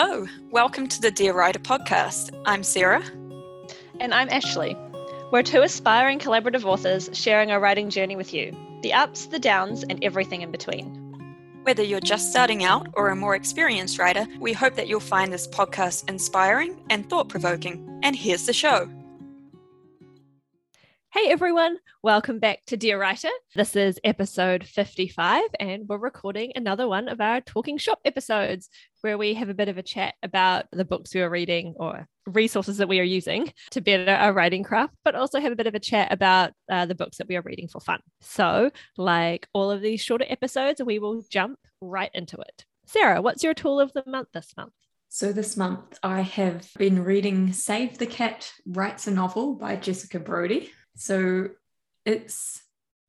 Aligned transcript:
Hello, 0.00 0.28
welcome 0.52 0.86
to 0.86 1.00
the 1.00 1.10
Dear 1.10 1.32
Writer 1.32 1.58
podcast. 1.58 2.30
I'm 2.46 2.62
Sarah. 2.62 3.02
And 3.98 4.14
I'm 4.14 4.28
Ashley. 4.28 4.76
We're 5.32 5.42
two 5.42 5.62
aspiring 5.62 6.20
collaborative 6.20 6.64
authors 6.64 7.10
sharing 7.14 7.50
our 7.50 7.58
writing 7.58 7.90
journey 7.90 8.14
with 8.14 8.32
you 8.32 8.56
the 8.82 8.92
ups, 8.92 9.26
the 9.26 9.40
downs, 9.40 9.82
and 9.82 9.98
everything 10.04 10.42
in 10.42 10.52
between. 10.52 10.86
Whether 11.64 11.82
you're 11.82 11.98
just 11.98 12.30
starting 12.30 12.62
out 12.62 12.86
or 12.92 13.08
a 13.08 13.16
more 13.16 13.34
experienced 13.34 13.98
writer, 13.98 14.28
we 14.38 14.52
hope 14.52 14.76
that 14.76 14.86
you'll 14.86 15.00
find 15.00 15.32
this 15.32 15.48
podcast 15.48 16.08
inspiring 16.08 16.80
and 16.90 17.10
thought 17.10 17.28
provoking. 17.28 17.98
And 18.04 18.14
here's 18.14 18.46
the 18.46 18.52
show. 18.52 18.88
Hey 21.10 21.30
everyone, 21.30 21.78
welcome 22.02 22.38
back 22.38 22.66
to 22.66 22.76
Dear 22.76 23.00
Writer. 23.00 23.30
This 23.54 23.74
is 23.76 23.98
episode 24.04 24.62
55, 24.62 25.42
and 25.58 25.88
we're 25.88 25.96
recording 25.96 26.52
another 26.54 26.86
one 26.86 27.08
of 27.08 27.18
our 27.18 27.40
Talking 27.40 27.78
Shop 27.78 27.98
episodes 28.04 28.68
where 29.00 29.16
we 29.16 29.32
have 29.32 29.48
a 29.48 29.54
bit 29.54 29.70
of 29.70 29.78
a 29.78 29.82
chat 29.82 30.16
about 30.22 30.66
the 30.70 30.84
books 30.84 31.14
we 31.14 31.22
are 31.22 31.30
reading 31.30 31.72
or 31.78 32.06
resources 32.26 32.76
that 32.76 32.90
we 32.90 33.00
are 33.00 33.04
using 33.04 33.50
to 33.70 33.80
better 33.80 34.12
our 34.12 34.34
writing 34.34 34.62
craft, 34.62 34.92
but 35.02 35.14
also 35.14 35.40
have 35.40 35.50
a 35.50 35.56
bit 35.56 35.66
of 35.66 35.74
a 35.74 35.80
chat 35.80 36.12
about 36.12 36.52
uh, 36.70 36.84
the 36.84 36.94
books 36.94 37.16
that 37.16 37.26
we 37.26 37.36
are 37.36 37.42
reading 37.42 37.68
for 37.68 37.80
fun. 37.80 38.00
So, 38.20 38.70
like 38.98 39.48
all 39.54 39.70
of 39.70 39.80
these 39.80 40.02
shorter 40.02 40.26
episodes, 40.28 40.82
we 40.84 40.98
will 40.98 41.24
jump 41.30 41.58
right 41.80 42.10
into 42.12 42.36
it. 42.36 42.66
Sarah, 42.84 43.22
what's 43.22 43.42
your 43.42 43.54
tool 43.54 43.80
of 43.80 43.94
the 43.94 44.04
month 44.06 44.28
this 44.34 44.52
month? 44.58 44.74
So, 45.08 45.32
this 45.32 45.56
month 45.56 45.98
I 46.02 46.20
have 46.20 46.68
been 46.76 47.02
reading 47.02 47.54
Save 47.54 47.96
the 47.96 48.06
Cat 48.06 48.52
Writes 48.66 49.06
a 49.06 49.10
Novel 49.10 49.54
by 49.54 49.76
Jessica 49.76 50.20
Brody. 50.20 50.70
So 50.98 51.50
it's 52.04 52.60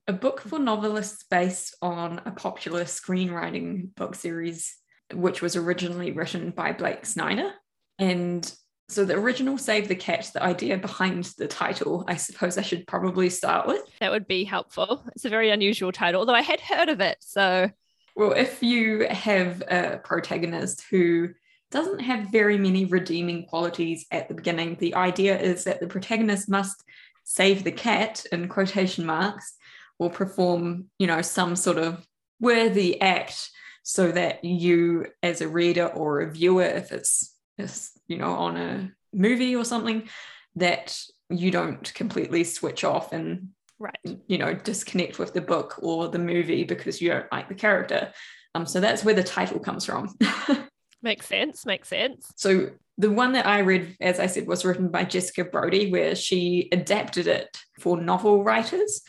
a 0.08 0.14
book 0.14 0.42
for 0.42 0.60
novelists 0.60 1.26
based 1.30 1.76
on 1.82 2.22
a 2.24 2.32
popular 2.32 2.84
screenwriting 2.84 3.96
book 3.96 4.14
series, 4.14 4.76
which 5.12 5.42
was 5.42 5.56
originally 5.56 6.12
written 6.12 6.52
by 6.52 6.72
Blake 6.72 7.06
Snyder. 7.08 7.52
And 7.98 8.52
so 8.90 9.06
the 9.06 9.16
original 9.16 9.58
Save 9.58 9.88
the 9.88 9.96
Cat, 9.96 10.30
the 10.34 10.44
idea 10.44 10.78
behind 10.78 11.26
the 11.40 11.48
title, 11.48 12.06
I 12.08 12.16
suppose 12.16 12.60
I 12.60 12.62
should 12.62 12.86
probably 12.86 13.30
start 13.30 13.68
with. 13.68 13.82
That 14.00 14.12
would 14.12 14.28
be 14.28 14.44
helpful. 14.44 15.04
It's 15.16 15.26
a 15.26 15.30
very 15.30 15.50
unusual 15.50 15.92
title, 15.92 16.20
although 16.20 16.36
I 16.36 16.42
had 16.42 16.62
heard 16.62 16.90
of 16.90 17.02
it. 17.02 17.18
So, 17.22 17.72
well, 18.16 18.34
if 18.34 18.62
you 18.62 19.08
have 19.10 19.64
a 19.68 20.00
protagonist 20.04 20.84
who 20.92 21.30
doesn't 21.72 22.00
have 22.00 22.32
very 22.32 22.58
many 22.58 22.86
redeeming 22.86 23.46
qualities 23.46 24.06
at 24.12 24.28
the 24.28 24.34
beginning, 24.34 24.76
the 24.80 24.96
idea 24.96 25.40
is 25.40 25.64
that 25.66 25.80
the 25.80 25.88
protagonist 25.88 26.50
must 26.50 26.84
save 27.30 27.64
the 27.64 27.72
cat 27.72 28.26
in 28.32 28.48
quotation 28.48 29.06
marks 29.06 29.54
or 30.00 30.10
perform 30.10 30.86
you 30.98 31.06
know 31.06 31.22
some 31.22 31.56
sort 31.56 31.78
of 31.78 32.04
worthy 32.40 33.00
act 33.00 33.52
so 33.84 34.12
that 34.12 34.44
you 34.44 35.06
as 35.22 35.40
a 35.40 35.48
reader 35.48 35.86
or 35.86 36.22
a 36.22 36.32
viewer 36.32 36.64
if 36.64 36.92
it's, 36.92 37.36
it's 37.60 37.92
you 38.08 38.18
know 38.18 38.34
on 38.34 38.58
a 38.58 38.92
movie 39.14 39.56
or 39.56 39.64
something 39.64 40.10
that 40.56 41.00
you 41.30 41.52
don't 41.52 41.94
completely 41.94 42.44
switch 42.44 42.84
off 42.84 43.14
and 43.14 43.50
right. 43.78 44.00
you 44.28 44.40
know 44.40 44.56
disconnect 44.56 45.20
with 45.20 45.32
the 45.32 45.42
book 45.42 45.76
or 45.84 46.08
the 46.08 46.18
movie 46.18 46.64
because 46.64 47.00
you 47.00 47.10
don't 47.10 47.32
like 47.32 47.48
the 47.48 47.54
character. 47.54 48.12
Um 48.56 48.66
so 48.66 48.80
that's 48.80 49.04
where 49.04 49.14
the 49.14 49.24
title 49.24 49.60
comes 49.60 49.86
from. 49.86 50.18
Makes 51.04 51.28
sense 51.28 51.66
makes 51.66 51.88
sense. 51.88 52.34
So 52.36 52.72
the 53.00 53.10
one 53.10 53.32
that 53.32 53.48
I 53.48 53.60
read, 53.60 53.96
as 54.02 54.20
I 54.20 54.26
said, 54.26 54.46
was 54.46 54.66
written 54.66 54.90
by 54.90 55.06
Jessica 55.06 55.46
Brody, 55.46 55.90
where 55.90 56.16
she 56.16 56.68
adapted 56.74 57.28
it 57.28 57.58
for 57.80 58.00
novel 58.00 58.44
writers. 58.44 59.02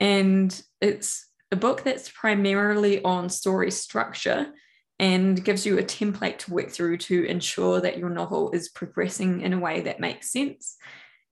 And 0.00 0.60
it's 0.80 1.28
a 1.52 1.56
book 1.56 1.84
that's 1.84 2.10
primarily 2.10 3.02
on 3.04 3.28
story 3.28 3.70
structure 3.70 4.46
and 4.98 5.44
gives 5.44 5.66
you 5.66 5.78
a 5.78 5.82
template 5.82 6.38
to 6.38 6.54
work 6.54 6.70
through 6.70 6.96
to 6.96 7.24
ensure 7.24 7.82
that 7.82 7.98
your 7.98 8.08
novel 8.08 8.50
is 8.52 8.70
progressing 8.70 9.42
in 9.42 9.52
a 9.52 9.60
way 9.60 9.82
that 9.82 10.00
makes 10.00 10.32
sense 10.32 10.76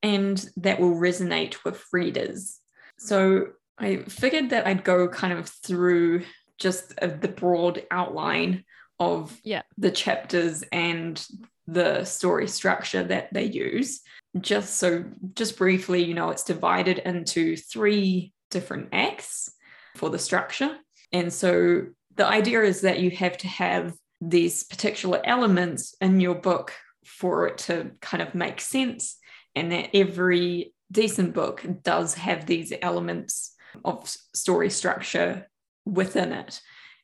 and 0.03 0.45
that 0.59 0.81
will 0.81 0.95
resonate 0.95 1.65
with 1.65 1.83
readers. 1.95 2.61
So 2.99 3.53
I 3.79 4.03
figured 4.03 4.51
that 4.51 4.67
I'd 4.67 4.85
go 4.85 5.09
kind 5.09 5.33
of 5.33 5.49
through 5.49 6.25
just 6.59 6.93
uh, 7.01 7.07
the 7.07 7.29
broad 7.29 7.87
outline 7.91 8.65
of 9.01 9.41
yeah. 9.45 9.63
the 9.79 9.91
chapters 9.91 10.63
and 10.71 11.25
the 11.67 12.05
story 12.05 12.49
structure 12.49 13.05
that 13.05 13.33
they 13.33 13.45
use. 13.45 14.01
Just 14.41 14.77
so, 14.79 15.05
just 15.35 15.59
briefly, 15.59 16.03
you 16.03 16.15
know, 16.15 16.31
it's 16.31 16.45
divided 16.45 16.99
into 16.99 17.57
three 17.57 18.33
different 18.51 18.89
acts 18.93 19.53
for 19.97 20.11
the 20.11 20.19
structure. 20.19 20.77
And 21.13 21.33
so 21.33 21.87
the 22.17 22.27
idea 22.27 22.63
is 22.63 22.81
that 22.81 23.01
you 23.01 23.11
have 23.11 23.37
to 23.39 23.49
have 23.49 23.95
these 24.21 24.65
particular 24.65 25.21
elements 25.25 25.95
in 26.01 26.21
your 26.21 26.35
book 26.35 26.73
for 27.05 27.49
it 27.49 27.59
to 27.59 27.91
kind 28.01 28.23
of 28.23 28.35
make 28.35 28.61
sense, 28.61 29.19
and 29.55 29.73
that 29.73 29.91
every 29.95 30.73
decent 30.91 31.35
book 31.35 31.65
does 31.83 32.15
have 32.15 32.47
these 32.47 32.73
elements 32.81 33.55
of 33.85 34.09
story 34.35 34.71
structure 34.71 35.49
within 35.85 36.33
it. 36.33 36.61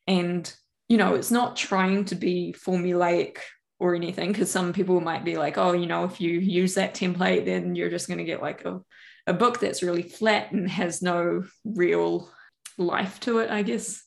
And, 0.07 0.51
you 0.87 0.97
know, 0.97 1.15
it's 1.15 1.31
not 1.31 1.55
trying 1.55 2.05
to 2.05 2.15
be 2.15 2.55
formulaic 2.57 3.37
or 3.79 3.95
anything 3.95 4.31
because 4.31 4.51
some 4.51 4.73
people 4.73 4.99
might 5.01 5.23
be 5.23 5.37
like 5.37 5.57
oh 5.57 5.71
you 5.71 5.87
know 5.87 6.03
if 6.03 6.19
you 6.19 6.31
use 6.39 6.75
that 6.75 6.93
template 6.93 7.45
then 7.45 7.75
you're 7.75 7.89
just 7.89 8.07
going 8.07 8.17
to 8.17 8.23
get 8.23 8.41
like 8.41 8.65
a, 8.65 8.79
a 9.27 9.33
book 9.33 9.59
that's 9.59 9.83
really 9.83 10.03
flat 10.03 10.51
and 10.51 10.69
has 10.69 11.01
no 11.01 11.43
real 11.63 12.29
life 12.77 13.19
to 13.19 13.39
it 13.39 13.49
i 13.49 13.61
guess 13.61 14.03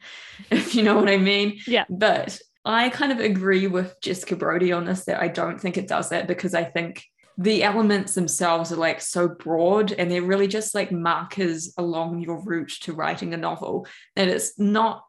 if 0.50 0.74
you 0.74 0.82
know 0.82 0.96
what 0.96 1.08
i 1.08 1.16
mean. 1.16 1.58
Yeah. 1.66 1.84
But 1.88 2.38
i 2.64 2.88
kind 2.88 3.12
of 3.12 3.20
agree 3.20 3.66
with 3.66 4.00
jessica 4.00 4.36
brody 4.36 4.72
on 4.72 4.84
this 4.84 5.04
that 5.04 5.20
i 5.20 5.28
don't 5.28 5.60
think 5.60 5.76
it 5.76 5.88
does 5.88 6.08
that 6.08 6.26
because 6.26 6.54
i 6.54 6.64
think 6.64 7.04
the 7.38 7.62
elements 7.62 8.14
themselves 8.14 8.72
are 8.72 8.76
like 8.76 9.00
so 9.00 9.28
broad 9.28 9.92
and 9.92 10.10
they're 10.10 10.22
really 10.22 10.48
just 10.48 10.74
like 10.74 10.90
markers 10.90 11.74
along 11.76 12.20
your 12.20 12.42
route 12.42 12.72
to 12.80 12.94
writing 12.94 13.34
a 13.34 13.36
novel 13.36 13.86
that 14.14 14.28
it's 14.28 14.58
not 14.58 15.04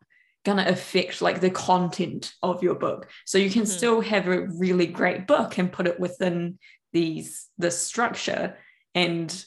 going 0.48 0.64
to 0.64 0.72
affect 0.72 1.22
like 1.22 1.42
the 1.42 1.50
content 1.50 2.32
of 2.42 2.64
your 2.64 2.74
book 2.74 3.10
so 3.26 3.38
you 3.38 3.50
can 3.50 3.64
mm-hmm. 3.64 3.78
still 3.78 4.00
have 4.00 4.30
a 4.30 4.48
really 4.48 4.88
great 4.88 5.28
book 5.28 5.58
and 5.58 5.74
put 5.74 5.88
it 5.88 6.00
within 6.00 6.58
these 6.94 7.48
the 7.58 7.70
structure 7.70 8.56
and 8.96 9.44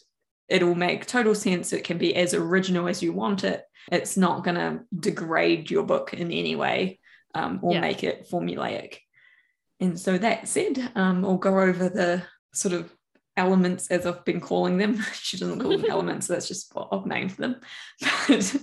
it'll 0.50 0.75
make 0.75 1.06
total 1.06 1.34
sense 1.34 1.72
it 1.72 1.84
can 1.84 1.97
be 1.97 2.15
as 2.15 2.34
original 2.34 2.87
as 2.87 3.03
you 3.03 3.15
want 3.15 3.44
it 3.44 3.65
it's 3.91 4.19
not 4.19 4.44
going 4.44 4.56
to 4.56 4.81
degrade 4.94 5.71
your 5.71 5.84
book 5.84 6.12
in 6.12 6.31
any 6.31 6.55
way 6.55 7.00
um, 7.34 7.60
or 7.62 7.72
yeah. 7.72 7.81
make 7.81 8.05
it 8.05 8.28
formulaic 8.31 8.99
and 9.81 9.99
so 9.99 10.19
that 10.19 10.47
said 10.49 10.93
um, 10.97 11.25
i'll 11.25 11.39
go 11.39 11.60
over 11.60 11.89
the 11.89 12.22
sort 12.53 12.75
of 12.75 12.94
elements 13.39 13.91
as 13.91 14.05
I've 14.06 14.25
been 14.25 14.41
calling 14.41 14.77
them. 14.77 15.00
she 15.15 15.39
doesn't 15.39 15.60
call 15.60 15.71
them 15.71 15.87
elements, 15.89 16.27
so 16.27 16.34
that's 16.34 16.49
just 16.49 16.75
what 16.75 16.89
I've 16.93 17.06
named 17.06 17.31
them. 17.31 17.56
But 18.28 18.56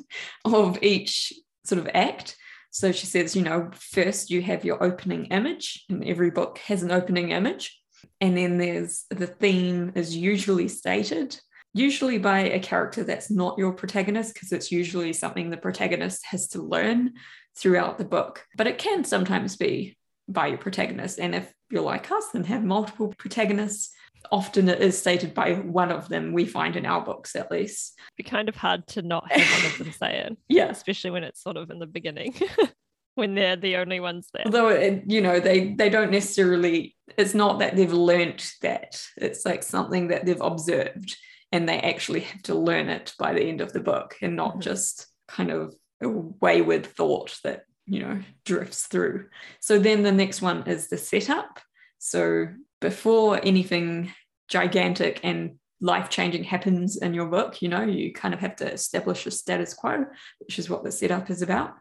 of 0.45 0.83
each 0.83 1.33
sort 1.67 1.79
of 1.79 1.89
act. 1.93 2.35
So 2.71 2.91
she 2.91 3.05
says, 3.05 3.35
you 3.35 3.41
know, 3.41 3.69
first 3.73 4.29
you 4.29 4.41
have 4.41 4.65
your 4.65 4.83
opening 4.83 5.25
image, 5.25 5.85
and 5.89 6.03
every 6.03 6.31
book 6.31 6.59
has 6.59 6.83
an 6.83 6.91
opening 6.91 7.31
image. 7.31 7.79
And 8.21 8.37
then 8.37 8.57
there's 8.57 9.05
the 9.09 9.27
theme 9.27 9.91
is 9.95 10.15
usually 10.15 10.67
stated, 10.67 11.39
usually 11.73 12.17
by 12.17 12.39
a 12.41 12.59
character 12.59 13.03
that's 13.03 13.31
not 13.31 13.57
your 13.57 13.73
protagonist, 13.73 14.33
because 14.33 14.51
it's 14.51 14.71
usually 14.71 15.13
something 15.13 15.49
the 15.49 15.57
protagonist 15.57 16.25
has 16.27 16.47
to 16.49 16.61
learn 16.61 17.13
throughout 17.57 17.97
the 17.97 18.05
book. 18.05 18.45
But 18.55 18.67
it 18.67 18.77
can 18.77 19.03
sometimes 19.03 19.55
be 19.55 19.97
by 20.27 20.47
your 20.47 20.57
protagonist. 20.57 21.19
And 21.19 21.33
if 21.33 21.51
you're 21.69 21.81
like 21.81 22.11
us 22.11 22.33
and 22.33 22.45
have 22.45 22.63
multiple 22.63 23.13
protagonists, 23.17 23.91
often 24.31 24.69
it 24.69 24.81
is 24.81 24.97
stated 24.97 25.33
by 25.33 25.53
one 25.53 25.91
of 25.91 26.09
them 26.09 26.33
we 26.33 26.45
find 26.45 26.75
in 26.75 26.85
our 26.85 27.01
books 27.01 27.35
at 27.35 27.51
least. 27.51 27.93
It'd 27.97 28.25
be 28.25 28.29
kind 28.29 28.49
of 28.49 28.55
hard 28.55 28.87
to 28.87 29.01
not 29.01 29.31
have 29.31 29.63
one 29.63 29.71
of 29.71 29.77
them 29.77 29.91
say 29.91 30.19
it 30.19 30.37
yeah 30.49 30.69
especially 30.69 31.11
when 31.11 31.23
it's 31.23 31.41
sort 31.41 31.57
of 31.57 31.69
in 31.69 31.79
the 31.79 31.85
beginning 31.85 32.33
when 33.17 33.33
they're 33.33 33.55
the 33.55 33.77
only 33.77 33.99
ones 33.99 34.29
there. 34.31 34.43
Although 34.45 34.69
it, 34.69 35.03
you 35.07 35.21
know 35.21 35.39
they 35.39 35.73
they 35.73 35.89
don't 35.89 36.11
necessarily 36.11 36.95
it's 37.17 37.33
not 37.33 37.59
that 37.59 37.75
they've 37.75 37.91
learnt 37.91 38.53
that. 38.61 39.01
It's 39.17 39.43
like 39.43 39.63
something 39.63 40.09
that 40.09 40.25
they've 40.25 40.39
observed 40.39 41.17
and 41.51 41.67
they 41.67 41.79
actually 41.79 42.21
have 42.21 42.43
to 42.43 42.55
learn 42.55 42.89
it 42.89 43.13
by 43.17 43.33
the 43.33 43.41
end 43.41 43.61
of 43.61 43.73
the 43.73 43.79
book 43.79 44.15
and 44.21 44.35
not 44.35 44.51
mm-hmm. 44.51 44.61
just 44.61 45.07
kind 45.27 45.49
of 45.49 45.73
a 46.01 46.09
wayward 46.09 46.85
thought 46.85 47.39
that 47.43 47.63
you 47.87 48.01
know 48.01 48.21
drifts 48.45 48.85
through. 48.85 49.29
So 49.61 49.79
then 49.79 50.03
the 50.03 50.11
next 50.11 50.41
one 50.41 50.67
is 50.67 50.87
the 50.87 50.97
setup. 50.97 51.59
So 51.97 52.47
before 52.79 53.39
anything 53.43 54.11
gigantic 54.47 55.19
and 55.23 55.55
life 55.81 56.09
changing 56.09 56.43
happens 56.43 56.97
in 56.97 57.13
your 57.13 57.27
book, 57.27 57.61
you 57.61 57.69
know, 57.69 57.83
you 57.83 58.13
kind 58.13 58.33
of 58.33 58.39
have 58.39 58.55
to 58.57 58.71
establish 58.71 59.25
a 59.25 59.31
status 59.31 59.73
quo, 59.73 60.05
which 60.39 60.57
is 60.59 60.69
what 60.69 60.83
the 60.83 60.91
setup 60.91 61.29
is 61.29 61.41
about. 61.41 61.75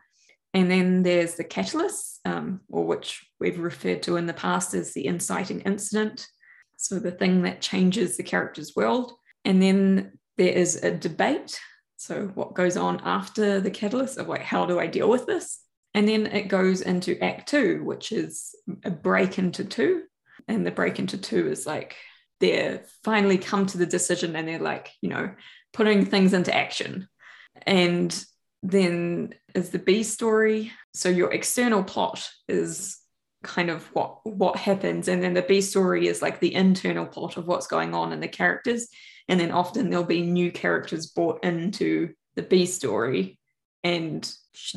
And 0.55 0.71
then 0.71 1.03
there's 1.03 1.35
the 1.35 1.45
catalyst, 1.45 2.21
um, 2.25 2.61
or 2.69 2.85
which 2.85 3.27
we've 3.41 3.59
referred 3.59 4.03
to 4.05 4.17
in 4.17 4.27
the 4.27 4.33
past 4.33 4.75
as 4.75 4.95
the 4.95 5.07
inciting 5.07 5.61
incident. 5.61 6.27
So 6.79 6.99
the 6.99 7.11
thing 7.11 7.43
that 7.43 7.61
changes 7.61 8.17
the 8.17 8.23
character's 8.23 8.75
world. 8.75 9.13
And 9.45 9.63
then 9.63 10.19
there 10.37 10.53
is 10.53 10.77
a 10.83 10.91
debate. 10.91 11.59
So 11.97 12.31
what 12.35 12.55
goes 12.55 12.77
on 12.77 13.01
after 13.05 13.61
the 13.61 13.71
catalyst 13.71 14.19
of 14.19 14.29
like, 14.29 14.43
how 14.43 14.67
do 14.67 14.79
I 14.79 14.87
deal 14.87 15.09
with 15.09 15.27
this? 15.27 15.61
And 15.95 16.07
then 16.07 16.27
it 16.27 16.49
goes 16.49 16.83
into 16.83 17.23
Act 17.23 17.49
Two, 17.49 17.83
which 17.85 18.13
is 18.13 18.55
a 18.85 18.91
break 18.91 19.39
into 19.39 19.65
two. 19.65 20.03
And 20.49 20.67
the 20.67 20.71
break 20.71 20.99
into 20.99 21.19
two 21.19 21.49
is 21.49 21.67
like 21.67 21.97
they're 22.41 22.85
finally 23.03 23.39
come 23.39 23.67
to 23.67 23.79
the 23.79 23.87
decision 23.87 24.37
and 24.37 24.47
they're 24.47 24.59
like, 24.59 24.93
you 25.01 25.09
know, 25.09 25.35
putting 25.73 26.05
things 26.05 26.33
into 26.33 26.55
action. 26.55 27.09
And 27.63 28.25
then 28.63 29.35
is 29.55 29.71
the 29.71 29.79
B 29.79 30.03
story. 30.03 30.73
So 30.95 31.09
your 31.09 31.33
external 31.33 31.83
plot 31.83 32.29
is 32.49 32.99
kind 33.47 33.71
of 33.71 33.85
what 33.95 34.19
what 34.25 34.57
happens 34.57 35.09
and 35.09 35.23
then 35.23 35.35
the 35.35 35.43
b 35.43 35.61
story 35.61 36.09
is 36.09 36.21
like 36.21 36.41
the 36.41 36.55
internal 36.55 37.07
plot 37.07 37.37
of 37.37 37.47
what's 37.47 37.69
going 37.69 37.95
on 37.95 38.13
in 38.13 38.21
the 38.21 38.29
characters 38.29 38.89
and 39.29 39.39
then 39.39 39.53
often 39.53 39.89
there'll 39.89 40.05
be 40.05 40.23
new 40.23 40.51
characters 40.51 41.07
brought 41.07 41.43
into 41.45 42.13
the 42.35 42.43
b 42.43 42.67
story 42.67 43.39
and 43.85 44.33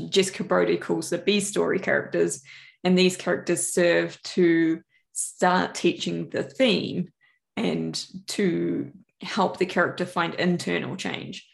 jessica 0.09 0.43
brody 0.43 0.77
calls 0.77 1.09
the 1.09 1.17
b 1.17 1.39
story 1.39 1.79
characters 1.79 2.41
and 2.83 2.97
these 2.97 3.17
characters 3.17 3.73
serve 3.73 4.21
to 4.21 4.81
start 5.19 5.75
teaching 5.75 6.29
the 6.29 6.43
theme 6.43 7.11
and 7.57 8.05
to 8.27 8.91
help 9.21 9.57
the 9.57 9.65
character 9.65 10.05
find 10.05 10.33
internal 10.35 10.95
change 10.95 11.47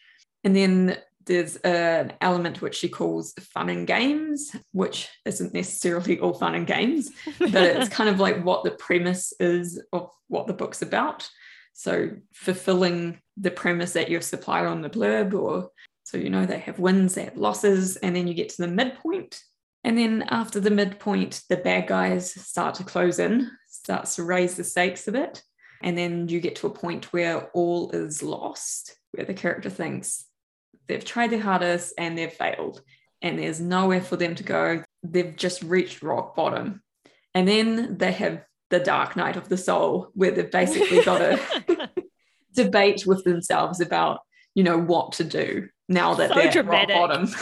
and 0.44 0.56
then 0.56 0.98
there's 1.26 1.56
an 1.58 2.14
element 2.22 2.62
which 2.62 2.76
she 2.76 2.88
calls 2.88 3.34
fun 3.34 3.70
and 3.70 3.88
games, 3.88 4.56
which 4.72 5.10
isn't 5.26 5.54
necessarily 5.54 6.20
all 6.20 6.34
fun 6.34 6.56
and 6.56 6.68
games, 6.68 7.10
but 7.40 7.56
it's 7.56 7.90
kind 7.90 8.10
of 8.10 8.20
like 8.20 8.44
what 8.44 8.64
the 8.64 8.72
premise 8.72 9.34
is 9.40 9.82
of 9.92 10.12
what 10.28 10.48
the 10.48 10.54
book's 10.54 10.84
about. 10.84 11.28
So 11.74 12.12
fulfilling 12.34 13.20
the 13.38 13.52
premise 13.52 13.94
that 13.94 14.10
you've 14.10 14.24
supplied 14.24 14.68
on 14.68 14.82
the 14.82 14.90
blurb, 14.90 15.34
or 15.34 15.72
so 16.04 16.18
you 16.18 16.30
know 16.30 16.46
they 16.46 16.60
have 16.60 16.80
wins, 16.80 17.16
they 17.16 17.24
have 17.24 17.38
losses, 17.38 17.98
and 17.98 18.16
then 18.16 18.28
you 18.28 18.34
get 18.34 18.50
to 18.50 18.62
the 18.62 18.68
midpoint. 18.68 19.42
And 19.86 20.00
then 20.00 20.24
after 20.30 20.60
the 20.60 20.72
midpoint, 20.72 21.44
the 21.48 21.58
bad 21.58 21.86
guys 21.86 22.32
start 22.32 22.74
to 22.76 22.84
close 22.84 23.20
in, 23.20 23.52
starts 23.68 24.16
to 24.16 24.24
raise 24.24 24.56
the 24.56 24.64
stakes 24.64 25.08
a 25.08 25.12
bit. 25.12 25.44
And 25.84 25.96
then 25.96 26.28
you 26.28 26.40
get 26.40 26.56
to 26.58 26.68
a 26.68 26.72
point 26.72 27.14
where 27.14 27.52
all 27.54 27.92
is 27.92 28.24
lost, 28.24 28.98
where 29.12 29.28
the 29.28 29.36
character 29.36 29.70
thinks, 29.70 30.26
they've 30.88 31.06
tried 31.06 31.30
their 31.30 31.40
hardest 31.40 31.94
and 32.00 32.18
they've 32.18 32.34
failed. 32.34 32.82
And 33.22 33.38
there's 33.38 33.62
nowhere 33.62 34.02
for 34.02 34.16
them 34.16 34.34
to 34.34 34.44
go. 34.44 34.84
They've 35.04 35.36
just 35.36 35.62
reached 35.62 36.02
rock 36.02 36.36
bottom. 36.36 36.82
And 37.36 37.48
then 37.48 38.00
they 38.00 38.12
have 38.14 38.42
the 38.72 38.80
dark 38.80 39.16
night 39.16 39.36
of 39.36 39.50
the 39.50 39.58
soul 39.58 40.10
where 40.16 40.32
they've 40.32 40.50
basically 40.50 41.04
got 41.04 41.20
to 41.20 41.90
debate 42.56 43.06
with 43.06 43.24
themselves 43.24 43.82
about 43.82 44.22
you 44.56 44.64
know 44.64 44.80
what 44.80 45.12
to 45.12 45.24
do 45.24 45.68
now 45.88 46.16
that 46.16 46.30
so 46.30 46.36
they're 46.36 46.52
dramatic. 46.52 46.96
rock 46.96 47.10
bottom. 47.10 47.30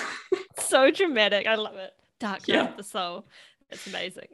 So 0.59 0.91
dramatic. 0.91 1.47
I 1.47 1.55
love 1.55 1.75
it 1.77 1.91
dark 2.23 2.47
yeah. 2.47 2.69
of 2.69 2.77
the 2.77 2.83
soul 2.83 3.27
it's 3.69 3.87
amazing 3.87 4.29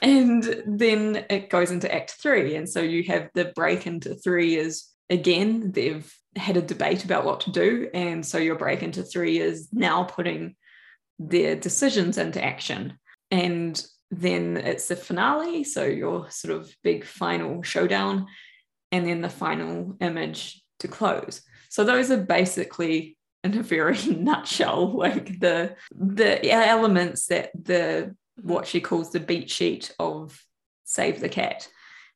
and 0.00 0.62
then 0.66 1.24
it 1.28 1.50
goes 1.50 1.70
into 1.70 1.92
act 1.92 2.12
three 2.12 2.56
and 2.56 2.68
so 2.68 2.80
you 2.80 3.02
have 3.04 3.28
the 3.34 3.46
break 3.54 3.86
into 3.86 4.14
three 4.14 4.56
is 4.56 4.88
again 5.10 5.72
they've 5.72 6.12
had 6.36 6.56
a 6.56 6.62
debate 6.62 7.04
about 7.04 7.24
what 7.24 7.40
to 7.40 7.50
do. 7.50 7.88
And 7.92 8.24
so 8.24 8.38
your 8.38 8.56
break 8.56 8.82
into 8.82 9.02
three 9.02 9.38
is 9.38 9.68
now 9.72 10.04
putting 10.04 10.56
their 11.18 11.56
decisions 11.56 12.18
into 12.18 12.42
action. 12.42 12.98
And 13.30 13.84
then 14.10 14.56
it's 14.56 14.88
the 14.88 14.96
finale. 14.96 15.64
So 15.64 15.84
your 15.84 16.30
sort 16.30 16.54
of 16.58 16.74
big 16.82 17.04
final 17.04 17.62
showdown, 17.62 18.26
and 18.90 19.06
then 19.06 19.22
the 19.22 19.28
final 19.28 19.96
image 20.00 20.62
to 20.80 20.88
close. 20.88 21.42
So 21.70 21.84
those 21.84 22.10
are 22.10 22.18
basically 22.18 23.16
in 23.44 23.56
a 23.56 23.62
very 23.62 23.98
nutshell, 24.06 24.96
like 24.96 25.38
the 25.40 25.76
the 25.94 26.50
elements 26.50 27.26
that 27.26 27.50
the 27.54 28.14
what 28.40 28.66
she 28.66 28.80
calls 28.80 29.10
the 29.10 29.20
beat 29.20 29.50
sheet 29.50 29.94
of 29.98 30.40
Save 30.84 31.20
the 31.20 31.28
Cat. 31.28 31.68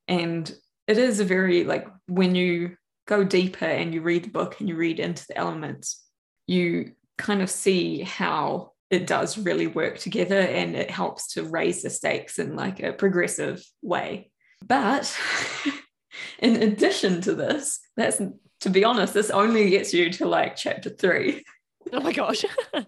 And 0.08 0.52
it 0.86 0.98
is 0.98 1.20
a 1.20 1.24
very 1.24 1.64
like 1.64 1.86
when 2.06 2.34
you 2.34 2.76
go 3.06 3.24
deeper 3.24 3.64
and 3.64 3.94
you 3.94 4.02
read 4.02 4.24
the 4.24 4.30
book 4.30 4.60
and 4.60 4.68
you 4.68 4.76
read 4.76 5.00
into 5.00 5.24
the 5.28 5.36
elements, 5.36 6.04
you 6.46 6.92
kind 7.18 7.42
of 7.42 7.50
see 7.50 8.00
how 8.00 8.72
it 8.90 9.06
does 9.06 9.38
really 9.38 9.66
work 9.66 9.98
together 9.98 10.38
and 10.38 10.76
it 10.76 10.90
helps 10.90 11.34
to 11.34 11.42
raise 11.42 11.82
the 11.82 11.90
stakes 11.90 12.38
in 12.38 12.54
like 12.54 12.80
a 12.80 12.92
progressive 12.92 13.64
way. 13.82 14.30
But 14.64 15.16
in 16.38 16.62
addition 16.62 17.20
to 17.22 17.34
this, 17.34 17.80
that's 17.96 18.20
to 18.60 18.70
be 18.70 18.84
honest, 18.84 19.14
this 19.14 19.30
only 19.30 19.70
gets 19.70 19.92
you 19.92 20.10
to 20.12 20.26
like 20.26 20.56
chapter 20.56 20.90
three. 20.90 21.44
Oh 21.92 22.00
my 22.00 22.12
gosh. 22.12 22.44
does 22.72 22.86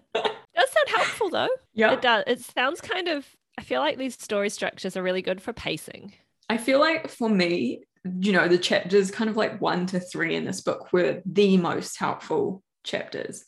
sound 0.71 0.89
helpful 0.89 1.29
though. 1.29 1.49
Yeah. 1.73 1.93
It 1.93 2.01
does. 2.01 2.23
It 2.27 2.41
sounds 2.41 2.81
kind 2.81 3.07
of 3.07 3.25
I 3.57 3.61
feel 3.61 3.81
like 3.81 3.97
these 3.97 4.17
story 4.21 4.49
structures 4.49 4.95
are 4.95 5.03
really 5.03 5.21
good 5.21 5.41
for 5.41 5.51
pacing. 5.51 6.13
I 6.49 6.57
feel 6.57 6.79
like 6.79 7.09
for 7.09 7.29
me, 7.29 7.81
you 8.19 8.31
know, 8.31 8.47
the 8.47 8.57
chapters 8.57 9.11
kind 9.11 9.29
of 9.29 9.35
like 9.35 9.59
one 9.59 9.85
to 9.87 9.99
three 9.99 10.35
in 10.35 10.45
this 10.45 10.61
book 10.61 10.93
were 10.93 11.21
the 11.25 11.57
most 11.57 11.99
helpful 11.99 12.63
chapters. 12.83 13.43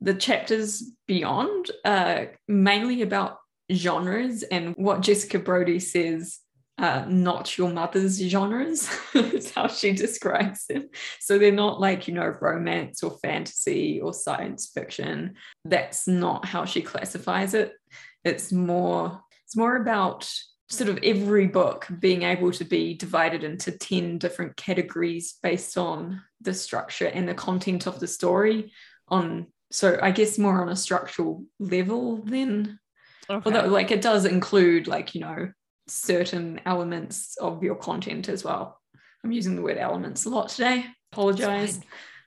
The 0.00 0.14
chapters 0.14 0.82
beyond 1.06 1.70
are 1.84 2.32
mainly 2.46 3.00
about 3.00 3.38
genres 3.72 4.42
and 4.42 4.74
what 4.76 5.00
Jessica 5.00 5.38
Brody 5.38 5.80
says 5.80 6.40
uh, 6.76 7.04
not 7.08 7.56
your 7.56 7.70
mother's 7.70 8.20
genres 8.20 8.88
is 9.14 9.52
how 9.52 9.68
she 9.68 9.92
describes 9.92 10.66
them. 10.66 10.88
So 11.20 11.38
they're 11.38 11.52
not 11.52 11.80
like, 11.80 12.08
you 12.08 12.14
know, 12.14 12.34
romance 12.40 13.02
or 13.02 13.18
fantasy 13.22 14.00
or 14.00 14.12
science 14.12 14.70
fiction. 14.74 15.34
That's 15.64 16.08
not 16.08 16.44
how 16.44 16.64
she 16.64 16.82
classifies 16.82 17.54
it. 17.54 17.72
It's 18.24 18.50
more, 18.50 19.20
it's 19.44 19.56
more 19.56 19.76
about 19.76 20.28
sort 20.68 20.90
of 20.90 20.98
every 21.02 21.46
book 21.46 21.86
being 22.00 22.22
able 22.22 22.50
to 22.50 22.64
be 22.64 22.94
divided 22.94 23.44
into 23.44 23.70
10 23.70 24.18
different 24.18 24.56
categories 24.56 25.34
based 25.42 25.76
on 25.76 26.22
the 26.40 26.54
structure 26.54 27.06
and 27.06 27.28
the 27.28 27.34
content 27.34 27.86
of 27.86 28.00
the 28.00 28.06
story 28.06 28.72
on 29.08 29.46
so 29.70 29.98
i 30.02 30.10
guess 30.10 30.38
more 30.38 30.62
on 30.62 30.70
a 30.70 30.76
structural 30.76 31.44
level 31.58 32.16
then 32.24 32.78
okay. 33.28 33.42
although 33.44 33.68
like 33.68 33.90
it 33.90 34.00
does 34.00 34.24
include 34.24 34.86
like 34.86 35.14
you 35.14 35.20
know 35.20 35.52
certain 35.86 36.60
elements 36.64 37.36
of 37.36 37.62
your 37.62 37.74
content 37.74 38.28
as 38.28 38.44
well. 38.44 38.80
I'm 39.22 39.32
using 39.32 39.56
the 39.56 39.62
word 39.62 39.78
elements 39.78 40.24
a 40.24 40.30
lot 40.30 40.48
today. 40.48 40.84
Apologize. 41.12 41.80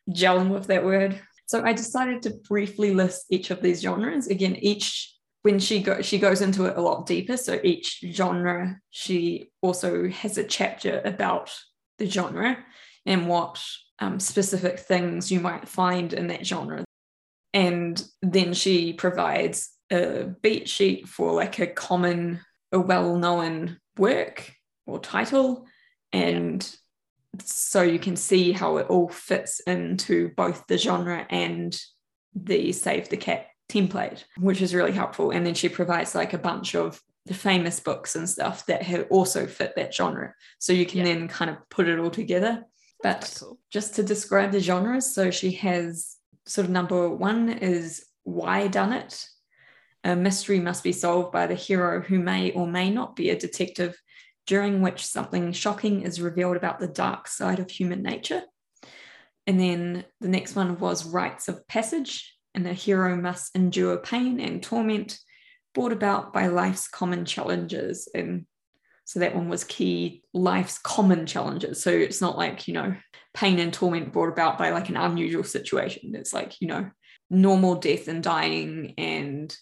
Gelling 0.09 0.49
with 0.49 0.67
that 0.67 0.83
word. 0.85 1.21
So 1.47 1.63
i 1.63 1.71
decided 1.71 2.21
to 2.23 2.33
briefly 2.47 2.93
list 2.93 3.25
each 3.29 3.51
of 3.51 3.61
these 3.61 3.81
genres. 3.81 4.27
Again 4.27 4.55
each 4.57 5.13
when 5.43 5.59
she 5.59 5.81
go 5.81 6.01
she 6.01 6.19
goes 6.19 6.41
into 6.41 6.65
it 6.65 6.77
a 6.77 6.81
lot 6.81 7.05
deeper. 7.05 7.37
So 7.37 7.59
each 7.63 8.03
genre 8.11 8.79
she 8.89 9.51
also 9.61 10.09
has 10.09 10.37
a 10.37 10.43
chapter 10.43 11.01
about 11.05 11.53
the 11.99 12.09
genre 12.09 12.57
and 13.05 13.27
what 13.27 13.63
um, 13.99 14.19
specific 14.19 14.79
things 14.79 15.31
you 15.31 15.39
might 15.39 15.67
find 15.67 16.13
in 16.13 16.27
that 16.27 16.45
genre. 16.45 16.83
And 17.53 18.03
then 18.21 18.53
she 18.53 18.93
provides 18.93 19.69
a 19.91 20.25
beat 20.41 20.67
sheet 20.67 21.07
for 21.07 21.31
like 21.33 21.59
a 21.59 21.67
common 21.67 22.41
a 22.71 22.79
well-known 22.79 23.77
work 23.97 24.51
or 24.85 24.99
title 24.99 25.65
and 26.13 26.77
so 27.43 27.81
you 27.81 27.99
can 27.99 28.15
see 28.15 28.51
how 28.51 28.77
it 28.77 28.87
all 28.87 29.09
fits 29.09 29.59
into 29.61 30.29
both 30.35 30.65
the 30.67 30.77
genre 30.77 31.25
and 31.29 31.79
the 32.33 32.71
save 32.71 33.09
the 33.09 33.17
cat 33.17 33.47
template, 33.69 34.23
which 34.37 34.61
is 34.61 34.73
really 34.73 34.91
helpful. 34.91 35.31
And 35.31 35.45
then 35.45 35.53
she 35.53 35.69
provides 35.69 36.15
like 36.15 36.33
a 36.33 36.37
bunch 36.37 36.75
of 36.75 37.01
the 37.25 37.33
famous 37.33 37.79
books 37.79 38.15
and 38.15 38.29
stuff 38.29 38.65
that 38.67 38.83
have 38.83 39.07
also 39.09 39.45
fit 39.45 39.73
that 39.75 39.93
genre. 39.93 40.33
So 40.59 40.73
you 40.73 40.85
can 40.85 40.99
yeah. 40.99 41.05
then 41.05 41.27
kind 41.27 41.51
of 41.51 41.57
put 41.69 41.87
it 41.87 41.99
all 41.99 42.09
together. 42.09 42.63
But 43.03 43.37
cool. 43.39 43.59
just 43.69 43.95
to 43.95 44.03
describe 44.03 44.51
the 44.51 44.59
genres, 44.59 45.13
so 45.13 45.29
she 45.29 45.51
has 45.51 46.15
sort 46.47 46.65
of 46.65 46.71
number 46.71 47.09
one 47.09 47.49
is 47.49 48.05
Whydunit? 48.27 49.23
A 50.07 50.15
mystery 50.15 50.61
must 50.61 50.85
be 50.85 50.93
solved 50.93 51.33
by 51.33 51.47
the 51.47 51.53
hero 51.53 51.99
who 51.99 52.17
may 52.17 52.51
or 52.51 52.65
may 52.65 52.89
not 52.89 53.17
be 53.17 53.29
a 53.29 53.37
detective, 53.37 53.93
during 54.45 54.81
which 54.81 55.05
something 55.05 55.51
shocking 55.51 56.03
is 56.03 56.21
revealed 56.21 56.55
about 56.55 56.79
the 56.79 56.87
dark 56.87 57.27
side 57.27 57.59
of 57.59 57.69
human 57.69 58.03
nature. 58.03 58.41
And 59.45 59.59
then 59.59 60.05
the 60.21 60.29
next 60.29 60.55
one 60.55 60.79
was 60.79 61.05
Rites 61.05 61.49
of 61.49 61.67
Passage 61.67 62.33
and 62.55 62.65
the 62.65 62.73
hero 62.73 63.17
must 63.17 63.53
endure 63.53 63.97
pain 63.97 64.39
and 64.39 64.63
torment 64.63 65.19
brought 65.73 65.91
about 65.91 66.31
by 66.31 66.47
life's 66.47 66.87
common 66.87 67.25
challenges. 67.25 68.07
And 68.15 68.45
so 69.03 69.19
that 69.19 69.35
one 69.35 69.49
was 69.49 69.65
key 69.65 70.23
life's 70.33 70.77
common 70.77 71.25
challenges. 71.25 71.83
So 71.83 71.91
it's 71.91 72.21
not 72.21 72.37
like, 72.37 72.65
you 72.65 72.73
know, 72.75 72.95
pain 73.33 73.59
and 73.59 73.73
torment 73.73 74.13
brought 74.13 74.29
about 74.29 74.57
by 74.57 74.69
like 74.69 74.87
an 74.87 74.95
unusual 74.95 75.43
situation. 75.43 76.15
It's 76.15 76.31
like, 76.31 76.61
you 76.61 76.69
know, 76.69 76.89
normal 77.29 77.75
death 77.75 78.07
and 78.07 78.23
dying 78.23 78.93
and 78.97 79.53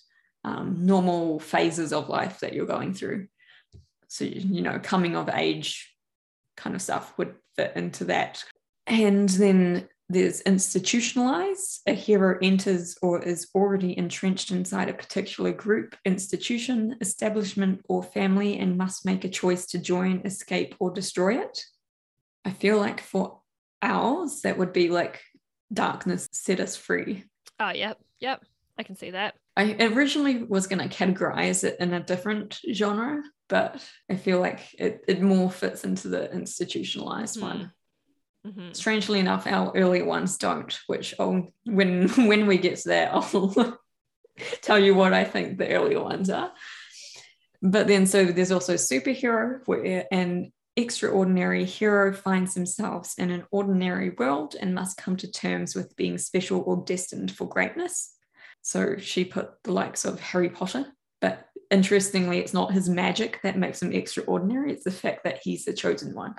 um, 0.45 0.85
normal 0.85 1.39
phases 1.39 1.91
of 1.91 2.07
life 2.07 2.39
that 2.39 2.53
you're 2.53 2.67
going 2.67 2.93
through. 2.93 3.27
So, 4.07 4.25
you 4.25 4.61
know, 4.61 4.79
coming 4.81 5.15
of 5.15 5.27
age 5.27 5.91
kind 6.55 6.75
of 6.75 6.81
stuff 6.81 7.17
would 7.17 7.33
fit 7.55 7.73
into 7.75 8.05
that. 8.05 8.43
And 8.85 9.27
then 9.27 9.89
there's 10.07 10.41
institutionalized. 10.41 11.81
A 11.87 11.93
hero 11.93 12.37
enters 12.43 12.95
or 13.01 13.23
is 13.23 13.47
already 13.55 13.97
entrenched 13.97 14.51
inside 14.51 14.87
a 14.87 14.93
particular 14.93 15.51
group, 15.51 15.95
institution, 16.05 16.95
establishment, 17.01 17.81
or 17.89 18.03
family 18.03 18.59
and 18.59 18.77
must 18.77 19.03
make 19.03 19.25
a 19.25 19.29
choice 19.29 19.65
to 19.67 19.79
join, 19.79 20.21
escape, 20.25 20.75
or 20.79 20.91
destroy 20.91 21.39
it. 21.41 21.59
I 22.45 22.51
feel 22.51 22.77
like 22.77 23.01
for 23.01 23.41
ours, 23.81 24.41
that 24.41 24.59
would 24.59 24.73
be 24.73 24.89
like 24.89 25.23
darkness 25.73 26.29
set 26.31 26.59
us 26.59 26.75
free. 26.75 27.23
Oh, 27.59 27.71
yep, 27.71 27.97
yep. 28.19 28.43
I 28.77 28.83
can 28.83 28.95
see 28.95 29.09
that. 29.09 29.33
I 29.57 29.75
originally 29.79 30.43
was 30.43 30.67
going 30.67 30.87
to 30.87 30.95
categorize 30.95 31.63
it 31.63 31.77
in 31.79 31.93
a 31.93 32.03
different 32.03 32.59
genre, 32.73 33.23
but 33.47 33.81
I 34.09 34.15
feel 34.15 34.39
like 34.41 34.59
it, 34.77 35.01
it 35.07 35.21
more 35.21 35.49
fits 35.49 35.83
into 35.85 36.09
the 36.09 36.31
institutionalized 36.31 37.37
Hmm. 37.37 37.41
one. 37.41 37.71
Mhm. 38.45 38.75
Strangely 38.75 39.19
enough, 39.19 39.47
our 39.47 39.71
earlier 39.75 40.05
ones 40.05 40.37
don't, 40.37 40.77
which 40.87 41.15
I'll, 41.19 41.47
when 41.63 42.07
when 42.29 42.47
we 42.47 42.57
get 42.57 42.77
to 42.79 42.89
that, 42.89 43.11
I'll 43.13 43.79
tell 44.61 44.77
you 44.77 44.93
what 44.93 45.13
I 45.13 45.23
think 45.23 45.57
the 45.57 45.69
earlier 45.73 46.03
ones 46.03 46.29
are. 46.29 46.51
But 47.61 47.87
then, 47.87 48.05
so 48.05 48.25
there's 48.25 48.51
also 48.51 48.75
superhero, 48.75 49.61
where 49.65 50.05
an 50.11 50.51
extraordinary 50.75 51.65
hero 51.65 52.13
finds 52.13 52.53
themselves 52.53 53.15
in 53.17 53.31
an 53.31 53.45
ordinary 53.49 54.09
world 54.11 54.55
and 54.59 54.75
must 54.75 54.97
come 54.97 55.15
to 55.17 55.31
terms 55.31 55.73
with 55.73 55.95
being 55.95 56.17
special 56.17 56.61
or 56.67 56.83
destined 56.85 57.31
for 57.31 57.47
greatness. 57.47 58.14
So 58.65 58.97
she 58.97 59.23
put 59.25 59.61
the 59.63 59.71
likes 59.71 60.05
of 60.05 60.19
Harry 60.19 60.49
Potter, 60.49 60.87
but 61.21 61.45
interestingly, 61.69 62.39
it's 62.39 62.53
not 62.53 62.73
his 62.73 62.89
magic 62.89 63.39
that 63.43 63.59
makes 63.59 63.79
him 63.79 63.93
extraordinary, 63.93 64.71
it's 64.71 64.83
the 64.85 64.89
fact 64.89 65.23
that 65.25 65.39
he's 65.43 65.65
the 65.65 65.73
chosen 65.73 66.15
one 66.15 66.33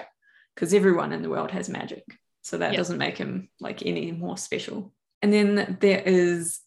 because 0.53 0.75
everyone 0.75 1.13
in 1.13 1.23
the 1.23 1.31
world 1.31 1.53
has 1.53 1.69
magic. 1.69 2.03
So 2.43 2.59
that 2.59 2.73
Yeah. 2.73 2.79
doesn't 2.79 2.99
make 2.99 3.17
him 3.17 3.49
like 3.61 3.87
any 3.87 4.11
more 4.11 4.37
special. 4.37 4.93
And 5.23 5.33
then 5.33 5.79
there 5.81 6.03
is 6.05 6.59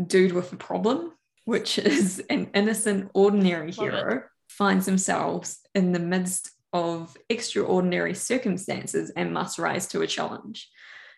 Dude 0.00 0.34
with 0.34 0.52
a 0.52 0.56
Problem, 0.56 1.12
which 1.46 1.78
is 1.80 2.22
an 2.30 2.52
innocent, 2.54 3.10
ordinary 3.12 3.72
Love 3.72 3.78
it. 3.88 3.94
hero, 3.94 4.22
finds 4.48 4.86
themselves 4.86 5.58
in 5.74 5.90
the 5.90 5.98
midst 5.98 6.52
of 6.72 7.16
extraordinary 7.28 8.14
circumstances 8.14 9.10
and 9.16 9.34
must 9.34 9.58
rise 9.58 9.88
to 9.88 10.02
a 10.02 10.06
challenge. 10.06 10.70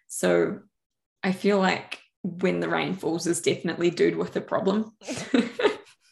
So 0.07 0.61
I 1.23 1.33
feel 1.33 1.59
like 1.59 2.01
when 2.25 2.59
the 2.61 2.69
rain 2.69 2.95
falls 2.95 3.27
is 3.27 3.41
definitely 3.43 3.91
Dude 3.91 4.17
with 4.17 4.35
a 4.37 4.41
Problem. 4.41 4.93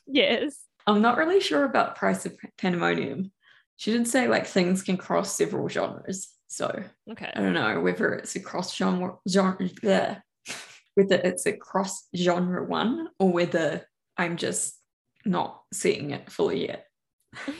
Yes. 0.06 0.58
I'm 0.86 1.00
not 1.00 1.16
really 1.16 1.40
sure 1.40 1.64
about 1.64 1.96
Price 1.96 2.26
of 2.26 2.36
Pandemonium. 2.58 3.32
She 3.76 3.92
did 3.92 4.06
say 4.06 4.28
like 4.28 4.46
things 4.46 4.82
can 4.82 4.98
cross 4.98 5.34
several 5.34 5.68
genres. 5.68 6.28
So 6.48 6.82
Okay. 7.10 7.30
I 7.34 7.40
don't 7.40 7.54
know 7.54 7.80
whether 7.80 8.12
it's 8.12 8.36
a 8.36 8.40
cross 8.40 8.76
genre, 8.76 9.14
genre 9.26 9.56
bleh, 9.56 10.20
whether 10.96 11.16
it's 11.16 11.46
a 11.46 11.56
cross 11.56 12.06
genre 12.14 12.62
one 12.64 13.08
or 13.18 13.32
whether 13.32 13.86
I'm 14.18 14.36
just 14.36 14.74
not 15.24 15.62
seeing 15.72 16.10
it 16.10 16.30
fully 16.30 16.66
yet. 16.68 16.86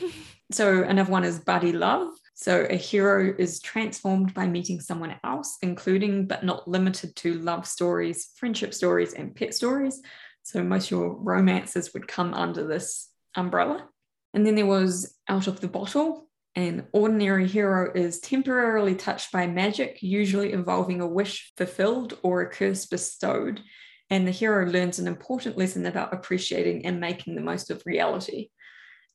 So 0.51 0.83
another 0.83 1.11
one 1.11 1.23
is 1.23 1.39
Buddy 1.39 1.71
Love. 1.71 2.09
So 2.35 2.65
a 2.69 2.75
hero 2.75 3.33
is 3.37 3.61
transformed 3.61 4.33
by 4.33 4.47
meeting 4.47 4.79
someone 4.79 5.15
else, 5.23 5.57
including 5.61 6.25
but 6.25 6.43
not 6.43 6.67
limited 6.67 7.15
to 7.17 7.35
love 7.35 7.67
stories, 7.67 8.31
friendship 8.35 8.73
stories, 8.73 9.13
and 9.13 9.35
pet 9.35 9.53
stories. 9.53 10.01
So 10.41 10.63
most 10.63 10.91
your 10.91 11.15
romances 11.15 11.93
would 11.93 12.07
come 12.07 12.33
under 12.33 12.67
this 12.67 13.09
umbrella. 13.35 13.87
And 14.33 14.45
then 14.45 14.55
there 14.55 14.65
was 14.65 15.15
Out 15.29 15.47
of 15.47 15.61
the 15.61 15.67
Bottle. 15.67 16.27
An 16.55 16.87
ordinary 16.91 17.47
hero 17.47 17.91
is 17.93 18.19
temporarily 18.19 18.95
touched 18.95 19.31
by 19.31 19.47
magic, 19.47 19.99
usually 20.01 20.53
involving 20.53 21.01
a 21.01 21.07
wish 21.07 21.51
fulfilled 21.55 22.17
or 22.23 22.41
a 22.41 22.49
curse 22.49 22.85
bestowed. 22.85 23.61
And 24.09 24.27
the 24.27 24.31
hero 24.31 24.65
learns 24.65 24.99
an 24.99 25.07
important 25.07 25.57
lesson 25.57 25.85
about 25.85 26.13
appreciating 26.13 26.85
and 26.85 26.99
making 26.99 27.35
the 27.35 27.41
most 27.41 27.71
of 27.71 27.81
reality. 27.85 28.49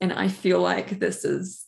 And 0.01 0.13
I 0.13 0.29
feel 0.29 0.61
like 0.61 0.99
this 0.99 1.25
is 1.25 1.68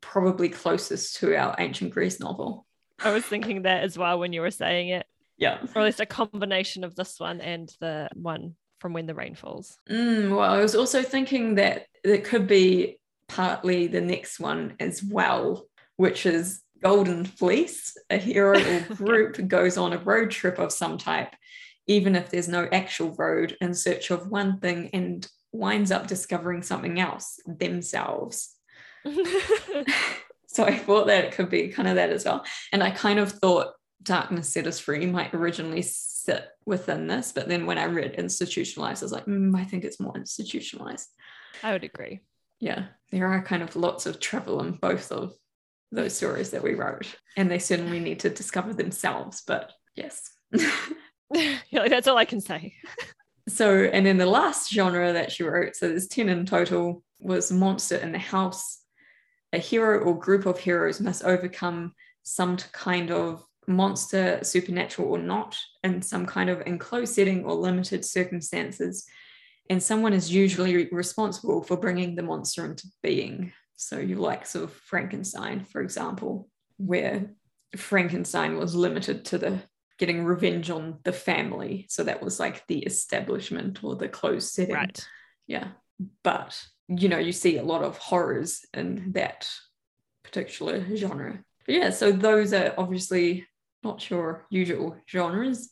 probably 0.00 0.48
closest 0.48 1.16
to 1.16 1.34
our 1.36 1.54
ancient 1.58 1.92
Greece 1.92 2.20
novel. 2.20 2.66
I 3.02 3.12
was 3.12 3.24
thinking 3.24 3.62
that 3.62 3.82
as 3.82 3.96
well 3.98 4.18
when 4.18 4.32
you 4.32 4.40
were 4.42 4.50
saying 4.50 4.88
it, 4.90 5.06
Yeah. 5.38 5.58
or 5.74 5.80
at 5.82 5.84
least 5.86 6.00
a 6.00 6.06
combination 6.06 6.84
of 6.84 6.94
this 6.94 7.18
one 7.18 7.40
and 7.40 7.68
the 7.80 8.08
one 8.14 8.54
from 8.78 8.92
When 8.92 9.06
the 9.06 9.14
Rain 9.14 9.34
Falls. 9.34 9.78
Mm, 9.88 10.30
well, 10.36 10.50
I 10.52 10.60
was 10.60 10.74
also 10.74 11.02
thinking 11.02 11.56
that 11.56 11.86
it 12.04 12.24
could 12.24 12.46
be 12.46 12.98
partly 13.28 13.86
the 13.86 14.00
next 14.00 14.40
one 14.40 14.74
as 14.80 15.02
well, 15.02 15.66
which 15.96 16.26
is 16.26 16.62
Golden 16.82 17.24
Fleece. 17.24 17.94
A 18.08 18.16
hero 18.16 18.58
or 18.58 18.80
group 18.94 19.46
goes 19.48 19.76
on 19.76 19.92
a 19.92 19.98
road 19.98 20.30
trip 20.30 20.58
of 20.58 20.72
some 20.72 20.96
type, 20.98 21.34
even 21.86 22.16
if 22.16 22.30
there's 22.30 22.48
no 22.48 22.68
actual 22.72 23.14
road, 23.16 23.56
in 23.60 23.74
search 23.74 24.10
of 24.10 24.28
one 24.28 24.60
thing 24.60 24.88
and 24.94 25.28
winds 25.52 25.90
up 25.90 26.06
discovering 26.06 26.62
something 26.62 26.98
else 27.00 27.38
themselves. 27.46 28.54
So 30.52 30.64
I 30.64 30.76
thought 30.76 31.06
that 31.06 31.24
it 31.24 31.32
could 31.32 31.48
be 31.48 31.68
kind 31.68 31.86
of 31.86 31.94
that 31.94 32.10
as 32.10 32.24
well. 32.24 32.44
And 32.72 32.82
I 32.82 32.90
kind 32.90 33.20
of 33.20 33.30
thought 33.30 33.68
Darkness 34.02 34.52
Set 34.52 34.66
Us 34.66 34.80
Free 34.80 35.06
might 35.06 35.32
originally 35.32 35.82
sit 35.82 36.48
within 36.66 37.06
this, 37.06 37.30
but 37.30 37.46
then 37.46 37.66
when 37.66 37.78
I 37.78 37.84
read 37.84 38.16
institutionalized, 38.16 39.00
I 39.00 39.04
was 39.04 39.12
like, 39.12 39.26
mm, 39.26 39.56
I 39.56 39.62
think 39.62 39.84
it's 39.84 40.00
more 40.00 40.16
institutionalized. 40.16 41.08
I 41.62 41.72
would 41.72 41.84
agree. 41.84 42.20
Yeah, 42.58 42.86
there 43.12 43.28
are 43.28 43.42
kind 43.42 43.62
of 43.62 43.76
lots 43.76 44.06
of 44.06 44.18
travel 44.18 44.60
in 44.62 44.72
both 44.72 45.12
of 45.12 45.34
those 45.92 46.16
stories 46.16 46.50
that 46.50 46.64
we 46.64 46.74
wrote, 46.74 47.14
and 47.36 47.48
they 47.48 47.60
certainly 47.60 48.00
need 48.00 48.18
to 48.20 48.30
discover 48.30 48.74
themselves. 48.74 49.44
But 49.46 49.70
yes. 49.94 50.32
yeah, 51.32 51.88
that's 51.88 52.08
all 52.08 52.18
I 52.18 52.24
can 52.24 52.40
say. 52.40 52.74
so, 53.48 53.84
and 53.84 54.04
then 54.04 54.18
the 54.18 54.26
last 54.26 54.72
genre 54.72 55.12
that 55.12 55.30
she 55.30 55.44
wrote, 55.44 55.76
so 55.76 55.88
there's 55.88 56.08
10 56.08 56.28
in 56.28 56.44
total, 56.44 57.04
was 57.20 57.52
Monster 57.52 57.96
in 57.96 58.10
the 58.10 58.18
House. 58.18 58.79
A 59.52 59.58
hero 59.58 59.98
or 60.00 60.18
group 60.18 60.46
of 60.46 60.58
heroes 60.58 61.00
must 61.00 61.24
overcome 61.24 61.92
some 62.22 62.56
kind 62.72 63.10
of 63.10 63.44
monster, 63.66 64.40
supernatural 64.42 65.08
or 65.08 65.18
not, 65.18 65.56
in 65.84 66.02
some 66.02 66.26
kind 66.26 66.50
of 66.50 66.62
enclosed 66.66 67.14
setting 67.14 67.44
or 67.44 67.54
limited 67.54 68.04
circumstances. 68.04 69.06
And 69.68 69.82
someone 69.82 70.12
is 70.12 70.32
usually 70.32 70.88
responsible 70.90 71.62
for 71.62 71.76
bringing 71.76 72.16
the 72.16 72.22
monster 72.22 72.64
into 72.64 72.88
being. 73.02 73.52
So, 73.76 73.98
you 73.98 74.16
like 74.16 74.46
sort 74.46 74.64
of 74.64 74.72
Frankenstein, 74.72 75.64
for 75.64 75.80
example, 75.80 76.48
where 76.76 77.30
Frankenstein 77.76 78.56
was 78.56 78.74
limited 78.74 79.24
to 79.26 79.38
the 79.38 79.62
getting 79.98 80.24
revenge 80.24 80.70
on 80.70 80.98
the 81.04 81.12
family. 81.12 81.86
So 81.90 82.04
that 82.04 82.22
was 82.22 82.40
like 82.40 82.66
the 82.66 82.78
establishment 82.80 83.84
or 83.84 83.96
the 83.96 84.08
closed 84.08 84.48
setting. 84.48 84.74
Right. 84.74 85.06
Yeah. 85.46 85.68
But, 86.24 86.60
you 86.90 87.08
know, 87.08 87.18
you 87.18 87.32
see 87.32 87.56
a 87.58 87.62
lot 87.62 87.82
of 87.82 87.98
horrors 87.98 88.64
in 88.74 89.12
that 89.12 89.48
particular 90.24 90.84
genre. 90.96 91.42
But 91.66 91.74
yeah, 91.74 91.90
so 91.90 92.12
those 92.12 92.52
are 92.52 92.74
obviously 92.76 93.46
not 93.82 94.10
your 94.10 94.46
usual 94.50 94.96
genres, 95.08 95.70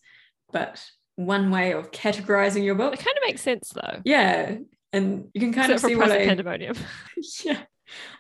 but 0.53 0.83
one 1.17 1.51
way 1.51 1.73
of 1.73 1.91
categorizing 1.91 2.65
your 2.65 2.77
book. 2.77 2.95
It 2.95 2.99
kind 2.99 3.17
of 3.17 3.23
makes 3.27 3.43
sense 3.43 3.71
though. 3.75 4.01
Yeah. 4.05 4.59
And 4.93 5.29
you 5.35 5.41
can 5.41 5.53
kind 5.53 5.73
Except 5.73 5.85
of 5.85 5.91
see 5.91 5.97
what 5.97 6.13
I 6.13 6.27
Pandemonium. 6.27 6.77
yeah. 7.45 7.61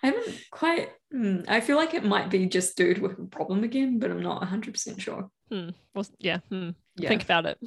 I 0.03 0.07
haven't 0.09 0.41
quite. 0.51 0.91
hmm, 1.13 1.41
I 1.47 1.61
feel 1.61 1.77
like 1.77 1.95
it 1.95 2.05
might 2.05 2.31
be 2.31 2.47
just 2.47 2.77
dude 2.77 2.99
with 2.99 3.19
a 3.19 3.27
problem 3.27 3.65
again, 3.65 3.99
but 3.99 4.11
I'm 4.11 4.23
not 4.23 4.43
100% 4.43 4.99
sure. 4.99 5.31
Hmm. 5.51 5.71
Well, 5.95 6.07
yeah. 6.19 6.39
Hmm. 6.49 6.71
Yeah. 6.97 7.09
Think 7.09 7.23
about 7.23 7.47
it. 7.47 7.59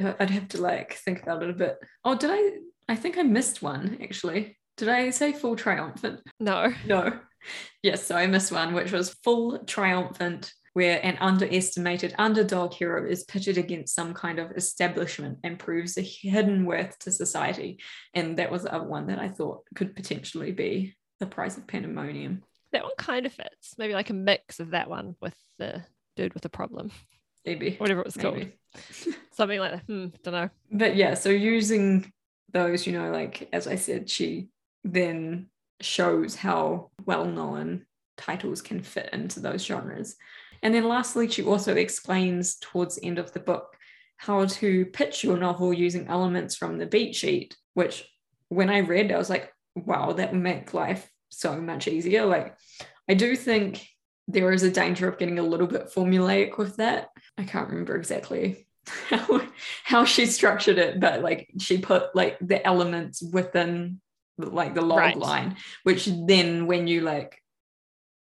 I'd 0.18 0.30
have 0.30 0.48
to 0.48 0.62
like 0.62 0.94
think 0.94 1.22
about 1.22 1.42
it 1.42 1.50
a 1.50 1.54
bit. 1.54 1.78
Oh, 2.04 2.16
did 2.16 2.30
I? 2.32 2.58
I 2.88 2.96
think 2.96 3.18
I 3.18 3.22
missed 3.22 3.62
one 3.62 3.98
actually. 4.02 4.56
Did 4.76 4.88
I 4.88 5.10
say 5.10 5.32
Fool 5.32 5.56
Triumphant? 5.56 6.20
no. 6.40 6.72
No. 6.86 7.18
Yes, 7.82 8.04
so 8.04 8.16
I 8.16 8.26
missed 8.26 8.50
one, 8.52 8.74
which 8.74 8.90
was 8.92 9.14
Fool 9.24 9.60
Triumphant, 9.64 10.52
where 10.74 11.00
an 11.04 11.16
underestimated 11.20 12.14
underdog 12.18 12.74
hero 12.74 13.08
is 13.08 13.24
pitted 13.24 13.58
against 13.58 13.94
some 13.94 14.12
kind 14.12 14.38
of 14.38 14.50
establishment 14.52 15.38
and 15.44 15.58
proves 15.58 15.96
a 15.96 16.02
hidden 16.02 16.64
worth 16.66 16.98
to 17.00 17.12
society. 17.12 17.78
And 18.14 18.38
that 18.38 18.50
was 18.50 18.64
the 18.64 18.74
other 18.74 18.86
one 18.88 19.06
that 19.06 19.18
I 19.20 19.28
thought 19.28 19.62
could 19.74 19.94
potentially 19.96 20.52
be 20.52 20.96
the 21.20 21.26
price 21.26 21.56
of 21.56 21.66
pandemonium. 21.66 22.42
That 22.72 22.82
one 22.82 22.92
kind 22.98 23.24
of 23.24 23.32
fits. 23.32 23.74
Maybe 23.78 23.94
like 23.94 24.10
a 24.10 24.14
mix 24.14 24.60
of 24.60 24.70
that 24.70 24.90
one 24.90 25.14
with 25.20 25.34
the 25.58 25.82
dude 26.16 26.34
with 26.34 26.44
a 26.44 26.50
problem, 26.50 26.90
Maybe. 27.46 27.76
whatever 27.78 28.00
it 28.00 28.06
was 28.06 28.16
called. 28.16 28.46
Something 29.32 29.60
like 29.60 29.72
that. 29.72 29.84
Hmm. 29.86 30.06
Don't 30.22 30.34
know. 30.34 30.50
but 30.70 30.96
yeah, 30.96 31.14
so 31.14 31.30
using 31.30 32.12
those, 32.52 32.86
you 32.86 32.92
know, 32.92 33.10
like 33.10 33.48
as 33.52 33.66
I 33.66 33.76
said, 33.76 34.08
she 34.08 34.48
then 34.84 35.48
shows 35.80 36.34
how 36.34 36.90
well 37.04 37.24
known 37.24 37.86
titles 38.16 38.62
can 38.62 38.82
fit 38.82 39.10
into 39.12 39.40
those 39.40 39.64
genres. 39.64 40.16
And 40.62 40.74
then 40.74 40.88
lastly, 40.88 41.28
she 41.28 41.42
also 41.44 41.74
explains 41.74 42.56
towards 42.56 42.96
the 42.96 43.04
end 43.04 43.18
of 43.18 43.32
the 43.32 43.40
book 43.40 43.76
how 44.16 44.46
to 44.46 44.86
pitch 44.86 45.22
your 45.22 45.36
novel 45.36 45.72
using 45.72 46.08
elements 46.08 46.56
from 46.56 46.78
the 46.78 46.86
beat 46.86 47.14
sheet, 47.14 47.56
which 47.74 48.08
when 48.48 48.68
I 48.68 48.78
read, 48.78 49.12
I 49.12 49.18
was 49.18 49.30
like, 49.30 49.52
wow, 49.76 50.12
that 50.12 50.32
would 50.32 50.42
make 50.42 50.74
life 50.74 51.08
so 51.28 51.60
much 51.60 51.86
easier. 51.86 52.26
Like, 52.26 52.56
I 53.08 53.14
do 53.14 53.36
think 53.36 53.86
there 54.26 54.52
is 54.52 54.64
a 54.64 54.70
danger 54.70 55.06
of 55.08 55.18
getting 55.18 55.38
a 55.38 55.44
little 55.44 55.68
bit 55.68 55.92
formulaic 55.94 56.58
with 56.58 56.76
that. 56.76 57.08
I 57.36 57.44
can't 57.44 57.68
remember 57.68 57.96
exactly 57.96 58.67
how, 59.08 59.40
how 59.84 60.04
she 60.04 60.26
structured 60.26 60.78
it, 60.78 61.00
but 61.00 61.22
like 61.22 61.48
she 61.58 61.78
put 61.78 62.14
like 62.14 62.38
the 62.40 62.64
elements 62.66 63.22
within 63.22 64.00
like 64.36 64.74
the 64.74 64.82
log 64.82 64.98
right. 64.98 65.18
line, 65.18 65.56
which 65.82 66.08
then 66.26 66.66
when 66.66 66.86
you 66.86 67.00
like 67.00 67.42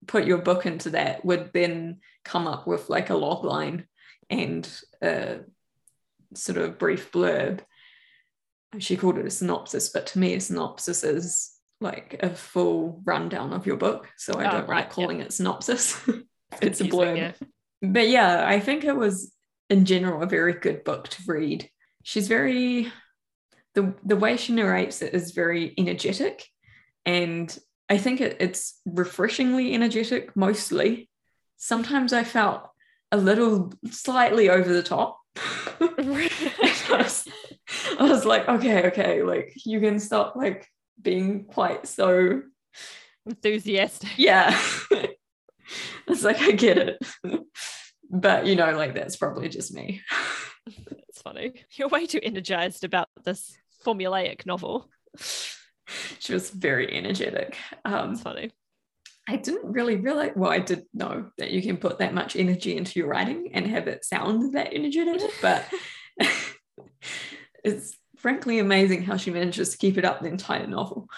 put 0.07 0.25
your 0.25 0.39
book 0.39 0.67
into 0.67 0.91
that 0.91 1.25
would 1.25 1.51
then 1.53 1.99
come 2.25 2.47
up 2.47 2.67
with 2.67 2.89
like 2.89 3.11
a 3.11 3.17
log 3.17 3.45
line 3.45 3.87
and 4.31 4.69
a 5.03 5.41
sort 6.35 6.59
of 6.59 6.79
brief 6.79 7.13
blurb. 7.13 7.61
She 8.79 8.97
called 8.97 9.19
it 9.19 9.27
a 9.27 9.31
synopsis, 9.31 9.89
but 9.89 10.07
to 10.09 10.19
me, 10.19 10.35
a 10.35 10.41
synopsis 10.41 11.03
is 11.03 11.53
like 11.81 12.19
a 12.21 12.31
full 12.31 13.01
rundown 13.05 13.53
of 13.53 13.67
your 13.67 13.77
book. 13.77 14.09
So 14.17 14.35
I 14.35 14.49
oh, 14.49 14.51
don't 14.51 14.69
right, 14.69 14.85
like 14.85 14.91
calling 14.91 15.21
it 15.21 15.33
synopsis. 15.33 16.01
it's 16.63 16.81
a 16.81 16.85
blurb. 16.85 17.17
Yeah. 17.17 17.33
But 17.81 18.09
yeah, 18.09 18.47
I 18.47 18.61
think 18.61 18.85
it 18.85 18.97
was 18.97 19.33
in 19.71 19.85
general 19.85 20.23
a 20.23 20.27
very 20.27 20.55
good 20.55 20.85
book 20.85 21.09
to 21.09 21.23
read. 21.27 21.69
She's 22.03 22.29
very 22.29 22.93
the 23.75 23.95
the 24.05 24.17
way 24.17 24.37
she 24.37 24.53
narrates 24.53 25.03
it 25.03 25.15
is 25.15 25.33
very 25.33 25.75
energetic 25.79 26.47
and 27.05 27.57
I 27.89 27.97
think 27.97 28.21
it, 28.21 28.37
it's 28.41 28.81
refreshingly 28.85 29.75
energetic 29.75 30.37
mostly. 30.37 31.09
Sometimes 31.57 32.13
I 32.13 32.25
felt 32.25 32.69
a 33.11 33.17
little 33.17 33.73
slightly 33.91 34.51
over 34.51 34.71
the 34.71 34.83
top. 34.83 35.19
I, 35.81 36.29
was, 36.91 37.27
I 37.99 38.03
was 38.03 38.25
like, 38.25 38.49
okay, 38.49 38.89
okay, 38.89 39.23
like 39.23 39.53
you 39.65 39.81
can 39.81 39.99
stop 40.01 40.37
like 40.37 40.67
being 41.01 41.45
quite 41.45 41.87
so 41.89 42.43
enthusiastic. 43.27 44.11
Yeah. 44.19 44.59
it's 46.07 46.25
like 46.25 46.41
I 46.41 46.53
get 46.53 46.79
it. 46.79 46.99
But 48.11 48.47
you 48.47 48.57
know, 48.57 48.73
like 48.73 48.95
that's 48.95 49.17
probably 49.17 49.49
just 49.49 49.75
me. 49.75 50.03
It's 51.09 51.23
funny. 51.23 51.55
You're 51.73 51.89
way 51.89 52.07
too 52.07 52.21
energized 52.23 52.85
about 52.85 53.09
this 53.25 53.57
formulaic 53.85 54.47
novel. 54.47 54.89
she 55.17 56.33
was 56.33 56.51
very 56.51 56.95
energetic. 56.95 57.57
Um, 57.85 58.11
That's 58.11 58.23
funny. 58.23 58.53
I 59.29 59.37
didn't 59.37 59.73
really 59.73 59.97
realize, 59.97 60.33
well, 60.37 60.51
I 60.51 60.59
did 60.59 60.85
know 60.95 61.31
that 61.37 61.51
you 61.51 61.61
can 61.61 61.77
put 61.77 61.99
that 61.99 62.15
much 62.15 62.37
energy 62.37 62.77
into 62.77 62.99
your 62.99 63.09
writing 63.09 63.51
and 63.53 63.67
have 63.67 63.89
it 63.89 64.05
sound 64.05 64.55
that 64.55 64.73
energetic, 64.73 65.31
but 65.43 65.67
it's 67.65 67.97
frankly 68.17 68.59
amazing 68.59 69.03
how 69.03 69.17
she 69.17 69.31
manages 69.31 69.71
to 69.71 69.79
keep 69.79 69.99
it 69.99 70.05
up 70.05 70.21
the 70.21 70.29
entire 70.29 70.67
novel. 70.67 71.09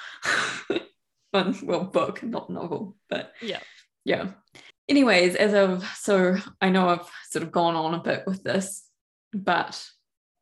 well, 1.33 1.85
book, 1.85 2.23
not 2.23 2.51
novel, 2.51 2.97
but 3.09 3.33
yeah. 3.41 3.61
Yeah. 4.05 4.31
Anyways, 4.91 5.37
as 5.37 5.55
I've, 5.55 5.85
so 5.97 6.37
I 6.61 6.69
know 6.69 6.89
I've 6.89 7.09
sort 7.31 7.45
of 7.45 7.53
gone 7.53 7.77
on 7.77 7.95
a 7.95 8.03
bit 8.03 8.25
with 8.27 8.43
this, 8.43 8.85
but 9.33 9.89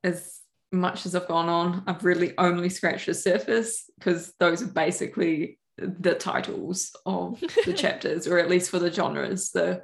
as 0.02 0.40
much 0.72 1.04
as 1.04 1.14
I've 1.14 1.28
gone 1.28 1.50
on, 1.50 1.84
I've 1.86 2.02
really 2.02 2.32
only 2.38 2.70
scratched 2.70 3.04
the 3.04 3.12
surface 3.12 3.90
because 3.98 4.32
those 4.40 4.62
are 4.62 4.68
basically 4.68 5.58
the 5.76 6.14
titles 6.14 6.96
of 7.04 7.38
the 7.66 7.72
chapters, 7.76 8.26
or 8.26 8.38
at 8.38 8.48
least 8.48 8.70
for 8.70 8.78
the 8.78 8.90
genres. 8.90 9.50
The 9.50 9.82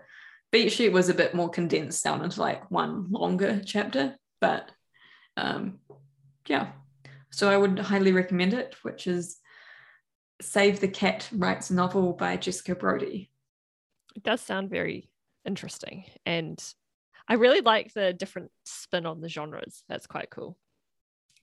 beat 0.51 0.73
sheet 0.73 0.95
was 0.95 1.11
a 1.11 1.15
bit 1.15 1.35
more 1.35 1.51
condensed 1.51 2.03
down 2.03 2.25
into 2.25 2.41
like 2.41 2.71
one 2.71 3.11
longer 3.11 3.61
chapter, 3.67 4.17
but 4.41 4.71
um, 5.37 5.79
yeah. 6.49 6.69
So 7.31 7.51
I 7.51 7.59
would 7.59 7.79
highly 7.79 8.13
recommend 8.13 8.55
it, 8.55 8.77
which 8.81 9.07
is 9.07 9.37
Save 10.41 10.81
the 10.81 10.89
Cat 10.89 11.29
Writes 11.33 11.69
a 11.69 11.75
Novel 11.75 12.15
by 12.15 12.39
Jessica 12.39 12.75
Brody. 12.75 13.31
It 14.15 14.23
does 14.23 14.41
sound 14.41 14.71
very 14.71 15.11
interesting. 15.45 16.05
And 16.25 16.63
I 17.29 17.35
really 17.35 17.61
like 17.61 17.93
the 17.93 18.13
different 18.13 18.51
spin 18.65 19.07
on 19.07 19.21
the 19.21 19.29
genres. 19.29 19.83
That's 19.89 20.07
quite 20.07 20.31
cool 20.31 20.57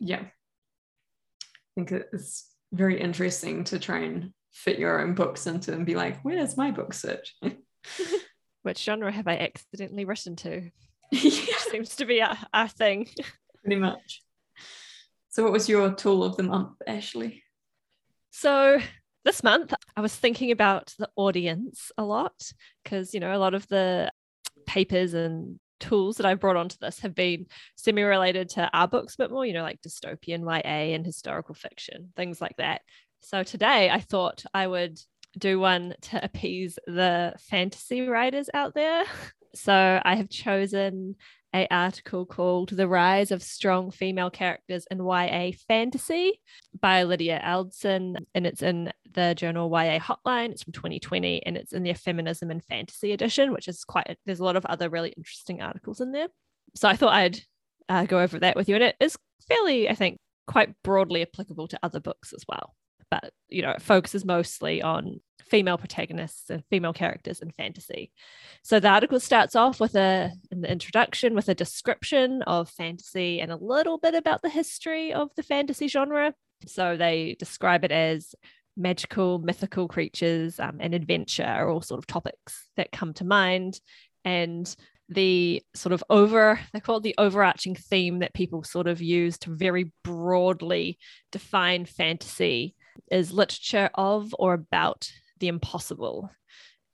yeah, 0.02 0.22
I 0.22 1.46
think 1.76 1.92
it's 1.92 2.52
very 2.74 3.00
interesting 3.00 3.64
to 3.66 3.78
try 3.78 4.00
and 4.00 4.32
fit 4.52 4.80
your 4.80 5.00
own 5.00 5.14
books 5.14 5.46
into 5.46 5.74
and 5.74 5.86
be 5.86 5.96
like, 5.96 6.20
where's 6.24 6.58
my 6.58 6.72
book 6.72 6.94
search? 6.94 7.36
Which 8.64 8.84
genre 8.84 9.12
have 9.12 9.28
I 9.28 9.38
accidentally 9.38 10.06
written 10.06 10.36
to? 10.38 10.72
yeah. 11.12 11.58
Seems 11.70 11.96
to 11.98 12.06
be 12.06 12.22
our, 12.22 12.38
our 12.54 12.68
thing. 12.68 13.08
Pretty 13.64 13.80
much. 13.80 14.24
So, 15.30 15.44
what 15.44 15.54
was 15.54 15.70
your 15.70 15.94
tool 15.94 16.24
of 16.24 16.36
the 16.36 16.44
month, 16.44 16.74
Ashley? 16.86 17.44
So, 18.32 18.80
this 19.24 19.44
month, 19.44 19.74
I 19.96 20.02
was 20.02 20.16
thinking 20.16 20.52
about 20.52 20.94
the 20.98 21.10
audience 21.16 21.92
a 21.98 22.04
lot 22.04 22.52
because, 22.84 23.14
you 23.14 23.20
know, 23.20 23.36
a 23.36 23.38
lot 23.38 23.54
of 23.54 23.68
the 23.68 24.12
papers 24.66 25.14
and 25.14 25.60
tools 25.80 26.18
that 26.18 26.26
I've 26.26 26.40
brought 26.40 26.56
onto 26.56 26.78
this 26.80 27.00
have 27.00 27.16
been 27.16 27.48
semi 27.76 28.04
related 28.04 28.50
to 28.50 28.70
our 28.74 28.88
books 28.88 29.16
a 29.16 29.18
bit 29.18 29.32
more, 29.32 29.46
you 29.46 29.54
know, 29.54 29.64
like 29.64 29.82
dystopian 29.82 30.42
YA 30.44 30.96
and 30.96 31.06
historical 31.06 31.56
fiction, 31.56 32.14
things 32.16 32.40
like 32.40 32.56
that. 32.58 32.82
So 33.20 33.44
today 33.44 33.90
I 33.90 34.00
thought 34.00 34.44
I 34.54 34.68
would 34.68 35.00
do 35.38 35.60
one 35.60 35.96
to 36.02 36.24
appease 36.24 36.78
the 36.88 37.34
fantasy 37.40 38.08
writers 38.08 38.50
out 38.54 38.74
there. 38.74 39.04
So 39.54 40.00
I 40.06 40.16
have 40.16 40.30
chosen 40.30 41.18
a 41.54 41.68
article 41.70 42.26
called 42.26 42.70
The 42.70 42.88
Rise 42.88 43.32
of 43.32 43.44
Strong 43.44 43.92
Female 43.92 44.30
Characters 44.30 44.86
in 44.90 45.06
YA 45.06 45.52
Fantasy 45.68 46.40
by 46.80 47.04
Lydia 47.04 47.42
Alderson. 47.44 48.18
And 48.34 48.48
it's 48.48 48.62
in 48.62 48.92
the 49.14 49.36
journal 49.36 49.70
YA 49.70 50.00
Hotline. 50.00 50.52
It's 50.52 50.64
from 50.64 50.74
2020 50.74 51.46
and 51.46 51.58
it's 51.58 51.74
in 51.74 51.84
their 51.84 51.96
Feminism 51.96 52.52
and 52.52 52.64
Fantasy 52.64 53.12
edition, 53.12 53.52
which 53.52 53.68
is 53.68 53.84
quite, 53.84 54.18
there's 54.26 54.40
a 54.40 54.46
lot 54.46 54.56
of 54.56 54.66
other 54.66 54.90
really 54.90 55.14
interesting 55.18 55.62
articles 55.62 56.00
in 56.00 56.12
there. 56.12 56.28
So 56.76 56.88
I 56.88 56.96
thought 56.96 57.14
I'd 57.14 57.40
uh, 57.90 58.06
go 58.06 58.20
over 58.20 58.40
that 58.40 58.56
with 58.56 58.70
you. 58.70 58.76
And 58.76 58.84
it 58.86 58.96
is 59.00 59.18
fairly, 59.48 59.90
I 59.90 59.96
think, 59.96 60.20
quite 60.48 60.74
broadly 60.84 61.22
applicable 61.22 61.68
to 61.70 61.80
other 61.84 62.00
books 62.00 62.34
as 62.34 62.46
well. 62.48 62.76
But, 63.12 63.32
you 63.50 63.62
know, 63.62 63.72
it 63.72 63.82
focuses 63.82 64.26
mostly 64.26 64.82
on 64.82 65.20
female 65.52 65.78
protagonists 65.78 66.50
and 66.50 66.64
female 66.70 66.94
characters 66.94 67.42
in 67.42 67.52
fantasy. 67.52 68.12
So 68.64 68.80
the 68.80 68.88
article 68.88 69.20
starts 69.20 69.56
off 69.56 69.82
with 69.82 69.96
a 69.96 70.32
in 70.50 70.62
the 70.62 70.72
introduction 70.72 71.36
with 71.36 71.50
a 71.50 71.54
description 71.54 72.42
of 72.44 72.70
fantasy 72.70 73.42
and 73.42 73.52
a 73.52 73.58
little 73.58 73.98
bit 73.98 74.16
about 74.16 74.42
the 74.42 74.50
history 74.50 75.14
of 75.14 75.30
the 75.36 75.44
fantasy 75.44 75.88
genre. 75.90 76.34
So 76.68 76.96
they 76.96 77.36
describe 77.38 77.84
it 77.84 77.92
as 77.92 78.34
magical, 78.78 79.40
mythical 79.40 79.90
creatures 79.90 80.60
um, 80.60 80.78
and 80.80 80.94
adventure 80.94 81.44
are 81.44 81.70
all 81.70 81.82
sort 81.82 82.00
of 82.00 82.08
topics 82.08 82.70
that 82.78 82.94
come 82.94 83.14
to 83.16 83.26
mind. 83.26 83.80
And 84.24 84.74
the 85.10 85.62
sort 85.76 85.92
of 85.92 86.04
over, 86.10 86.60
they 86.72 86.80
call 86.80 86.98
it 86.98 87.04
the 87.04 87.16
overarching 87.18 87.76
theme 87.76 88.20
that 88.20 88.34
people 88.34 88.64
sort 88.64 88.88
of 88.88 89.02
use 89.02 89.38
to 89.40 89.50
very 89.54 89.92
broadly 90.04 90.98
define 91.32 91.84
fantasy 91.84 92.76
is 93.10 93.32
literature 93.32 93.90
of 93.94 94.36
or 94.38 94.54
about 94.54 95.12
the 95.40 95.48
impossible. 95.48 96.32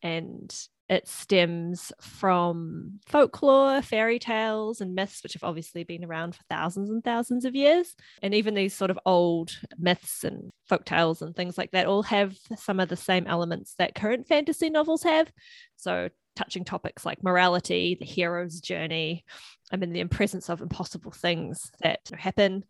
And 0.01 0.53
it 0.89 1.07
stems 1.07 1.91
from 1.99 2.99
folklore, 3.07 3.81
fairy 3.81 4.19
tales, 4.19 4.79
and 4.79 4.95
myths, 4.95 5.21
which 5.21 5.33
have 5.33 5.43
obviously 5.43 5.83
been 5.83 6.05
around 6.05 6.33
for 6.33 6.43
thousands 6.49 6.89
and 6.89 7.03
thousands 7.03 7.43
of 7.43 7.55
years. 7.55 7.93
And 8.21 8.33
even 8.33 8.53
these 8.53 8.73
sort 8.73 8.89
of 8.89 8.99
old 9.05 9.51
myths 9.77 10.23
and 10.23 10.49
folk 10.69 10.85
tales 10.85 11.21
and 11.21 11.35
things 11.35 11.57
like 11.57 11.71
that 11.71 11.87
all 11.87 12.03
have 12.03 12.37
some 12.57 12.79
of 12.79 12.87
the 12.87 12.95
same 12.95 13.27
elements 13.27 13.75
that 13.77 13.95
current 13.95 14.27
fantasy 14.27 14.69
novels 14.69 15.03
have. 15.03 15.29
So, 15.75 16.09
touching 16.37 16.63
topics 16.63 17.05
like 17.05 17.23
morality, 17.23 17.97
the 17.99 18.05
hero's 18.05 18.61
journey, 18.61 19.25
I 19.71 19.75
mean, 19.75 19.91
the 19.91 20.05
presence 20.05 20.49
of 20.49 20.61
impossible 20.61 21.11
things 21.11 21.69
that 21.81 21.99
happen. 22.17 22.63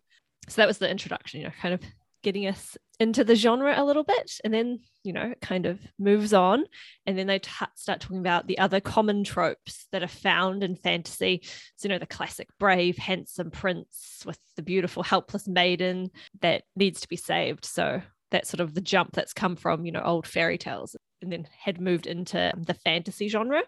So, 0.48 0.60
that 0.60 0.68
was 0.68 0.78
the 0.78 0.90
introduction, 0.90 1.40
you 1.40 1.46
know, 1.46 1.52
kind 1.62 1.74
of 1.74 1.82
getting 2.24 2.48
us 2.48 2.76
into 3.00 3.22
the 3.22 3.36
genre 3.36 3.74
a 3.76 3.84
little 3.84 4.02
bit 4.02 4.40
and 4.42 4.52
then 4.52 4.80
you 5.04 5.12
know 5.12 5.30
it 5.30 5.40
kind 5.40 5.66
of 5.66 5.78
moves 5.98 6.32
on 6.32 6.64
and 7.06 7.16
then 7.16 7.28
they 7.28 7.38
t- 7.38 7.50
start 7.76 8.00
talking 8.00 8.18
about 8.18 8.46
the 8.46 8.58
other 8.58 8.80
common 8.80 9.22
tropes 9.22 9.86
that 9.92 10.02
are 10.02 10.08
found 10.08 10.62
in 10.62 10.74
fantasy. 10.74 11.40
So 11.76 11.88
you 11.88 11.94
know 11.94 11.98
the 11.98 12.06
classic 12.06 12.48
brave 12.58 12.98
handsome 12.98 13.50
prince 13.50 14.22
with 14.26 14.38
the 14.56 14.62
beautiful 14.62 15.02
helpless 15.02 15.46
maiden 15.46 16.10
that 16.40 16.64
needs 16.76 17.00
to 17.00 17.08
be 17.08 17.16
saved. 17.16 17.64
So 17.64 18.02
that's 18.30 18.50
sort 18.50 18.60
of 18.60 18.74
the 18.74 18.80
jump 18.80 19.12
that's 19.12 19.32
come 19.32 19.56
from 19.56 19.84
you 19.86 19.92
know 19.92 20.02
old 20.02 20.26
fairy 20.26 20.58
tales 20.58 20.96
and 21.22 21.32
then 21.32 21.48
had 21.58 21.80
moved 21.80 22.06
into 22.06 22.52
the 22.56 22.74
fantasy 22.74 23.28
genre. 23.28 23.62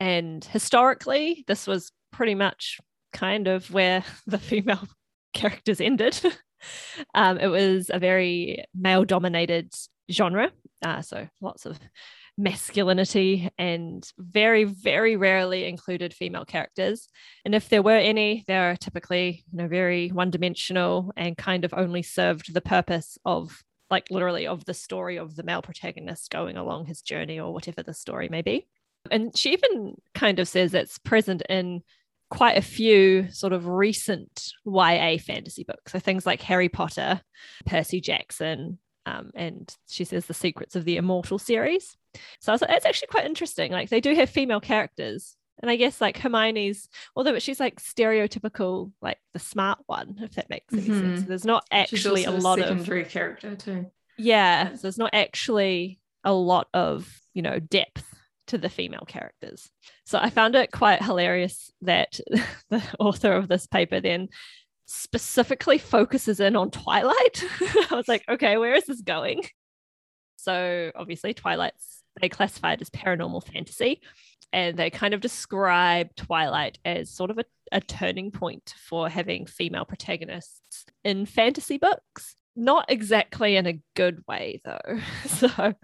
And 0.00 0.44
historically 0.44 1.44
this 1.46 1.66
was 1.66 1.92
pretty 2.12 2.34
much 2.34 2.80
kind 3.12 3.46
of 3.46 3.70
where 3.72 4.02
the 4.26 4.38
female 4.38 4.88
characters 5.34 5.80
ended 5.80 6.18
um, 7.14 7.38
it 7.38 7.48
was 7.48 7.90
a 7.92 7.98
very 7.98 8.64
male 8.74 9.04
dominated 9.04 9.72
genre. 10.10 10.50
Uh, 10.82 11.02
so 11.02 11.28
lots 11.40 11.66
of 11.66 11.78
masculinity 12.36 13.48
and 13.58 14.10
very, 14.18 14.64
very 14.64 15.16
rarely 15.16 15.66
included 15.66 16.12
female 16.12 16.44
characters. 16.44 17.08
And 17.44 17.54
if 17.54 17.68
there 17.68 17.82
were 17.82 17.96
any, 17.96 18.44
they 18.46 18.56
are 18.56 18.76
typically, 18.76 19.44
you 19.52 19.58
know, 19.58 19.68
very 19.68 20.08
one 20.08 20.30
dimensional 20.30 21.12
and 21.16 21.36
kind 21.36 21.64
of 21.64 21.72
only 21.74 22.02
served 22.02 22.52
the 22.52 22.60
purpose 22.60 23.18
of 23.24 23.62
like 23.90 24.10
literally 24.10 24.46
of 24.46 24.64
the 24.64 24.74
story 24.74 25.18
of 25.18 25.36
the 25.36 25.42
male 25.42 25.62
protagonist 25.62 26.30
going 26.30 26.56
along 26.56 26.86
his 26.86 27.02
journey 27.02 27.38
or 27.38 27.52
whatever 27.52 27.82
the 27.82 27.94
story 27.94 28.28
may 28.28 28.42
be. 28.42 28.66
And 29.10 29.36
she 29.36 29.52
even 29.52 29.96
kind 30.14 30.38
of 30.38 30.48
says 30.48 30.74
it's 30.74 30.98
present 30.98 31.42
in 31.48 31.82
quite 32.36 32.56
a 32.58 32.62
few 32.62 33.28
sort 33.30 33.52
of 33.52 33.66
recent 33.66 34.50
YA 34.66 35.18
fantasy 35.18 35.64
books. 35.64 35.92
So 35.92 35.98
things 35.98 36.26
like 36.26 36.42
Harry 36.42 36.68
Potter, 36.68 37.20
Percy 37.66 38.00
Jackson, 38.00 38.78
um, 39.06 39.30
and 39.34 39.74
she 39.88 40.04
says 40.04 40.26
the 40.26 40.34
Secrets 40.34 40.74
of 40.76 40.84
the 40.84 40.96
Immortal 40.96 41.38
series. 41.38 41.96
So 42.40 42.50
I 42.50 42.54
was 42.54 42.60
like, 42.62 42.70
that's 42.70 42.86
actually 42.86 43.08
quite 43.08 43.26
interesting. 43.26 43.70
Like 43.72 43.88
they 43.90 44.00
do 44.00 44.14
have 44.14 44.30
female 44.30 44.60
characters. 44.60 45.36
And 45.62 45.70
I 45.70 45.76
guess 45.76 46.00
like 46.00 46.18
Hermione's, 46.18 46.88
although 47.14 47.38
she's 47.38 47.60
like 47.60 47.80
stereotypical, 47.80 48.90
like 49.00 49.18
the 49.32 49.38
smart 49.38 49.78
one, 49.86 50.16
if 50.22 50.32
that 50.34 50.50
makes 50.50 50.72
any 50.72 50.82
Mhm. 50.88 51.00
sense. 51.00 51.22
There's 51.28 51.44
not 51.44 51.64
actually 51.70 52.24
a 52.24 52.30
lot 52.30 52.58
of 52.58 52.64
secondary 52.68 53.04
character 53.04 53.54
too. 53.54 53.90
yeah, 54.16 54.74
so 54.74 54.82
there's 54.82 54.98
not 54.98 55.10
actually 55.12 56.00
a 56.24 56.32
lot 56.32 56.68
of, 56.74 57.20
you 57.34 57.42
know, 57.42 57.58
depth 57.60 58.13
to 58.48 58.58
the 58.58 58.68
female 58.68 59.04
characters. 59.06 59.70
So 60.04 60.18
I 60.18 60.30
found 60.30 60.54
it 60.54 60.70
quite 60.70 61.02
hilarious 61.02 61.70
that 61.82 62.18
the 62.70 62.82
author 62.98 63.32
of 63.32 63.48
this 63.48 63.66
paper 63.66 64.00
then 64.00 64.28
specifically 64.86 65.78
focuses 65.78 66.40
in 66.40 66.56
on 66.56 66.70
Twilight. 66.70 67.44
I 67.90 67.94
was 67.94 68.08
like, 68.08 68.24
okay, 68.28 68.56
where 68.56 68.74
is 68.74 68.86
this 68.86 69.00
going? 69.00 69.44
So 70.36 70.92
obviously 70.94 71.34
Twilight's 71.34 72.02
they 72.20 72.28
classify 72.28 72.74
it 72.74 72.80
as 72.80 72.90
paranormal 72.90 73.44
fantasy 73.44 74.00
and 74.52 74.76
they 74.76 74.90
kind 74.90 75.14
of 75.14 75.20
describe 75.20 76.14
Twilight 76.14 76.78
as 76.84 77.10
sort 77.10 77.30
of 77.30 77.38
a, 77.38 77.44
a 77.72 77.80
turning 77.80 78.30
point 78.30 78.74
for 78.88 79.08
having 79.08 79.46
female 79.46 79.84
protagonists 79.84 80.84
in 81.02 81.26
fantasy 81.26 81.78
books 81.78 82.36
not 82.56 82.84
exactly 82.88 83.56
in 83.56 83.66
a 83.66 83.80
good 83.96 84.22
way 84.28 84.60
though 84.64 85.00
so 85.26 85.74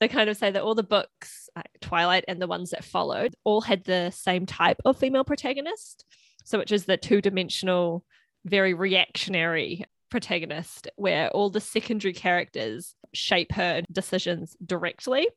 they 0.00 0.08
kind 0.08 0.30
of 0.30 0.36
say 0.36 0.50
that 0.50 0.62
all 0.62 0.74
the 0.74 0.82
books 0.82 1.48
like 1.56 1.68
twilight 1.80 2.24
and 2.28 2.40
the 2.40 2.46
ones 2.46 2.70
that 2.70 2.84
followed 2.84 3.34
all 3.44 3.60
had 3.60 3.84
the 3.84 4.10
same 4.10 4.46
type 4.46 4.78
of 4.84 4.96
female 4.96 5.24
protagonist. 5.24 6.04
So 6.44 6.58
which 6.58 6.72
is 6.72 6.84
the 6.84 6.96
two-dimensional 6.96 8.04
very 8.44 8.74
reactionary 8.74 9.84
protagonist 10.10 10.88
where 10.96 11.30
all 11.30 11.50
the 11.50 11.60
secondary 11.60 12.12
characters 12.12 12.94
shape 13.14 13.52
her 13.52 13.82
decisions 13.90 14.56
directly. 14.64 15.28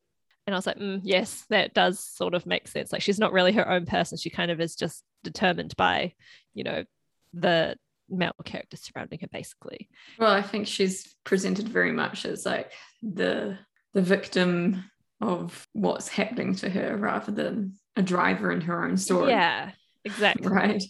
And 0.46 0.54
i 0.54 0.58
was 0.58 0.66
like 0.66 0.78
mm, 0.78 1.00
yes 1.02 1.44
that 1.50 1.74
does 1.74 1.98
sort 1.98 2.34
of 2.34 2.46
make 2.46 2.68
sense. 2.68 2.92
Like 2.92 3.02
she's 3.02 3.18
not 3.18 3.32
really 3.32 3.52
her 3.52 3.68
own 3.68 3.86
person. 3.86 4.18
She 4.18 4.30
kind 4.30 4.50
of 4.50 4.60
is 4.60 4.76
just 4.76 5.02
determined 5.24 5.74
by 5.76 6.14
you 6.54 6.64
know 6.64 6.84
the 7.32 7.76
male 8.08 8.32
characters 8.44 8.82
surrounding 8.82 9.18
her 9.20 9.28
basically. 9.32 9.88
Well, 10.18 10.30
I 10.30 10.42
think 10.42 10.66
she's 10.66 11.14
presented 11.24 11.68
very 11.68 11.92
much 11.92 12.24
as 12.24 12.46
like 12.46 12.72
the 13.02 13.58
the 13.96 14.02
victim 14.02 14.84
of 15.22 15.66
what's 15.72 16.08
happening 16.08 16.54
to 16.54 16.68
her 16.68 16.94
rather 16.98 17.32
than 17.32 17.72
a 17.96 18.02
driver 18.02 18.52
in 18.52 18.60
her 18.60 18.84
own 18.84 18.96
story. 18.98 19.30
yeah 19.30 19.70
exactly 20.04 20.46
Right. 20.48 20.84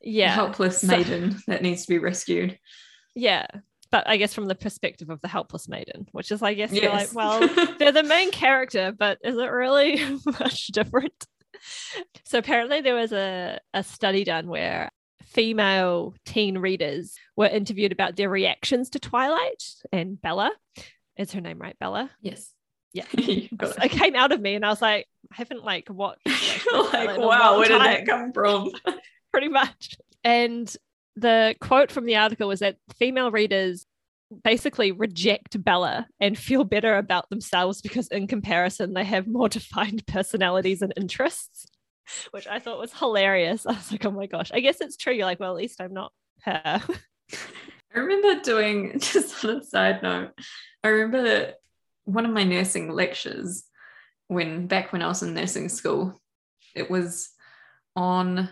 yeah 0.00 0.32
Helpless 0.32 0.80
So- 0.80 0.86
maiden 0.86 1.36
that 1.48 1.62
needs 1.62 1.82
to 1.84 1.88
be 1.92 1.98
rescued. 1.98 2.56
yeah 3.16 3.46
but 3.90 4.08
i 4.08 4.16
guess 4.16 4.32
from 4.34 4.46
the 4.46 4.54
perspective 4.54 5.10
of 5.10 5.20
the 5.20 5.28
helpless 5.28 5.68
maiden 5.68 6.06
which 6.12 6.30
is 6.32 6.42
i 6.42 6.54
guess 6.54 6.72
you're 6.72 6.90
like 7.00 7.12
well 7.14 7.40
they're 7.78 7.92
the 7.92 8.02
main 8.16 8.30
character 8.30 8.92
but 8.96 9.18
is 9.24 9.36
it 9.36 9.50
really 9.50 10.00
much 10.40 10.68
different 10.68 11.26
so 12.24 12.38
apparently 12.38 12.80
there 12.80 12.94
was 12.94 13.12
a, 13.12 13.58
a 13.72 13.82
study 13.82 14.22
done 14.24 14.46
where 14.48 14.90
female 15.24 16.14
teen 16.24 16.58
readers 16.58 17.14
were 17.36 17.46
interviewed 17.46 17.90
about 17.92 18.14
their 18.16 18.30
reactions 18.30 18.90
to 18.90 18.98
twilight 19.00 19.62
and 19.92 20.20
bella 20.22 20.50
is 21.16 21.32
her 21.32 21.40
name 21.40 21.58
right 21.58 21.78
bella 21.78 22.10
yes. 22.20 22.50
Yeah. 22.92 23.06
It 23.12 23.90
came 23.90 24.14
out 24.14 24.30
of 24.30 24.40
me 24.40 24.54
and 24.54 24.64
i 24.64 24.68
was 24.68 24.80
like 24.80 25.08
i 25.32 25.36
haven't 25.36 25.64
like 25.64 25.88
watched 25.90 26.20
like, 26.26 26.92
like, 26.92 27.18
wow, 27.18 27.58
where 27.58 27.68
did 27.68 27.78
time." 27.78 28.04
that 28.04 28.06
come 28.06 28.32
from? 28.32 28.70
pretty 29.34 29.48
much. 29.48 29.96
And 30.22 30.74
the 31.16 31.56
quote 31.60 31.90
from 31.90 32.06
the 32.06 32.16
article 32.16 32.48
was 32.48 32.60
that 32.60 32.76
female 32.98 33.32
readers 33.32 33.84
basically 34.42 34.92
reject 34.92 35.62
Bella 35.62 36.06
and 36.20 36.38
feel 36.38 36.62
better 36.62 36.96
about 36.96 37.28
themselves 37.30 37.82
because, 37.82 38.08
in 38.08 38.28
comparison, 38.28 38.94
they 38.94 39.04
have 39.04 39.26
more 39.26 39.48
defined 39.48 40.06
personalities 40.06 40.82
and 40.82 40.92
interests, 40.96 41.66
which 42.30 42.46
I 42.46 42.60
thought 42.60 42.78
was 42.78 42.92
hilarious. 42.92 43.66
I 43.66 43.72
was 43.72 43.90
like, 43.90 44.04
oh 44.04 44.12
my 44.12 44.26
gosh, 44.26 44.50
I 44.54 44.60
guess 44.60 44.80
it's 44.80 44.96
true. 44.96 45.12
You're 45.12 45.26
like, 45.26 45.40
well, 45.40 45.50
at 45.50 45.56
least 45.56 45.80
I'm 45.80 45.92
not 45.92 46.12
her. 46.44 46.80
I 47.94 47.98
remember 47.98 48.40
doing 48.40 48.98
just 49.00 49.44
on 49.44 49.58
a 49.58 49.64
side 49.64 50.02
note, 50.02 50.30
I 50.84 50.88
remember 50.88 51.54
one 52.04 52.26
of 52.26 52.32
my 52.32 52.44
nursing 52.44 52.90
lectures 52.90 53.64
when 54.28 54.66
back 54.66 54.92
when 54.92 55.02
I 55.02 55.08
was 55.08 55.22
in 55.22 55.34
nursing 55.34 55.70
school, 55.70 56.20
it 56.74 56.90
was 56.90 57.30
on 57.96 58.50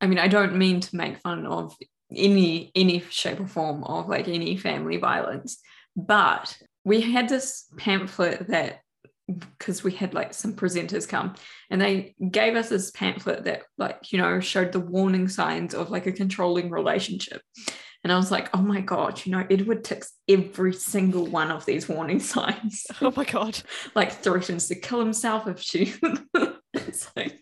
I 0.00 0.06
mean, 0.06 0.18
I 0.18 0.28
don't 0.28 0.56
mean 0.56 0.80
to 0.80 0.96
make 0.96 1.18
fun 1.18 1.46
of 1.46 1.74
any 2.14 2.70
any 2.74 3.00
shape 3.08 3.40
or 3.40 3.46
form 3.46 3.82
of 3.84 4.08
like 4.08 4.28
any 4.28 4.56
family 4.56 4.98
violence, 4.98 5.58
but 5.96 6.56
we 6.84 7.00
had 7.00 7.28
this 7.28 7.64
pamphlet 7.78 8.48
that 8.48 8.80
because 9.26 9.82
we 9.82 9.92
had 9.92 10.12
like 10.12 10.34
some 10.34 10.52
presenters 10.52 11.08
come 11.08 11.34
and 11.70 11.80
they 11.80 12.14
gave 12.30 12.56
us 12.56 12.68
this 12.68 12.90
pamphlet 12.90 13.44
that 13.44 13.62
like 13.78 14.12
you 14.12 14.18
know 14.18 14.38
showed 14.38 14.70
the 14.70 14.80
warning 14.80 15.28
signs 15.28 15.72
of 15.72 15.90
like 15.90 16.06
a 16.06 16.12
controlling 16.12 16.68
relationship 16.68 17.40
and 18.04 18.12
I 18.12 18.16
was 18.16 18.30
like, 18.30 18.54
oh 18.54 18.60
my 18.60 18.80
God, 18.82 19.24
you 19.24 19.32
know, 19.32 19.44
Edward 19.50 19.82
ticks 19.82 20.12
every 20.28 20.74
single 20.74 21.26
one 21.26 21.50
of 21.50 21.64
these 21.64 21.88
warning 21.88 22.20
signs. 22.20 22.86
oh 23.00 23.12
my 23.16 23.24
God. 23.24 23.58
like 23.94 24.12
threatens 24.12 24.68
to 24.68 24.74
kill 24.74 25.00
himself 25.00 25.48
if 25.48 25.60
she. 25.60 25.94
like, 27.16 27.40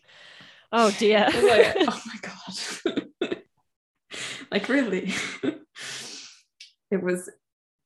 Oh 0.71 0.91
dear. 0.99 1.27
like, 1.35 1.77
oh 1.81 2.01
my 2.07 3.29
God. 3.29 3.37
like, 4.51 4.69
really? 4.69 5.13
it 6.91 7.03
was. 7.03 7.29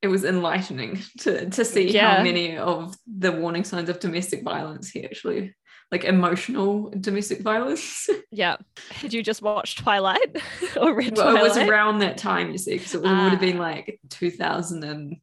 It 0.03 0.09
was 0.09 0.23
enlightening 0.23 1.01
to, 1.21 1.49
to 1.49 1.65
see 1.65 1.89
Yeah. 1.91 2.17
how 2.17 2.23
many 2.23 2.55
of 2.55 2.95
the 3.07 3.31
warning 3.31 3.63
signs 3.63 3.89
of 3.89 3.99
domestic 3.99 4.43
violence 4.43 4.91
he 4.91 5.03
actually 5.03 5.55
like 5.91 6.03
emotional 6.03 6.91
domestic 6.99 7.41
violence. 7.41 8.09
yeah. 8.31 8.57
Had 8.91 9.13
you 9.13 9.23
just 9.23 9.41
watched 9.41 9.79
Twilight 9.79 10.35
or 10.81 10.93
read 10.93 11.15
well, 11.17 11.35
it 11.35 11.41
was 11.41 11.57
around 11.57 11.99
that 11.99 12.17
time, 12.17 12.51
you 12.51 12.57
see, 12.57 12.73
because 12.73 12.93
it 12.95 13.01
would 13.01 13.09
have 13.09 13.39
been 13.39 13.57
Ah. 13.57 13.61
like 13.61 13.99
2000 14.09 14.83
and 14.83 15.17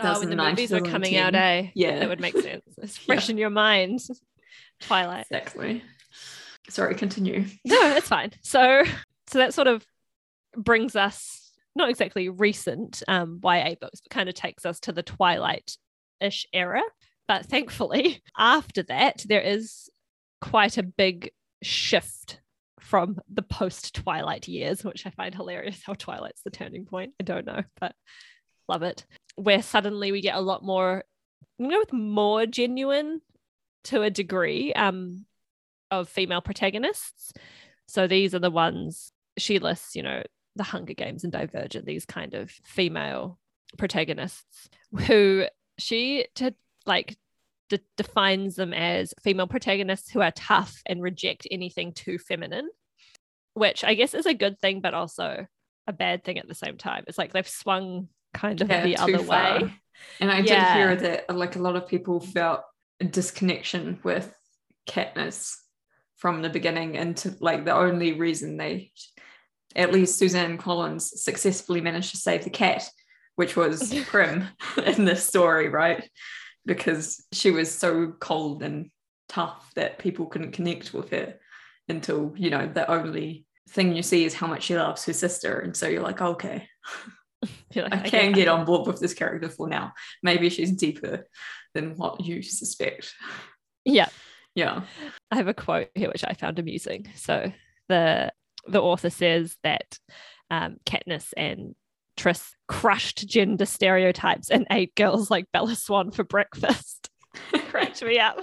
Oh, 0.00 0.18
when 0.20 0.30
the 0.30 0.36
2009, 0.36 0.50
movies 0.52 0.70
were 0.70 0.80
coming 0.80 1.16
out, 1.18 1.34
eh? 1.34 1.68
Yeah. 1.74 1.98
That 1.98 2.08
would 2.08 2.20
make 2.20 2.36
sense. 2.38 2.62
It's 2.82 2.96
fresh 2.96 3.28
in 3.28 3.36
your 3.36 3.50
mind. 3.50 4.00
Twilight. 4.80 5.26
Exactly. 5.30 5.82
Sorry, 6.70 6.94
continue. 6.94 7.44
No, 7.66 7.96
it's 7.96 8.08
fine. 8.08 8.30
So, 8.42 8.84
so 9.26 9.38
that 9.38 9.52
sort 9.52 9.66
of 9.68 9.84
brings 10.56 10.96
us 10.96 11.50
not 11.74 11.90
exactly 11.90 12.30
recent 12.30 13.02
um, 13.06 13.40
YA 13.44 13.74
books, 13.80 14.00
but 14.00 14.10
kind 14.10 14.28
of 14.30 14.34
takes 14.34 14.64
us 14.64 14.80
to 14.80 14.92
the 14.92 15.02
Twilight-ish 15.02 16.46
era. 16.54 16.82
But 17.28 17.46
thankfully, 17.46 18.22
after 18.38 18.82
that, 18.84 19.24
there 19.26 19.40
is 19.40 19.88
quite 20.40 20.78
a 20.78 20.82
big 20.82 21.30
shift 21.62 22.40
from 22.80 23.18
the 23.32 23.42
post-Twilight 23.42 24.48
years, 24.48 24.84
which 24.84 25.06
I 25.06 25.10
find 25.10 25.34
hilarious. 25.34 25.82
How 25.86 25.94
Twilight's 25.94 26.42
the 26.42 26.50
turning 26.50 26.84
point. 26.84 27.14
I 27.20 27.24
don't 27.24 27.46
know, 27.46 27.62
but 27.80 27.94
love 28.68 28.82
it. 28.82 29.06
Where 29.36 29.62
suddenly 29.62 30.12
we 30.12 30.20
get 30.20 30.36
a 30.36 30.40
lot 30.40 30.64
more, 30.64 31.04
you 31.58 31.68
know, 31.68 31.78
with 31.78 31.92
more 31.92 32.44
genuine 32.46 33.20
to 33.84 34.02
a 34.02 34.10
degree 34.10 34.72
um, 34.74 35.24
of 35.90 36.08
female 36.08 36.40
protagonists. 36.40 37.32
So 37.86 38.06
these 38.06 38.34
are 38.34 38.38
the 38.38 38.50
ones 38.50 39.12
she 39.38 39.58
lists, 39.58 39.94
you 39.94 40.02
know, 40.02 40.22
the 40.56 40.62
Hunger 40.62 40.94
Games 40.94 41.24
and 41.24 41.32
Divergent, 41.32 41.86
these 41.86 42.04
kind 42.04 42.34
of 42.34 42.50
female 42.50 43.38
protagonists 43.78 44.68
who 45.06 45.46
she 45.78 46.26
to 46.34 46.54
like 46.86 47.16
de- 47.68 47.80
defines 47.96 48.56
them 48.56 48.72
as 48.72 49.14
female 49.22 49.46
protagonists 49.46 50.10
who 50.10 50.20
are 50.20 50.30
tough 50.32 50.80
and 50.86 51.02
reject 51.02 51.46
anything 51.50 51.92
too 51.92 52.18
feminine, 52.18 52.68
which 53.54 53.84
I 53.84 53.94
guess 53.94 54.14
is 54.14 54.26
a 54.26 54.34
good 54.34 54.58
thing, 54.60 54.80
but 54.80 54.94
also 54.94 55.46
a 55.86 55.92
bad 55.92 56.24
thing 56.24 56.38
at 56.38 56.48
the 56.48 56.54
same 56.54 56.76
time. 56.76 57.04
It's 57.06 57.18
like 57.18 57.32
they've 57.32 57.48
swung 57.48 58.08
kind 58.34 58.60
of 58.60 58.68
Yeah, 58.68 58.84
the 58.84 58.96
other 58.96 59.18
far. 59.18 59.60
way. 59.60 59.74
And 60.20 60.30
I 60.30 60.38
Yeah. 60.40 60.64
did 60.64 61.02
hear 61.02 61.10
that 61.26 61.36
like 61.36 61.56
a 61.56 61.60
lot 61.62 61.76
of 61.76 61.88
people 61.88 62.20
felt 62.20 62.60
a 63.00 63.04
disconnection 63.04 64.00
with 64.02 64.32
Katniss 64.88 65.56
from 66.16 66.42
the 66.42 66.50
beginning 66.50 66.94
into 66.94 67.36
like 67.40 67.64
the 67.64 67.74
only 67.74 68.12
reason 68.12 68.56
they 68.56 68.92
at 69.74 69.92
least 69.92 70.18
Suzanne 70.18 70.58
Collins 70.58 71.22
successfully 71.22 71.80
managed 71.80 72.10
to 72.10 72.16
save 72.18 72.44
the 72.44 72.50
cat, 72.50 72.88
which 73.36 73.56
was 73.56 73.92
Prim 74.06 74.46
in 74.84 75.04
this 75.04 75.26
story, 75.26 75.68
right? 75.68 76.08
Because 76.64 77.24
she 77.32 77.50
was 77.50 77.72
so 77.72 78.12
cold 78.20 78.62
and 78.62 78.90
tough 79.28 79.72
that 79.74 79.98
people 79.98 80.26
couldn't 80.26 80.52
connect 80.52 80.94
with 80.94 81.10
her 81.10 81.34
until, 81.88 82.32
you 82.36 82.50
know, 82.50 82.66
the 82.66 82.88
only 82.90 83.46
thing 83.68 83.94
you 83.94 84.02
see 84.02 84.24
is 84.24 84.34
how 84.34 84.46
much 84.46 84.64
she 84.64 84.76
loves 84.76 85.04
her 85.04 85.12
sister. 85.12 85.58
And 85.58 85.76
so 85.76 85.88
you're 85.88 86.02
like, 86.02 86.20
okay, 86.20 86.68
You're 87.72 87.84
like, 87.84 87.94
I 87.94 88.08
can 88.08 88.32
get 88.32 88.48
on 88.48 88.64
board 88.64 88.86
with 88.86 89.00
this 89.00 89.14
character 89.14 89.48
for 89.48 89.68
now. 89.68 89.92
Maybe 90.22 90.48
she's 90.48 90.72
deeper 90.72 91.26
than 91.74 91.96
what 91.96 92.20
you 92.20 92.42
suspect. 92.42 93.14
Yeah. 93.84 94.08
Yeah. 94.54 94.82
I 95.30 95.36
have 95.36 95.48
a 95.48 95.54
quote 95.54 95.88
here 95.94 96.08
which 96.08 96.24
I 96.26 96.34
found 96.34 96.58
amusing. 96.58 97.06
So 97.16 97.52
the 97.88 98.32
the 98.66 98.80
author 98.80 99.10
says 99.10 99.56
that 99.64 99.98
um, 100.50 100.76
Katniss 100.86 101.32
and 101.36 101.74
Tris 102.16 102.54
crushed 102.68 103.26
gender 103.26 103.66
stereotypes 103.66 104.50
and 104.50 104.66
ate 104.70 104.94
girls 104.94 105.30
like 105.30 105.46
Bella 105.52 105.74
Swan 105.74 106.10
for 106.10 106.24
breakfast. 106.24 107.08
Cracked 107.68 108.02
me 108.04 108.18
up. 108.18 108.38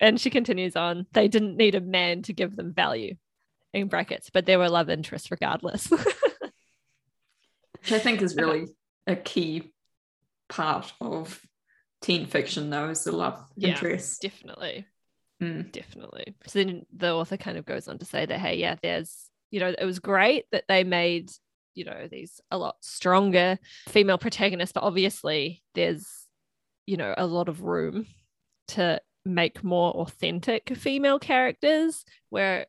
and 0.00 0.20
she 0.20 0.30
continues 0.30 0.76
on. 0.76 1.06
They 1.12 1.28
didn't 1.28 1.56
need 1.56 1.74
a 1.74 1.80
man 1.80 2.22
to 2.22 2.32
give 2.32 2.56
them 2.56 2.72
value, 2.74 3.14
in 3.72 3.88
brackets, 3.88 4.30
but 4.32 4.46
there 4.46 4.58
were 4.58 4.68
love 4.68 4.90
interests 4.90 5.30
regardless. 5.30 5.88
Which 5.90 7.92
I 7.92 7.98
think 7.98 8.22
is 8.22 8.36
really 8.36 8.66
a 9.06 9.16
key 9.16 9.72
part 10.48 10.92
of 11.00 11.40
teen 12.02 12.26
fiction, 12.26 12.70
though, 12.70 12.90
is 12.90 13.04
the 13.04 13.12
love 13.12 13.42
Yeah. 13.56 13.70
interest. 13.70 14.22
Definitely. 14.22 14.86
Mm. 15.42 15.70
Definitely. 15.72 16.34
So 16.46 16.58
then 16.60 16.86
the 16.94 17.12
author 17.12 17.36
kind 17.36 17.58
of 17.58 17.64
goes 17.66 17.88
on 17.88 17.98
to 17.98 18.04
say 18.04 18.24
that, 18.26 18.38
hey, 18.38 18.56
yeah, 18.56 18.76
there's, 18.82 19.28
you 19.50 19.60
know, 19.60 19.74
it 19.78 19.84
was 19.84 19.98
great 19.98 20.44
that 20.52 20.64
they 20.68 20.84
made, 20.84 21.30
you 21.76 21.84
know, 21.84 22.08
these 22.10 22.40
a 22.50 22.58
lot 22.58 22.76
stronger 22.80 23.58
female 23.88 24.18
protagonists, 24.18 24.72
but 24.72 24.82
obviously 24.82 25.62
there's, 25.74 26.26
you 26.86 26.96
know, 26.96 27.14
a 27.16 27.26
lot 27.26 27.48
of 27.48 27.62
room 27.62 28.06
to 28.68 29.00
make 29.24 29.62
more 29.62 29.92
authentic 29.92 30.76
female 30.76 31.18
characters 31.18 32.04
where 32.30 32.66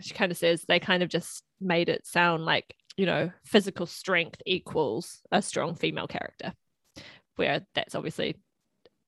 she 0.00 0.14
kind 0.14 0.30
of 0.30 0.38
says 0.38 0.64
they 0.68 0.78
kind 0.78 1.02
of 1.02 1.08
just 1.08 1.42
made 1.60 1.88
it 1.88 2.06
sound 2.06 2.44
like, 2.44 2.74
you 2.96 3.06
know, 3.06 3.32
physical 3.44 3.86
strength 3.86 4.40
equals 4.46 5.20
a 5.32 5.40
strong 5.40 5.74
female 5.74 6.06
character, 6.06 6.52
where 7.36 7.66
that's 7.74 7.94
obviously 7.94 8.36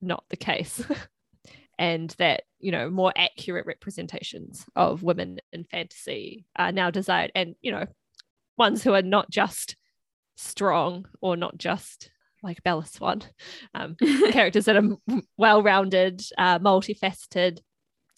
not 0.00 0.24
the 0.30 0.36
case. 0.36 0.82
and 1.78 2.10
that 2.18 2.42
you 2.60 2.70
know 2.70 2.90
more 2.90 3.12
accurate 3.16 3.66
representations 3.66 4.66
of 4.76 5.02
women 5.02 5.38
in 5.52 5.64
fantasy 5.64 6.44
are 6.54 6.70
now 6.70 6.90
desired 6.90 7.32
and 7.34 7.54
you 7.62 7.72
know 7.72 7.86
ones 8.58 8.82
who 8.82 8.92
are 8.94 9.02
not 9.02 9.30
just 9.30 9.76
strong 10.36 11.06
or 11.20 11.36
not 11.36 11.56
just 11.58 12.10
like 12.42 12.62
Bella 12.62 12.84
Swan 12.86 13.22
um, 13.74 13.96
characters 14.30 14.64
that 14.64 14.76
are 14.76 14.96
well-rounded 15.36 16.22
uh, 16.38 16.58
multifaceted 16.58 17.60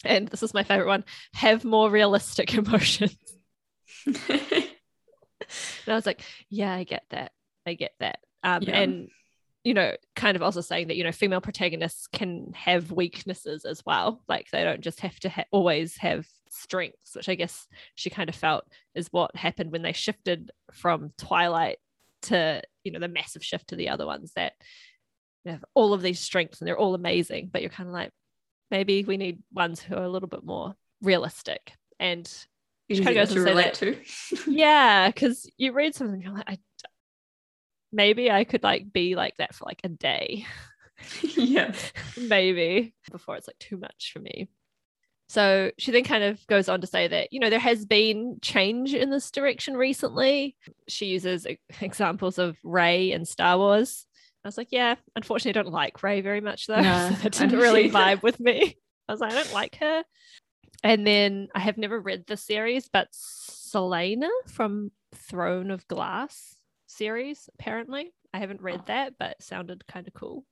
and 0.05 0.29
this 0.29 0.42
is 0.42 0.55
my 0.55 0.62
favorite 0.62 0.87
one 0.88 1.05
have 1.35 1.64
more 1.64 1.90
realistic 1.90 2.55
emotions. 2.59 3.16
And 5.87 5.92
I 5.92 5.94
was 5.94 6.07
like 6.07 6.23
yeah 6.49 6.73
I 6.73 6.85
get 6.85 7.05
that. 7.11 7.33
I 7.66 7.75
get 7.75 7.92
that. 8.01 8.18
Um, 8.42 8.62
Yeah. 8.62 8.77
and 8.81 9.09
you 9.64 9.72
know, 9.74 9.92
kind 10.14 10.37
of 10.37 10.42
also 10.42 10.61
saying 10.61 10.88
that, 10.88 10.96
you 10.96 11.05
know, 11.05 11.11
female 11.12 11.40
protagonists 11.40 12.07
can 12.07 12.53
have 12.55 12.92
weaknesses 12.92 13.64
as 13.64 13.83
well. 13.87 14.22
Like 14.29 14.50
they 14.50 14.62
don't 14.62 14.83
just 14.83 15.00
have 15.00 15.18
to 15.20 15.29
ha- 15.31 15.44
always 15.50 15.96
have 15.96 16.27
strengths, 16.50 17.16
which 17.16 17.29
I 17.31 17.35
guess 17.35 17.66
she 17.94 18.11
kind 18.11 18.29
of 18.29 18.35
felt 18.37 18.64
is 18.94 19.09
what 19.11 19.35
happened 19.35 19.72
when 19.72 19.81
they 19.83 19.92
shifted 19.94 20.50
from 20.70 21.12
Twilight 21.16 21.79
to, 22.22 22.62
you 22.85 22.92
know, 22.92 22.98
the 23.00 23.09
massive 23.09 23.42
shift 23.42 23.68
to 23.68 23.77
the 23.77 23.88
other 23.88 24.07
ones 24.07 24.33
that 24.37 24.53
have 25.46 25.64
all 25.74 25.94
of 25.94 26.03
these 26.03 26.20
strengths 26.20 26.61
and 26.61 26.68
they're 26.68 26.79
all 26.79 26.94
amazing, 26.94 27.48
but 27.53 27.61
you're 27.62 27.70
kind 27.70 27.88
of 27.88 27.94
like, 27.94 28.11
maybe 28.70 29.03
we 29.05 29.16
need 29.16 29.42
ones 29.53 29.81
who 29.81 29.94
are 29.96 30.05
a 30.05 30.09
little 30.09 30.29
bit 30.29 30.44
more 30.44 30.74
realistic. 31.03 31.72
And 31.98 32.24
Which 32.88 32.98
kinda 32.98 33.12
Easier 33.12 33.22
goes 33.24 33.33
to 33.35 33.40
relate 33.40 33.74
that- 33.74 33.74
to. 33.74 33.96
yeah, 34.50 35.09
because 35.09 35.50
you 35.57 35.72
read 35.72 35.94
something, 35.94 36.20
you're 36.20 36.33
like, 36.35 36.48
I, 36.48 36.59
maybe 37.95 38.31
I 38.31 38.45
could 38.45 38.63
like 38.63 38.93
be 38.93 39.15
like 39.15 39.37
that 39.39 39.55
for 39.55 39.65
like 39.65 39.81
a 39.85 39.89
day. 39.89 40.47
yeah. 41.23 41.73
maybe 42.17 42.95
before 43.11 43.37
it's 43.37 43.47
like 43.47 43.59
too 43.59 43.77
much 43.77 44.11
for 44.13 44.19
me. 44.19 44.49
So 45.29 45.71
she 45.79 45.91
then 45.91 46.05
kind 46.05 46.23
of 46.23 46.47
goes 46.47 46.69
on 46.69 46.83
to 46.83 46.87
say 46.87 47.09
that, 47.09 47.33
you 47.33 47.41
know, 47.41 47.49
there 47.49 47.59
has 47.59 47.87
been 47.87 48.39
change 48.43 48.93
in 48.93 49.11
this 49.11 49.31
direction 49.31 49.75
recently. 49.75 50.57
She 50.87 51.07
uses 51.07 51.47
examples 51.81 52.39
of 52.39 52.59
Rey 52.63 53.13
and 53.13 53.27
Star 53.27 53.57
Wars. 53.57 54.07
I 54.45 54.49
was 54.49 54.59
like, 54.59 54.69
yeah, 54.71 54.97
unfortunately, 55.17 55.59
I 55.59 55.63
don't 55.63 55.73
like 55.73 56.03
Rey 56.03 56.21
very 56.21 56.43
much 56.43 56.67
though. 56.67 56.75
No, 56.83 57.11
that 57.11 57.33
didn't 57.33 57.59
really 57.59 57.91
vibe 57.91 58.23
with 58.23 58.39
me. 58.39 58.77
I 59.09 59.13
was 59.13 59.21
like, 59.21 59.33
I 59.33 59.37
don't 59.37 59.55
like 59.55 59.77
her. 59.77 60.05
And 60.83 61.07
then 61.07 61.49
I 61.55 61.61
have 61.61 61.79
never 61.79 61.99
read 61.99 62.27
the 62.27 62.37
series, 62.37 62.91
but 62.93 63.11
Celaena 63.13 64.29
from 64.49 64.93
Throne 65.15 65.71
of 65.71 65.89
Glass 65.89 66.54
series, 66.97 67.49
apparently. 67.59 68.13
I 68.33 68.39
haven't 68.39 68.63
read 68.63 68.81
Oh. 68.81 68.85
that, 68.89 69.15
but 69.19 69.33
it 69.33 69.43
sounded 69.43 69.87
kind 69.87 70.07
of 70.09 70.15
cool. 70.15 70.45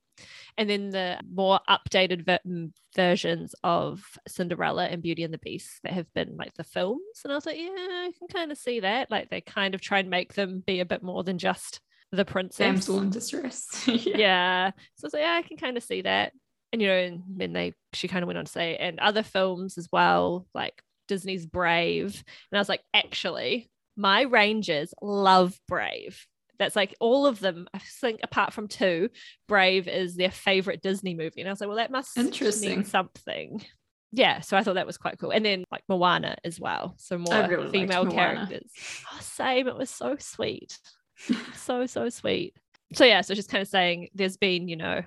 And 0.57 0.69
then 0.69 0.91
the 0.91 1.19
more 1.31 1.59
updated 1.67 2.25
ver- 2.25 2.39
mm, 2.47 2.71
versions 2.95 3.55
of 3.63 4.03
Cinderella 4.27 4.85
and 4.85 5.01
Beauty 5.01 5.23
and 5.23 5.33
the 5.33 5.39
Beast 5.39 5.79
that 5.83 5.93
have 5.93 6.11
been 6.13 6.37
like 6.37 6.53
the 6.53 6.63
films. 6.63 7.01
And 7.23 7.33
I 7.33 7.35
was 7.35 7.45
like, 7.47 7.57
yeah, 7.57 7.69
I 7.71 8.11
can 8.17 8.27
kind 8.27 8.51
of 8.51 8.57
see 8.57 8.81
that. 8.81 9.09
Like 9.09 9.29
they 9.29 9.41
kind 9.41 9.73
of 9.73 9.81
try 9.81 9.99
and 9.99 10.09
make 10.09 10.33
them 10.33 10.63
be 10.65 10.79
a 10.81 10.85
bit 10.85 11.01
more 11.01 11.23
than 11.23 11.39
just 11.39 11.79
the 12.11 12.25
princess 12.25 12.59
Damsel 12.59 12.99
in 13.01 13.09
distress. 13.09 13.65
yeah. 13.87 14.17
yeah. 14.17 14.71
So 14.95 15.05
I 15.05 15.07
was 15.07 15.13
like, 15.13 15.21
yeah, 15.23 15.33
I 15.33 15.41
can 15.41 15.57
kind 15.57 15.77
of 15.77 15.83
see 15.83 16.03
that. 16.03 16.31
And 16.71 16.81
you 16.81 16.87
know, 16.87 16.93
and 16.97 17.23
then 17.35 17.53
they 17.53 17.73
she 17.93 18.07
kind 18.07 18.21
of 18.23 18.27
went 18.27 18.37
on 18.37 18.45
to 18.45 18.51
say, 18.51 18.77
and 18.77 18.99
other 18.99 19.23
films 19.23 19.77
as 19.79 19.89
well, 19.91 20.45
like 20.53 20.81
Disney's 21.07 21.45
Brave. 21.47 22.23
And 22.51 22.57
I 22.57 22.61
was 22.61 22.69
like, 22.69 22.81
actually, 22.93 23.71
my 23.97 24.21
Rangers 24.21 24.93
love 25.01 25.59
Brave. 25.67 26.25
That's 26.59 26.75
like 26.75 26.95
all 26.99 27.25
of 27.25 27.39
them, 27.39 27.67
I 27.73 27.79
think, 27.79 28.19
apart 28.23 28.53
from 28.53 28.67
two, 28.67 29.09
Brave 29.47 29.87
is 29.87 30.15
their 30.15 30.31
favorite 30.31 30.81
Disney 30.81 31.13
movie. 31.15 31.41
And 31.41 31.49
I 31.49 31.51
was 31.51 31.59
like, 31.59 31.67
well, 31.67 31.77
that 31.77 31.91
must 31.91 32.17
Interesting. 32.17 32.69
mean 32.69 32.83
something. 32.85 33.63
Yeah, 34.11 34.41
so 34.41 34.55
I 34.55 34.63
thought 34.63 34.75
that 34.75 34.85
was 34.85 34.97
quite 34.97 35.17
cool. 35.17 35.31
And 35.31 35.43
then 35.43 35.63
like 35.71 35.83
Moana 35.89 36.35
as 36.43 36.59
well. 36.59 36.93
So 36.97 37.17
more 37.17 37.47
really 37.47 37.71
female 37.71 38.05
characters. 38.05 38.69
Oh, 39.11 39.17
same. 39.19 39.67
It 39.67 39.75
was 39.75 39.89
so 39.89 40.15
sweet 40.19 40.77
so 41.55 41.85
so 41.85 42.09
sweet 42.09 42.55
so 42.93 43.05
yeah 43.05 43.21
so 43.21 43.33
just 43.33 43.49
kind 43.49 43.61
of 43.61 43.67
saying 43.67 44.09
there's 44.13 44.37
been 44.37 44.67
you 44.67 44.75
know 44.75 45.01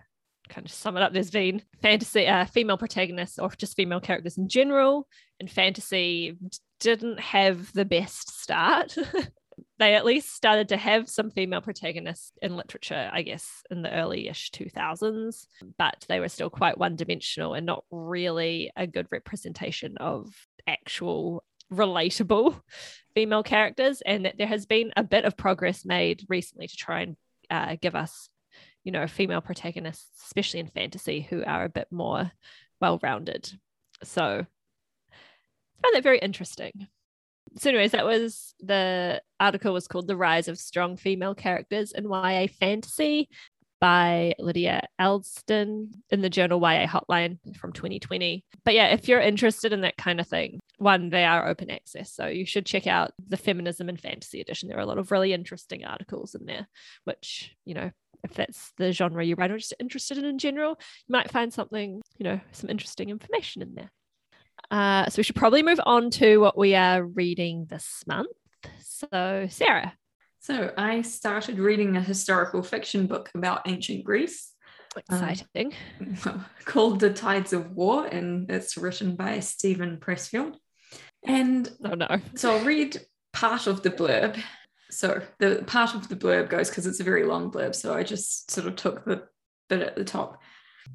kind 0.48 0.64
of 0.66 0.72
sum 0.72 0.96
it 0.96 1.02
up 1.02 1.12
there's 1.12 1.30
been 1.30 1.61
fantasy 1.82 2.26
uh, 2.26 2.44
female 2.44 2.78
protagonists 2.78 3.38
or 3.38 3.50
just 3.59 3.76
female 3.76 4.00
characters 4.00 4.38
in 4.38 4.48
general 4.48 5.09
and 5.40 5.50
fantasy 5.50 6.37
didn't 6.78 7.18
have 7.18 7.72
the 7.72 7.85
best 7.85 8.40
start 8.40 8.96
they 9.78 9.94
at 9.94 10.04
least 10.06 10.34
started 10.34 10.68
to 10.68 10.76
have 10.76 11.08
some 11.08 11.30
female 11.30 11.60
protagonists 11.60 12.32
in 12.42 12.56
literature 12.56 13.10
i 13.12 13.22
guess 13.22 13.62
in 13.70 13.82
the 13.82 13.92
early-ish 13.92 14.50
2000s 14.50 15.46
but 15.78 16.04
they 16.08 16.20
were 16.20 16.28
still 16.28 16.50
quite 16.50 16.78
one-dimensional 16.78 17.54
and 17.54 17.66
not 17.66 17.84
really 17.90 18.70
a 18.76 18.86
good 18.86 19.06
representation 19.10 19.96
of 19.98 20.32
actual 20.66 21.44
relatable 21.72 22.60
female 23.14 23.42
characters 23.42 24.02
and 24.04 24.24
that 24.24 24.38
there 24.38 24.46
has 24.46 24.66
been 24.66 24.92
a 24.96 25.02
bit 25.02 25.24
of 25.24 25.36
progress 25.36 25.84
made 25.84 26.24
recently 26.28 26.66
to 26.66 26.76
try 26.76 27.00
and 27.00 27.16
uh, 27.50 27.76
give 27.80 27.94
us 27.94 28.28
you 28.84 28.92
know 28.92 29.06
female 29.06 29.40
protagonists 29.40 30.22
especially 30.24 30.60
in 30.60 30.68
fantasy 30.68 31.20
who 31.28 31.44
are 31.44 31.64
a 31.64 31.68
bit 31.68 31.88
more 31.90 32.30
well-rounded. 32.80 33.50
So 34.02 34.22
i 34.22 35.82
found 35.82 35.94
that 35.94 36.02
very 36.02 36.18
interesting 36.18 36.88
so 37.58 37.70
anyways 37.70 37.92
that 37.92 38.04
was 38.04 38.54
the 38.60 39.20
article 39.40 39.72
was 39.72 39.88
called 39.88 40.06
the 40.06 40.16
rise 40.16 40.48
of 40.48 40.58
strong 40.58 40.96
female 40.96 41.34
characters 41.34 41.92
in 41.92 42.04
ya 42.04 42.46
fantasy 42.58 43.28
by 43.80 44.34
Lydia 44.38 44.82
Elston 44.98 45.90
in 46.10 46.22
the 46.22 46.30
journal 46.30 46.60
YA 46.60 46.86
Hotline 46.86 47.38
from 47.56 47.72
2020. 47.72 48.44
But 48.64 48.74
yeah, 48.74 48.86
if 48.86 49.06
you're 49.06 49.20
interested 49.20 49.72
in 49.72 49.82
that 49.82 49.96
kind 49.96 50.18
of 50.18 50.26
thing, 50.26 50.60
one, 50.78 51.10
they 51.10 51.24
are 51.24 51.46
open 51.46 51.70
access. 51.70 52.12
So 52.12 52.26
you 52.26 52.46
should 52.46 52.66
check 52.66 52.86
out 52.86 53.12
the 53.28 53.36
Feminism 53.36 53.88
and 53.88 54.00
Fantasy 54.00 54.40
edition. 54.40 54.68
There 54.68 54.78
are 54.78 54.82
a 54.82 54.86
lot 54.86 54.98
of 54.98 55.10
really 55.10 55.32
interesting 55.32 55.84
articles 55.84 56.34
in 56.34 56.46
there, 56.46 56.66
which, 57.04 57.54
you 57.64 57.74
know, 57.74 57.90
if 58.24 58.34
that's 58.34 58.72
the 58.76 58.92
genre 58.92 59.24
you're 59.24 59.36
just 59.36 59.74
interested 59.78 60.18
in 60.18 60.24
in 60.24 60.38
general, 60.38 60.70
you 61.06 61.12
might 61.12 61.30
find 61.30 61.52
something, 61.52 62.00
you 62.18 62.24
know, 62.24 62.40
some 62.52 62.70
interesting 62.70 63.10
information 63.10 63.62
in 63.62 63.74
there. 63.74 63.90
Uh, 64.70 65.09
so 65.09 65.18
we 65.18 65.22
should 65.22 65.37
probably 65.37 65.62
move 65.62 65.81
on 65.85 66.11
to 66.11 66.38
what 66.38 66.57
we 66.57 66.74
are 66.74 67.05
reading 67.05 67.66
this 67.68 68.02
month. 68.07 68.29
So, 68.81 69.46
Sarah, 69.50 69.92
So 70.40 70.72
I 70.76 71.02
started 71.02 71.59
reading 71.59 71.96
a 71.96 72.00
historical 72.00 72.62
fiction 72.62 73.07
book 73.07 73.31
about 73.35 73.62
ancient 73.66 74.05
Greece 74.05 74.52
exciting. 74.96 75.72
called 76.64 77.00
The 77.00 77.12
Tides 77.12 77.52
of 77.52 77.72
War, 77.72 78.07
and 78.07 78.50
it's 78.50 78.76
written 78.76 79.16
by 79.16 79.40
Steven 79.40 79.98
Pressfield. 79.98 80.57
And 81.24 81.70
oh 81.85 81.94
no. 81.94 82.20
so 82.35 82.57
I'll 82.57 82.64
read 82.64 83.00
part 83.33 83.66
of 83.66 83.83
the 83.83 83.90
blurb. 83.90 84.40
So 84.90 85.20
the 85.38 85.64
part 85.66 85.94
of 85.94 86.09
the 86.09 86.16
blurb 86.16 86.48
goes 86.48 86.68
because 86.68 86.87
it's 86.87 87.00
a 87.00 87.05
very 87.05 87.24
long 87.24 87.50
blurb. 87.50 87.74
So 87.74 87.94
I 87.94 88.02
just 88.02 88.50
sort 88.50 88.66
of 88.66 88.76
took 88.76 89.05
the 89.05 89.24
bit 89.68 89.83
at 89.83 89.96
the 89.96 90.05
top. 90.05 90.40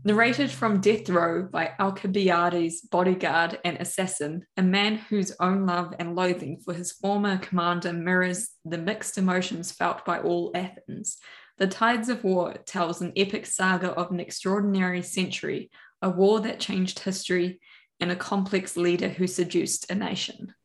Narrated 0.04 0.50
from 0.50 0.82
death 0.82 1.08
row 1.10 1.44
by 1.44 1.74
Alcibiades' 1.80 2.82
bodyguard 2.82 3.60
and 3.64 3.78
assassin, 3.78 4.46
a 4.58 4.64
man 4.64 4.96
whose 4.96 5.36
own 5.40 5.66
love 5.66 5.94
and 6.00 6.16
loathing 6.16 6.60
for 6.64 6.74
his 6.74 6.92
former 6.92 7.38
commander 7.38 7.94
mirrors 7.94 8.50
the 8.66 8.80
mixed 8.80 9.18
emotions 9.18 9.72
felt 9.72 10.04
by 10.04 10.20
all 10.20 10.52
Athens. 10.56 11.18
The 11.60 11.68
Tides 11.68 12.10
of 12.10 12.24
War 12.24 12.56
tells 12.66 13.02
an 13.02 13.14
epic 13.16 13.46
saga 13.46 13.92
of 13.92 14.10
an 14.10 14.20
extraordinary 14.20 15.04
century, 15.04 15.70
a 16.02 16.10
war 16.10 16.40
that 16.40 16.60
changed 16.60 17.00
history, 17.00 17.60
and 18.00 18.12
a 18.12 18.16
complex 18.16 18.76
leader 18.76 19.10
who 19.10 19.28
seduced 19.28 19.92
a 19.92 19.96
nation. 19.96 20.56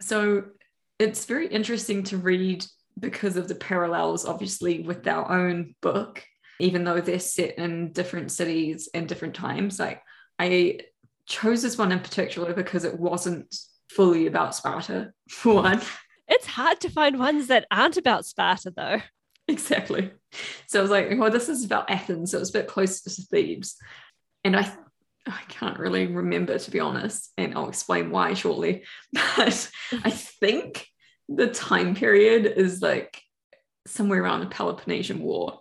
So 0.00 0.44
it's 0.98 1.26
very 1.26 1.46
interesting 1.46 2.02
to 2.04 2.16
read 2.16 2.66
because 2.98 3.36
of 3.36 3.46
the 3.46 3.54
parallels, 3.54 4.26
obviously, 4.26 4.80
with 4.80 5.06
our 5.06 5.30
own 5.30 5.74
book, 5.80 6.24
even 6.58 6.84
though 6.84 7.00
they're 7.00 7.18
set 7.18 7.58
in 7.58 7.92
different 7.92 8.32
cities 8.32 8.88
and 8.94 9.08
different 9.08 9.34
times. 9.34 9.78
Like, 9.78 10.02
I 10.38 10.80
chose 11.26 11.62
this 11.62 11.78
one 11.78 11.92
in 11.92 12.00
particular 12.00 12.54
because 12.54 12.84
it 12.84 12.98
wasn't 12.98 13.54
fully 13.90 14.26
about 14.26 14.54
Sparta, 14.54 15.12
for 15.28 15.62
one. 15.62 15.82
It's 16.28 16.46
hard 16.46 16.80
to 16.80 16.90
find 16.90 17.18
ones 17.18 17.46
that 17.48 17.66
aren't 17.70 17.96
about 17.96 18.26
Sparta, 18.26 18.72
though. 18.74 19.00
Exactly. 19.48 20.10
So 20.66 20.80
I 20.80 20.82
was 20.82 20.90
like, 20.90 21.08
well, 21.16 21.30
this 21.30 21.48
is 21.48 21.64
about 21.64 21.88
Athens. 21.88 22.32
So 22.32 22.38
it 22.38 22.40
was 22.40 22.50
a 22.50 22.58
bit 22.58 22.66
closer 22.66 23.08
to 23.08 23.22
Thebes. 23.22 23.76
And 24.42 24.56
I 24.56 24.68
I 25.24 25.40
can't 25.48 25.78
really 25.78 26.06
remember 26.06 26.58
to 26.58 26.70
be 26.70 26.80
honest, 26.80 27.32
and 27.36 27.54
I'll 27.54 27.68
explain 27.68 28.10
why 28.10 28.34
shortly. 28.34 28.84
But 29.36 29.70
I 30.04 30.10
think 30.10 30.88
the 31.28 31.48
time 31.48 31.94
period 31.94 32.46
is 32.46 32.82
like 32.82 33.22
somewhere 33.86 34.22
around 34.22 34.40
the 34.40 34.46
Peloponnesian 34.46 35.20
War. 35.20 35.60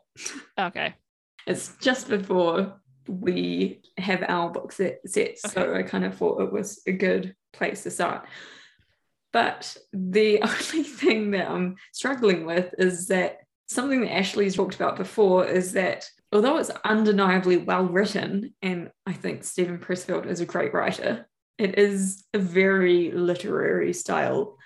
Okay. 0.58 0.96
It's 1.48 1.76
just 1.82 2.10
before 2.10 2.80
we 3.08 3.82
have 3.98 4.24
our 4.28 4.50
book 4.50 4.72
set, 4.72 5.00
set 5.06 5.38
okay. 5.46 5.54
so 5.54 5.76
I 5.76 5.84
kind 5.84 6.06
of 6.06 6.16
thought 6.16 6.42
it 6.42 6.52
was 6.52 6.82
a 6.88 6.92
good 6.92 7.36
place 7.54 7.84
to 7.84 7.92
start. 7.92 8.28
But 9.32 9.76
the 9.92 10.42
only 10.42 10.84
thing 10.84 11.32
that 11.32 11.50
I'm 11.50 11.76
struggling 11.94 12.46
with 12.46 12.74
is 12.78 13.08
that 13.08 13.40
something 13.68 14.02
that 14.02 14.14
Ashley's 14.14 14.56
talked 14.56 14.76
about 14.76 14.96
before 14.96 15.46
is 15.46 15.74
that 15.74 16.10
although 16.32 16.58
it's 16.58 16.72
undeniably 16.84 17.58
well 17.58 17.86
written, 17.86 18.54
and 18.62 18.92
I 19.06 19.14
think 19.14 19.44
Steven 19.44 19.80
Pressfield 19.80 20.26
is 20.26 20.42
a 20.42 20.46
great 20.46 20.74
writer, 20.74 21.28
it 21.58 21.78
is 21.78 22.24
a 22.34 22.40
very 22.40 23.12
literary 23.12 23.94
style. 23.94 24.58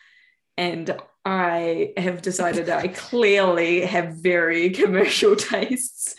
And 0.57 0.95
I 1.29 1.93
have 1.95 2.23
decided 2.23 2.65
that 2.65 2.79
I 2.79 2.87
clearly 2.87 3.81
have 3.81 4.15
very 4.15 4.69
commercial 4.81 5.35
tastes. 5.35 6.15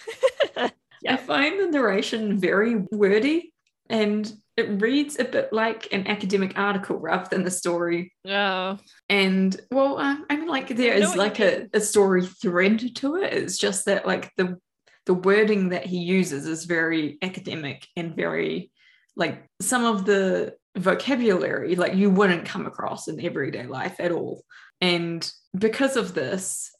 I 0.56 1.16
find 1.16 1.58
the 1.58 1.66
narration 1.66 2.38
very 2.38 2.76
wordy 2.92 3.52
and 3.88 4.32
it 4.56 4.80
reads 4.80 5.18
a 5.18 5.24
bit 5.24 5.52
like 5.52 5.88
an 5.92 6.06
academic 6.06 6.56
article 6.56 6.96
rather 6.96 7.26
than 7.28 7.42
the 7.42 7.50
story. 7.50 8.12
Oh. 8.24 8.78
And 9.08 9.60
well, 9.72 9.98
uh, 9.98 10.16
I 10.28 10.36
mean, 10.36 10.46
like 10.46 10.68
there 10.68 10.94
is 10.94 11.16
like 11.16 11.40
a, 11.40 11.66
a 11.74 11.80
story 11.80 12.24
thread 12.24 12.94
to 12.96 13.16
it. 13.16 13.32
It's 13.32 13.58
just 13.58 13.86
that 13.86 14.06
like 14.06 14.30
the 14.36 14.58
the 15.06 15.14
wording 15.14 15.70
that 15.70 15.86
he 15.86 15.98
uses 15.98 16.46
is 16.46 16.66
very 16.66 17.18
academic 17.20 17.88
and 17.96 18.14
very 18.14 18.70
like 19.16 19.44
some 19.60 19.84
of 19.84 20.04
the 20.04 20.54
vocabulary 20.76 21.74
like 21.74 21.94
you 21.94 22.10
wouldn't 22.10 22.44
come 22.44 22.64
across 22.64 23.08
in 23.08 23.18
everyday 23.20 23.66
life 23.66 23.96
at 23.98 24.12
all. 24.12 24.44
And 24.80 25.30
because 25.56 25.96
of 25.96 26.14
this, 26.14 26.70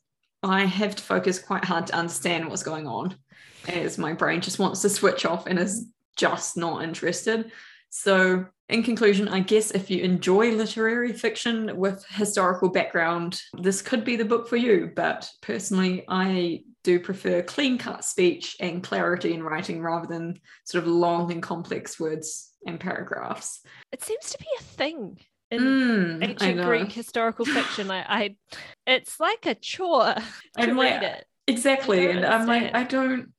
I 0.42 0.64
have 0.64 0.96
to 0.96 1.02
focus 1.02 1.38
quite 1.38 1.64
hard 1.64 1.86
to 1.88 1.96
understand 1.96 2.48
what's 2.48 2.62
going 2.62 2.86
on 2.86 3.16
as 3.68 3.98
my 3.98 4.12
brain 4.12 4.40
just 4.40 4.58
wants 4.58 4.82
to 4.82 4.88
switch 4.88 5.26
off 5.26 5.46
and 5.46 5.58
is 5.58 5.86
just 6.16 6.56
not 6.56 6.82
interested. 6.82 7.52
So, 7.90 8.46
in 8.68 8.84
conclusion, 8.84 9.26
I 9.26 9.40
guess 9.40 9.72
if 9.72 9.90
you 9.90 10.02
enjoy 10.02 10.52
literary 10.52 11.12
fiction 11.12 11.76
with 11.76 12.06
historical 12.08 12.68
background, 12.68 13.40
this 13.58 13.82
could 13.82 14.04
be 14.04 14.14
the 14.14 14.24
book 14.24 14.48
for 14.48 14.56
you. 14.56 14.92
But 14.94 15.28
personally, 15.42 16.04
I 16.08 16.62
do 16.84 17.00
prefer 17.00 17.42
clean 17.42 17.78
cut 17.78 18.04
speech 18.04 18.56
and 18.60 18.82
clarity 18.82 19.34
in 19.34 19.42
writing 19.42 19.82
rather 19.82 20.06
than 20.06 20.38
sort 20.64 20.84
of 20.84 20.90
long 20.90 21.32
and 21.32 21.42
complex 21.42 21.98
words 21.98 22.52
and 22.64 22.78
paragraphs. 22.78 23.60
It 23.90 24.02
seems 24.02 24.30
to 24.30 24.38
be 24.38 24.46
a 24.58 24.62
thing 24.62 25.18
in 25.50 25.60
mm, 25.60 26.28
ancient 26.28 26.62
Greek 26.62 26.92
historical 26.92 27.44
fiction. 27.44 27.90
I, 27.90 28.04
I, 28.08 28.36
it's 28.86 29.18
like 29.18 29.46
a 29.46 29.54
chore 29.54 30.14
to 30.14 30.22
I'm 30.56 30.78
read 30.78 31.02
like, 31.02 31.02
it. 31.02 31.26
Exactly, 31.46 32.10
and 32.10 32.24
I'm 32.24 32.46
like, 32.46 32.74
I 32.74 32.84
don't 32.84 33.32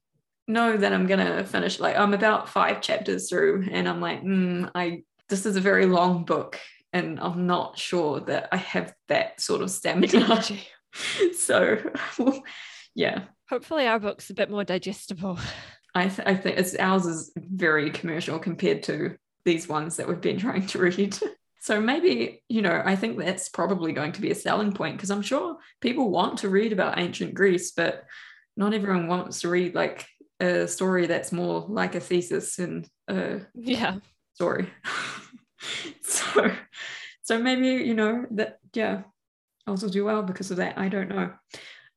know 0.47 0.75
that 0.75 0.91
I'm 0.91 1.07
gonna 1.07 1.45
finish. 1.45 1.79
Like 1.79 1.95
I'm 1.95 2.13
about 2.13 2.49
five 2.49 2.81
chapters 2.81 3.29
through, 3.29 3.67
and 3.71 3.87
I'm 3.87 4.01
like, 4.01 4.23
mm, 4.23 4.69
I 4.75 5.03
this 5.29 5.45
is 5.45 5.55
a 5.55 5.61
very 5.61 5.85
long 5.85 6.25
book, 6.25 6.59
and 6.91 7.19
I'm 7.19 7.47
not 7.47 7.77
sure 7.77 8.19
that 8.21 8.49
I 8.51 8.57
have 8.57 8.93
that 9.07 9.39
sort 9.39 9.61
of 9.61 9.71
stamina. 9.71 10.43
so, 11.37 11.77
yeah. 12.95 13.23
Hopefully, 13.49 13.87
our 13.87 13.99
book's 13.99 14.29
a 14.29 14.33
bit 14.33 14.49
more 14.49 14.63
digestible. 14.63 15.39
I, 15.93 16.07
th- 16.07 16.27
I 16.27 16.35
think 16.35 16.57
it's 16.57 16.75
ours 16.75 17.05
is 17.05 17.31
very 17.35 17.91
commercial 17.91 18.39
compared 18.39 18.83
to 18.83 19.17
these 19.43 19.67
ones 19.67 19.97
that 19.97 20.07
we've 20.07 20.21
been 20.21 20.39
trying 20.39 20.67
to 20.67 20.79
read. 20.79 21.17
So 21.61 21.79
maybe, 21.79 22.43
you 22.49 22.63
know, 22.63 22.81
I 22.83 22.95
think 22.95 23.19
that's 23.19 23.47
probably 23.47 23.93
going 23.93 24.13
to 24.13 24.21
be 24.21 24.31
a 24.31 24.35
selling 24.35 24.73
point 24.73 24.97
because 24.97 25.11
I'm 25.11 25.21
sure 25.21 25.57
people 25.79 26.09
want 26.09 26.39
to 26.39 26.49
read 26.49 26.73
about 26.73 26.97
ancient 26.97 27.35
Greece, 27.35 27.71
but 27.71 28.03
not 28.57 28.73
everyone 28.73 29.07
wants 29.07 29.41
to 29.41 29.49
read 29.49 29.75
like 29.75 30.07
a 30.39 30.67
story 30.67 31.05
that's 31.05 31.31
more 31.31 31.63
like 31.69 31.93
a 31.93 31.99
thesis 31.99 32.57
and 32.57 32.87
a 33.07 33.41
yeah 33.53 33.97
story. 34.33 34.69
so 36.01 36.51
so 37.21 37.39
maybe 37.39 37.67
you 37.67 37.93
know 37.93 38.25
that 38.31 38.57
yeah 38.73 39.03
also 39.67 39.87
do 39.87 40.03
well 40.03 40.23
because 40.23 40.49
of 40.49 40.57
that. 40.57 40.79
I 40.79 40.89
don't 40.89 41.09
know. 41.09 41.31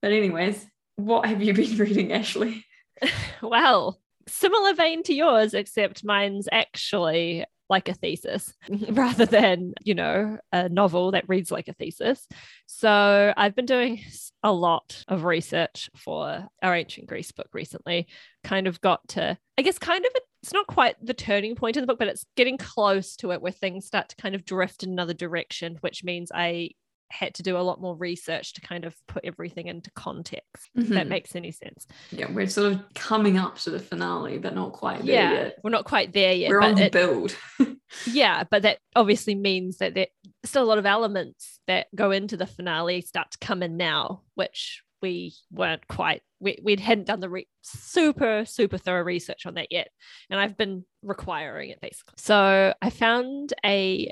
But 0.02 0.12
anyways, 0.12 0.66
what 0.96 1.24
have 1.24 1.42
you 1.42 1.54
been 1.54 1.76
reading, 1.78 2.12
Ashley? 2.12 2.66
well, 3.42 3.98
similar 4.28 4.74
vein 4.74 5.02
to 5.04 5.14
yours, 5.14 5.54
except 5.54 6.04
mine's 6.04 6.48
actually 6.52 7.46
like 7.68 7.88
a 7.88 7.94
thesis 7.94 8.52
rather 8.90 9.26
than, 9.26 9.74
you 9.82 9.94
know, 9.94 10.38
a 10.52 10.68
novel 10.68 11.12
that 11.12 11.28
reads 11.28 11.50
like 11.50 11.68
a 11.68 11.72
thesis. 11.72 12.26
So 12.66 13.32
I've 13.36 13.54
been 13.54 13.66
doing 13.66 14.00
a 14.42 14.52
lot 14.52 15.02
of 15.08 15.24
research 15.24 15.90
for 15.96 16.46
our 16.62 16.74
ancient 16.74 17.06
Greece 17.06 17.32
book 17.32 17.48
recently. 17.52 18.08
Kind 18.42 18.66
of 18.66 18.80
got 18.80 19.06
to, 19.08 19.38
I 19.56 19.62
guess, 19.62 19.78
kind 19.78 20.04
of 20.04 20.12
a, 20.14 20.20
it's 20.42 20.52
not 20.52 20.66
quite 20.66 20.96
the 21.00 21.14
turning 21.14 21.54
point 21.54 21.76
in 21.76 21.82
the 21.82 21.86
book, 21.86 21.98
but 21.98 22.08
it's 22.08 22.26
getting 22.36 22.58
close 22.58 23.16
to 23.16 23.32
it 23.32 23.40
where 23.40 23.52
things 23.52 23.86
start 23.86 24.10
to 24.10 24.16
kind 24.16 24.34
of 24.34 24.44
drift 24.44 24.82
in 24.82 24.90
another 24.90 25.14
direction, 25.14 25.78
which 25.80 26.04
means 26.04 26.30
I 26.34 26.70
had 27.10 27.34
to 27.34 27.42
do 27.42 27.56
a 27.56 27.60
lot 27.60 27.80
more 27.80 27.96
research 27.96 28.54
to 28.54 28.60
kind 28.60 28.84
of 28.84 28.94
put 29.06 29.24
everything 29.24 29.66
into 29.66 29.90
context. 29.92 30.70
Mm-hmm. 30.76 30.94
that 30.94 31.08
makes 31.08 31.36
any 31.36 31.52
sense. 31.52 31.86
Yeah, 32.10 32.30
we're 32.30 32.46
sort 32.46 32.72
of 32.72 32.82
coming 32.94 33.38
up 33.38 33.58
to 33.60 33.70
the 33.70 33.78
finale, 33.78 34.38
but 34.38 34.54
not 34.54 34.72
quite 34.72 35.04
there 35.04 35.14
yeah, 35.14 35.32
yet. 35.32 35.58
We're 35.62 35.70
not 35.70 35.84
quite 35.84 36.12
there 36.12 36.32
yet. 36.32 36.50
We're 36.50 36.62
on 36.62 36.74
the 36.74 36.86
it, 36.86 36.92
build. 36.92 37.36
yeah, 38.06 38.44
but 38.50 38.62
that 38.62 38.78
obviously 38.96 39.34
means 39.34 39.78
that 39.78 39.94
there's 39.94 40.08
still 40.44 40.64
a 40.64 40.66
lot 40.66 40.78
of 40.78 40.86
elements 40.86 41.60
that 41.66 41.86
go 41.94 42.10
into 42.10 42.36
the 42.36 42.46
finale 42.46 43.00
start 43.00 43.30
to 43.32 43.38
come 43.38 43.62
in 43.62 43.76
now, 43.76 44.22
which 44.34 44.82
we 45.04 45.34
weren't 45.50 45.86
quite 45.86 46.22
we, 46.40 46.58
we 46.62 46.76
hadn't 46.76 47.06
done 47.06 47.20
the 47.20 47.28
re- 47.28 47.46
super 47.60 48.46
super 48.46 48.78
thorough 48.78 49.02
research 49.02 49.44
on 49.44 49.52
that 49.52 49.70
yet 49.70 49.88
and 50.30 50.40
i've 50.40 50.56
been 50.56 50.82
requiring 51.02 51.68
it 51.68 51.78
basically 51.82 52.14
so 52.16 52.72
i 52.80 52.88
found 52.88 53.52
a 53.66 54.10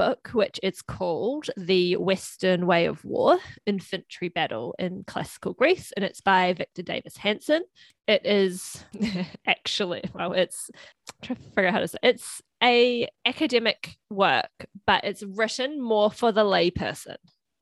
book, 0.00 0.30
which 0.32 0.58
is 0.62 0.80
called 0.80 1.50
The 1.58 1.98
Western 1.98 2.66
Way 2.66 2.86
of 2.86 3.04
War 3.04 3.38
Infantry 3.66 4.30
Battle 4.30 4.74
in 4.78 5.04
Classical 5.06 5.52
Greece, 5.52 5.92
and 5.94 6.02
it's 6.02 6.22
by 6.22 6.54
Victor 6.54 6.80
Davis 6.80 7.18
Hanson. 7.18 7.64
It 8.08 8.24
is 8.24 8.82
actually, 9.46 10.02
well, 10.14 10.32
it's 10.32 10.70
I'm 10.74 11.14
trying 11.20 11.36
to 11.36 11.42
figure 11.50 11.66
out 11.66 11.74
how 11.74 11.80
to 11.80 11.88
say 11.88 11.98
it's 12.02 12.40
a 12.62 13.08
academic 13.26 13.98
work, 14.08 14.48
but 14.86 15.04
it's 15.04 15.22
written 15.22 15.82
more 15.82 16.10
for 16.10 16.32
the 16.32 16.44
layperson. 16.44 17.16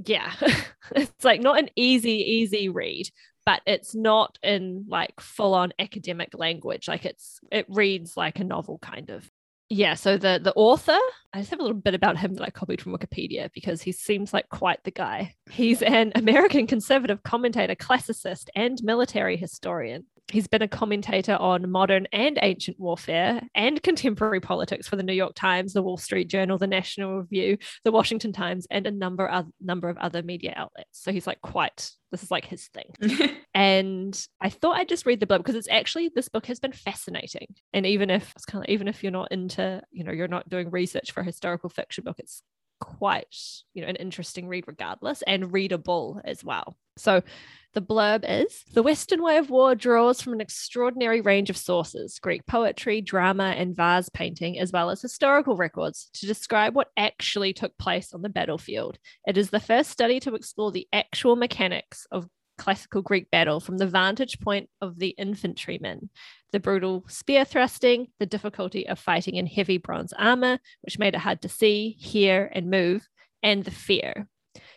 Yeah, 0.07 0.33
it's 0.95 1.25
like 1.25 1.41
not 1.41 1.59
an 1.59 1.71
easy, 1.75 2.23
easy 2.23 2.69
read, 2.69 3.11
but 3.45 3.63
it's 3.67 3.97
not 3.97 4.39
in 4.45 4.85
like 4.87 5.19
full 5.19 5.55
on 5.55 5.73
academic 5.81 6.39
language. 6.39 6.87
Like 6.87 7.05
it's, 7.05 7.41
it 7.51 7.67
reads 7.69 8.17
like 8.17 8.39
a 8.39 8.45
novel 8.45 8.79
kind 8.79 9.11
of 9.11 9.29
yeah 9.71 9.95
so 9.95 10.17
the 10.17 10.41
the 10.43 10.53
author 10.55 10.97
i 11.33 11.39
just 11.39 11.51
have 11.51 11.61
a 11.61 11.63
little 11.63 11.77
bit 11.77 11.95
about 11.95 12.17
him 12.17 12.35
that 12.35 12.43
i 12.43 12.51
copied 12.51 12.81
from 12.81 12.93
wikipedia 12.93 13.51
because 13.53 13.83
he 13.83 13.93
seems 13.93 14.33
like 14.33 14.49
quite 14.49 14.83
the 14.85 14.91
guy. 14.91 15.35
He's 15.51 15.83
an 15.83 16.13
american 16.15 16.67
conservative 16.67 17.23
commentator 17.23 17.75
classicist 17.75 18.49
and 18.55 18.83
military 18.83 19.37
historian 19.37 20.07
He's 20.31 20.47
been 20.47 20.63
a 20.63 20.69
commentator 20.69 21.37
on 21.37 21.71
modern 21.71 22.07
and 22.13 22.39
ancient 22.43 22.79
warfare 22.79 23.41
and 23.55 23.83
contemporary 23.83 24.41
politics 24.41 24.87
for 24.87 24.97
the 24.97 25.03
New 25.03 25.15
York 25.15 25.35
Times, 25.35 25.73
the 25.73 25.83
Wall 25.83 25.97
Street 25.97 26.29
Journal, 26.29 26.59
the 26.59 26.67
National 26.67 27.21
Review, 27.21 27.57
the 27.85 27.93
Washington 27.93 28.33
Times, 28.33 28.67
and 28.71 28.87
a 28.87 28.91
number 28.91 29.27
of 29.27 29.47
number 29.61 29.89
of 29.89 29.97
other 29.99 30.23
media 30.23 30.53
outlets. 30.57 31.03
So 31.03 31.13
he's 31.13 31.27
like 31.27 31.41
quite 31.41 31.91
this 32.11 32.23
is 32.23 32.31
like 32.31 32.45
his 32.45 32.69
thing. 32.69 33.37
and 33.55 34.27
I 34.41 34.51
thought 34.51 34.77
I'd 34.77 34.89
just 34.89 35.07
read 35.07 35.21
the 35.21 35.27
book 35.27 35.39
because 35.39 35.55
it's 35.55 35.69
actually 35.69 36.11
this 36.15 36.29
book 36.29 36.47
has 36.47 36.61
been 36.61 36.73
fascinating. 36.73 37.49
And 37.73 37.87
even 37.87 38.11
if 38.11 38.33
it's 38.35 38.45
kind 38.45 38.65
of 38.65 38.71
even 38.71 38.89
if 38.89 39.03
you're 39.03 39.13
not 39.13 39.33
into, 39.33 39.83
you 39.91 40.05
know, 40.05 40.13
you're 40.13 40.29
not 40.29 40.49
doing 40.49 40.71
research 40.71 41.13
for 41.13 41.21
a 41.21 41.25
historical 41.25 41.69
fiction 41.69 42.05
book, 42.05 42.17
it's 42.19 42.43
quite, 42.81 43.35
you 43.75 43.83
know, 43.83 43.89
an 43.89 43.97
interesting 43.97 44.49
read 44.49 44.65
regardless 44.67 45.23
and 45.23 45.53
readable 45.53 46.21
as 46.25 46.45
well. 46.45 46.77
So 46.97 47.23
The 47.75 47.83
blurb 47.83 48.25
is 48.27 48.65
The 48.73 48.83
Western 48.83 49.23
way 49.23 49.37
of 49.37 49.51
war 49.51 49.75
draws 49.75 50.21
from 50.21 50.33
an 50.33 50.41
extraordinary 50.41 51.21
range 51.21 51.51
of 51.51 51.57
sources 51.57 52.19
Greek 52.19 52.47
poetry, 52.47 53.01
drama, 53.01 53.55
and 53.57 53.77
vase 53.77 54.09
painting, 54.09 54.59
as 54.59 54.73
well 54.73 54.91
as 54.91 55.03
historical 55.03 55.57
records, 55.57 56.11
to 56.15 56.27
describe 56.27 56.75
what 56.75 56.91
actually 56.97 57.53
took 57.53 57.77
place 57.79 58.13
on 58.13 58.23
the 58.23 58.29
battlefield. 58.29 58.99
It 59.27 59.37
is 59.37 59.51
the 59.51 59.61
first 59.61 59.91
study 59.91 60.19
to 60.21 60.35
explore 60.35 60.73
the 60.73 60.89
actual 60.93 61.37
mechanics 61.37 62.07
of 62.11 62.29
classical 62.59 63.01
Greek 63.01 63.31
battle 63.31 63.61
from 63.61 63.79
the 63.79 63.87
vantage 63.87 64.41
point 64.41 64.69
of 64.81 64.99
the 64.99 65.15
infantryman. 65.17 66.11
The 66.53 66.61
brutal 66.61 67.05
spear 67.09 67.45
thrusting, 67.45 68.09
the 68.19 68.27
difficulty 68.27 68.87
of 68.87 68.99
fighting 68.99 69.37
in 69.37 69.47
heavy 69.47 69.79
bronze 69.79 70.13
armor, 70.13 70.59
which 70.83 70.99
made 70.99 71.15
it 71.15 71.21
hard 71.21 71.41
to 71.43 71.49
see, 71.49 71.97
hear, 71.99 72.51
and 72.55 72.71
move, 72.71 73.09
and 73.43 73.65
the 73.65 73.71
fear. 73.71 74.29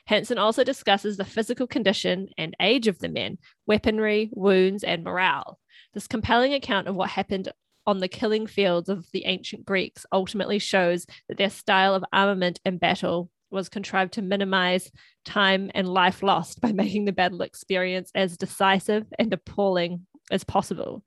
Hanson 0.05 0.37
also 0.37 0.63
discusses 0.63 1.17
the 1.17 1.25
physical 1.25 1.67
condition 1.67 2.29
and 2.37 2.55
age 2.61 2.87
of 2.87 2.99
the 2.99 3.09
men, 3.09 3.37
weaponry, 3.65 4.29
wounds, 4.33 4.83
and 4.83 5.03
morale. 5.03 5.59
This 5.93 6.07
compelling 6.07 6.53
account 6.53 6.87
of 6.87 6.95
what 6.95 7.09
happened 7.09 7.49
on 7.87 7.99
the 7.99 8.07
killing 8.07 8.47
fields 8.47 8.89
of 8.89 9.09
the 9.11 9.25
ancient 9.25 9.65
Greeks 9.65 10.05
ultimately 10.11 10.59
shows 10.59 11.05
that 11.27 11.37
their 11.37 11.49
style 11.49 11.95
of 11.95 12.05
armament 12.13 12.59
and 12.63 12.79
battle 12.79 13.29
was 13.51 13.69
contrived 13.69 14.13
to 14.13 14.21
minimize 14.21 14.91
time 15.25 15.69
and 15.75 15.87
life 15.87 16.23
lost 16.23 16.61
by 16.61 16.71
making 16.71 17.05
the 17.05 17.11
battle 17.11 17.41
experience 17.41 18.11
as 18.15 18.37
decisive 18.37 19.05
and 19.19 19.33
appalling 19.33 20.05
as 20.31 20.43
possible. 20.43 21.03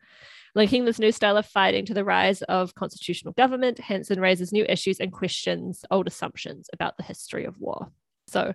Linking 0.55 0.85
this 0.85 1.01
new 1.01 1.11
style 1.11 1.37
of 1.37 1.47
fighting 1.47 1.85
to 1.87 1.95
the 1.95 2.05
rise 2.05 2.43
of 2.43 2.75
constitutional 2.77 3.33
government, 3.33 3.81
Hanson 3.81 4.21
raises 4.21 4.53
new 4.53 4.65
issues 4.69 5.01
and 5.01 5.13
questions 5.13 5.85
old 5.91 6.07
assumptions 6.07 6.71
about 6.73 6.97
the 6.97 7.03
history 7.03 7.45
of 7.45 7.59
war. 7.59 7.91
So 8.29 8.55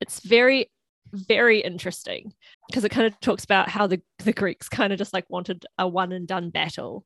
it's 0.00 0.20
very, 0.20 0.70
very 1.12 1.60
interesting 1.60 2.32
because 2.68 2.84
it 2.84 2.90
kind 2.90 3.06
of 3.06 3.20
talks 3.20 3.44
about 3.44 3.68
how 3.68 3.86
the, 3.86 4.00
the 4.20 4.32
Greeks 4.32 4.70
kind 4.70 4.92
of 4.92 4.98
just 4.98 5.12
like 5.12 5.26
wanted 5.28 5.66
a 5.76 5.86
one 5.86 6.12
and 6.12 6.26
done 6.26 6.48
battle 6.48 7.04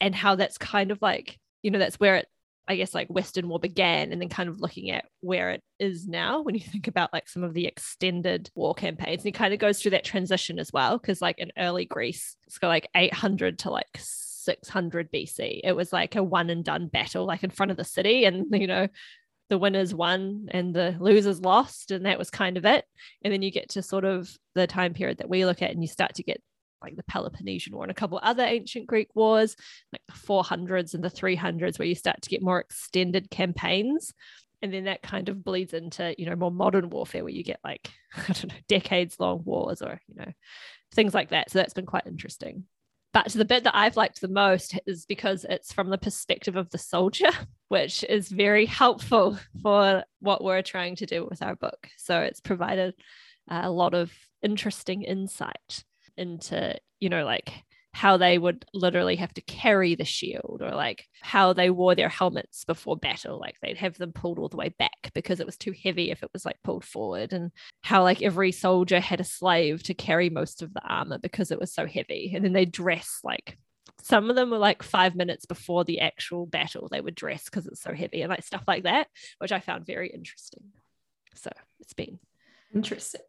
and 0.00 0.14
how 0.14 0.36
that's 0.36 0.58
kind 0.58 0.92
of 0.92 1.02
like, 1.02 1.38
you 1.62 1.72
know, 1.72 1.78
that's 1.78 1.98
where 1.98 2.16
it 2.16 2.28
I 2.68 2.76
guess 2.76 2.94
like 2.94 3.08
Western 3.08 3.48
war 3.48 3.60
began 3.60 4.12
and 4.12 4.20
then 4.20 4.28
kind 4.28 4.48
of 4.48 4.60
looking 4.60 4.90
at 4.90 5.04
where 5.20 5.50
it 5.50 5.62
is 5.78 6.08
now 6.08 6.42
when 6.42 6.54
you 6.54 6.60
think 6.60 6.88
about 6.88 7.12
like 7.12 7.28
some 7.28 7.44
of 7.44 7.54
the 7.54 7.66
extended 7.66 8.50
war 8.54 8.74
campaigns. 8.74 9.22
And 9.22 9.34
it 9.34 9.38
kind 9.38 9.54
of 9.54 9.60
goes 9.60 9.80
through 9.80 9.92
that 9.92 10.04
transition 10.04 10.58
as 10.58 10.72
well. 10.72 10.98
Cause 10.98 11.22
like 11.22 11.38
in 11.38 11.52
early 11.56 11.84
Greece, 11.84 12.36
it's 12.46 12.58
got 12.58 12.68
like 12.68 12.88
800 12.94 13.60
to 13.60 13.70
like 13.70 13.86
600 13.96 15.12
BC. 15.12 15.60
It 15.62 15.72
was 15.76 15.92
like 15.92 16.16
a 16.16 16.22
one 16.22 16.50
and 16.50 16.64
done 16.64 16.88
battle, 16.88 17.24
like 17.24 17.44
in 17.44 17.50
front 17.50 17.70
of 17.70 17.76
the 17.76 17.84
city. 17.84 18.24
And, 18.24 18.46
you 18.52 18.66
know, 18.66 18.88
the 19.48 19.58
winners 19.58 19.94
won 19.94 20.48
and 20.50 20.74
the 20.74 20.96
losers 20.98 21.40
lost. 21.40 21.92
And 21.92 22.06
that 22.06 22.18
was 22.18 22.30
kind 22.30 22.56
of 22.56 22.64
it. 22.64 22.84
And 23.22 23.32
then 23.32 23.42
you 23.42 23.52
get 23.52 23.70
to 23.70 23.82
sort 23.82 24.04
of 24.04 24.28
the 24.54 24.66
time 24.66 24.92
period 24.92 25.18
that 25.18 25.28
we 25.28 25.44
look 25.44 25.62
at 25.62 25.70
and 25.70 25.82
you 25.82 25.88
start 25.88 26.16
to 26.16 26.24
get 26.24 26.42
like 26.82 26.96
the 26.96 27.02
Peloponnesian 27.04 27.74
War 27.74 27.84
and 27.84 27.90
a 27.90 27.94
couple 27.94 28.20
other 28.22 28.44
ancient 28.44 28.86
Greek 28.86 29.08
wars, 29.14 29.56
like 29.92 30.02
the 30.06 30.26
400s 30.26 30.94
and 30.94 31.02
the 31.02 31.10
300s, 31.10 31.78
where 31.78 31.88
you 31.88 31.94
start 31.94 32.22
to 32.22 32.30
get 32.30 32.42
more 32.42 32.60
extended 32.60 33.30
campaigns. 33.30 34.12
And 34.62 34.72
then 34.72 34.84
that 34.84 35.02
kind 35.02 35.28
of 35.28 35.44
bleeds 35.44 35.74
into, 35.74 36.14
you 36.18 36.26
know, 36.26 36.36
more 36.36 36.50
modern 36.50 36.88
warfare 36.88 37.22
where 37.22 37.32
you 37.32 37.44
get 37.44 37.60
like, 37.62 37.90
I 38.16 38.32
don't 38.32 38.48
know, 38.48 38.58
decades 38.68 39.20
long 39.20 39.42
wars 39.44 39.82
or, 39.82 40.00
you 40.08 40.14
know, 40.14 40.32
things 40.94 41.14
like 41.14 41.30
that. 41.30 41.50
So 41.50 41.58
that's 41.58 41.74
been 41.74 41.86
quite 41.86 42.06
interesting. 42.06 42.64
But 43.12 43.28
the 43.28 43.46
bit 43.46 43.64
that 43.64 43.74
I've 43.74 43.96
liked 43.96 44.20
the 44.20 44.28
most 44.28 44.78
is 44.86 45.06
because 45.06 45.46
it's 45.48 45.72
from 45.72 45.88
the 45.88 45.96
perspective 45.96 46.54
of 46.56 46.68
the 46.68 46.78
soldier, 46.78 47.30
which 47.68 48.04
is 48.04 48.28
very 48.28 48.66
helpful 48.66 49.38
for 49.62 50.04
what 50.20 50.44
we're 50.44 50.62
trying 50.62 50.96
to 50.96 51.06
do 51.06 51.24
with 51.24 51.42
our 51.42 51.56
book. 51.56 51.88
So 51.96 52.20
it's 52.20 52.40
provided 52.40 52.94
uh, 53.50 53.62
a 53.64 53.70
lot 53.70 53.94
of 53.94 54.12
interesting 54.42 55.02
insight 55.02 55.84
into, 56.16 56.76
you 57.00 57.08
know, 57.08 57.24
like 57.24 57.52
how 57.96 58.18
they 58.18 58.36
would 58.36 58.62
literally 58.74 59.16
have 59.16 59.32
to 59.32 59.40
carry 59.40 59.94
the 59.94 60.04
shield 60.04 60.60
or 60.62 60.70
like 60.72 61.06
how 61.22 61.54
they 61.54 61.70
wore 61.70 61.94
their 61.94 62.10
helmets 62.10 62.62
before 62.66 62.94
battle 62.94 63.40
like 63.40 63.56
they'd 63.62 63.78
have 63.78 63.96
them 63.96 64.12
pulled 64.12 64.38
all 64.38 64.50
the 64.50 64.56
way 64.58 64.68
back 64.78 65.10
because 65.14 65.40
it 65.40 65.46
was 65.46 65.56
too 65.56 65.72
heavy 65.82 66.10
if 66.10 66.22
it 66.22 66.28
was 66.34 66.44
like 66.44 66.58
pulled 66.62 66.84
forward 66.84 67.32
and 67.32 67.50
how 67.80 68.02
like 68.02 68.20
every 68.20 68.52
soldier 68.52 69.00
had 69.00 69.18
a 69.18 69.24
slave 69.24 69.82
to 69.82 69.94
carry 69.94 70.28
most 70.28 70.60
of 70.60 70.74
the 70.74 70.82
armor 70.82 71.16
because 71.16 71.50
it 71.50 71.58
was 71.58 71.72
so 71.72 71.86
heavy 71.86 72.32
and 72.34 72.44
then 72.44 72.52
they 72.52 72.66
dress 72.66 73.20
like 73.24 73.56
some 74.02 74.28
of 74.28 74.36
them 74.36 74.50
were 74.50 74.58
like 74.58 74.82
five 74.82 75.16
minutes 75.16 75.46
before 75.46 75.82
the 75.82 76.00
actual 76.00 76.44
battle 76.44 76.88
they 76.90 77.00
would 77.00 77.14
dress 77.14 77.44
because 77.44 77.66
it's 77.66 77.80
so 77.80 77.94
heavy 77.94 78.20
and 78.20 78.28
like 78.28 78.44
stuff 78.44 78.64
like 78.68 78.82
that 78.82 79.06
which 79.38 79.52
i 79.52 79.60
found 79.60 79.86
very 79.86 80.10
interesting. 80.10 80.64
So 81.34 81.50
it's 81.80 81.94
been 81.94 82.18
interesting 82.74 83.22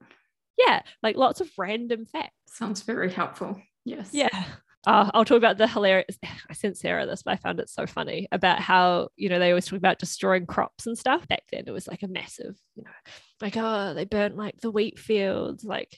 yeah, 0.58 0.82
like 1.04 1.16
lots 1.16 1.42
of 1.42 1.50
random 1.58 2.06
facts. 2.06 2.34
Sounds 2.48 2.82
very 2.82 3.12
helpful. 3.12 3.62
Yes. 3.86 4.10
Yeah. 4.12 4.46
Uh, 4.86 5.12
I'll 5.14 5.26
talk 5.26 5.38
about 5.38 5.58
the 5.58 5.68
hilarious. 5.68 6.18
I 6.50 6.54
sent 6.54 6.78
Sarah 6.78 7.06
this, 7.06 7.24
but 7.24 7.34
I 7.34 7.36
found 7.38 7.60
it 7.60 7.70
so 7.70 7.86
funny 7.86 8.28
about 8.32 8.60
how 8.60 9.10
you 9.16 9.30
know 9.30 9.38
they 9.38 9.50
always 9.50 9.66
talk 9.66 9.78
about 9.78 10.00
destroying 10.00 10.46
crops 10.46 10.88
and 10.88 10.98
stuff. 10.98 11.28
Back 11.28 11.44
then, 11.52 11.64
it 11.68 11.72
was 11.72 11.88
like 11.88 12.04
a 12.04 12.08
massive, 12.08 12.56
you 12.76 12.84
know, 12.84 13.12
like 13.42 13.58
oh 13.58 13.94
they 13.94 14.06
burnt 14.06 14.38
like 14.38 14.60
the 14.62 14.72
wheat 14.72 14.98
fields, 14.98 15.64
like 15.64 15.98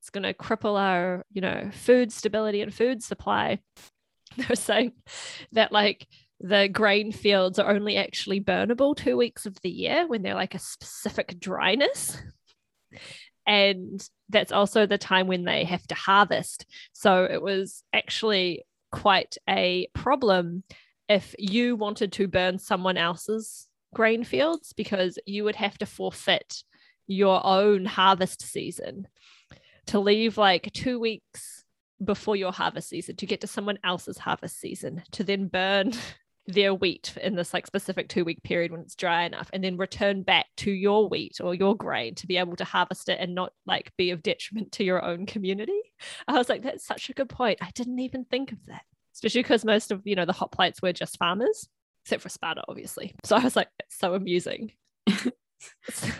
it's 0.00 0.10
going 0.10 0.22
to 0.22 0.34
cripple 0.34 0.78
our 0.78 1.24
you 1.32 1.40
know 1.40 1.70
food 1.72 2.12
stability 2.12 2.62
and 2.62 2.72
food 2.72 3.02
supply. 3.02 3.60
They 4.36 4.44
were 4.48 4.56
saying 4.56 4.92
that 5.52 5.72
like 5.72 6.06
the 6.38 6.68
grain 6.68 7.10
fields 7.12 7.58
are 7.58 7.74
only 7.74 7.96
actually 7.96 8.40
burnable 8.40 8.94
two 8.94 9.16
weeks 9.16 9.46
of 9.46 9.60
the 9.62 9.70
year 9.70 10.06
when 10.06 10.22
they're 10.22 10.34
like 10.34 10.54
a 10.54 10.60
specific 10.60 11.40
dryness 11.40 12.16
and 13.48 14.06
that's 14.28 14.52
also 14.52 14.84
the 14.84 14.98
time 14.98 15.26
when 15.26 15.44
they 15.44 15.64
have 15.64 15.86
to 15.86 15.94
harvest. 15.94 16.66
So 16.92 17.24
it 17.24 17.40
was 17.40 17.82
actually 17.94 18.66
quite 18.92 19.36
a 19.48 19.88
problem 19.94 20.64
if 21.08 21.34
you 21.38 21.74
wanted 21.74 22.12
to 22.12 22.28
burn 22.28 22.58
someone 22.58 22.98
else's 22.98 23.66
grain 23.94 24.22
fields 24.22 24.74
because 24.74 25.18
you 25.24 25.44
would 25.44 25.56
have 25.56 25.78
to 25.78 25.86
forfeit 25.86 26.62
your 27.06 27.44
own 27.44 27.86
harvest 27.86 28.42
season 28.42 29.08
to 29.86 29.98
leave 29.98 30.36
like 30.36 30.70
two 30.74 31.00
weeks 31.00 31.64
before 32.04 32.36
your 32.36 32.52
harvest 32.52 32.90
season 32.90 33.16
to 33.16 33.24
get 33.24 33.40
to 33.40 33.46
someone 33.46 33.78
else's 33.82 34.18
harvest 34.18 34.60
season 34.60 35.02
to 35.10 35.24
then 35.24 35.48
burn 35.48 35.90
their 36.48 36.74
wheat 36.74 37.14
in 37.22 37.36
this 37.36 37.52
like 37.52 37.66
specific 37.66 38.08
two 38.08 38.24
week 38.24 38.42
period 38.42 38.72
when 38.72 38.80
it's 38.80 38.94
dry 38.94 39.24
enough 39.24 39.50
and 39.52 39.62
then 39.62 39.76
return 39.76 40.22
back 40.22 40.46
to 40.56 40.70
your 40.70 41.06
wheat 41.06 41.40
or 41.42 41.54
your 41.54 41.76
grain 41.76 42.14
to 42.14 42.26
be 42.26 42.38
able 42.38 42.56
to 42.56 42.64
harvest 42.64 43.10
it 43.10 43.18
and 43.20 43.34
not 43.34 43.52
like 43.66 43.92
be 43.98 44.10
of 44.10 44.22
detriment 44.22 44.72
to 44.72 44.82
your 44.82 45.04
own 45.04 45.26
community. 45.26 45.78
I 46.26 46.32
was 46.32 46.48
like 46.48 46.62
that's 46.62 46.86
such 46.86 47.10
a 47.10 47.12
good 47.12 47.28
point. 47.28 47.58
I 47.60 47.70
didn't 47.74 47.98
even 47.98 48.24
think 48.24 48.52
of 48.52 48.58
that. 48.66 48.82
Especially 49.14 49.42
because 49.42 49.64
most 49.64 49.90
of 49.90 50.06
you 50.06 50.16
know 50.16 50.24
the 50.24 50.32
hoplites 50.32 50.80
were 50.80 50.92
just 50.92 51.18
farmers 51.18 51.68
except 52.04 52.22
for 52.22 52.30
sparta 52.30 52.62
obviously. 52.66 53.14
So 53.24 53.36
i 53.36 53.44
was 53.44 53.54
like 53.54 53.68
it's 53.78 53.98
so 53.98 54.14
amusing. 54.14 54.72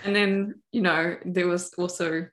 And 0.04 0.16
then 0.16 0.56
you 0.72 0.82
know 0.82 1.16
there 1.24 1.46
was 1.46 1.72
also 1.74 2.26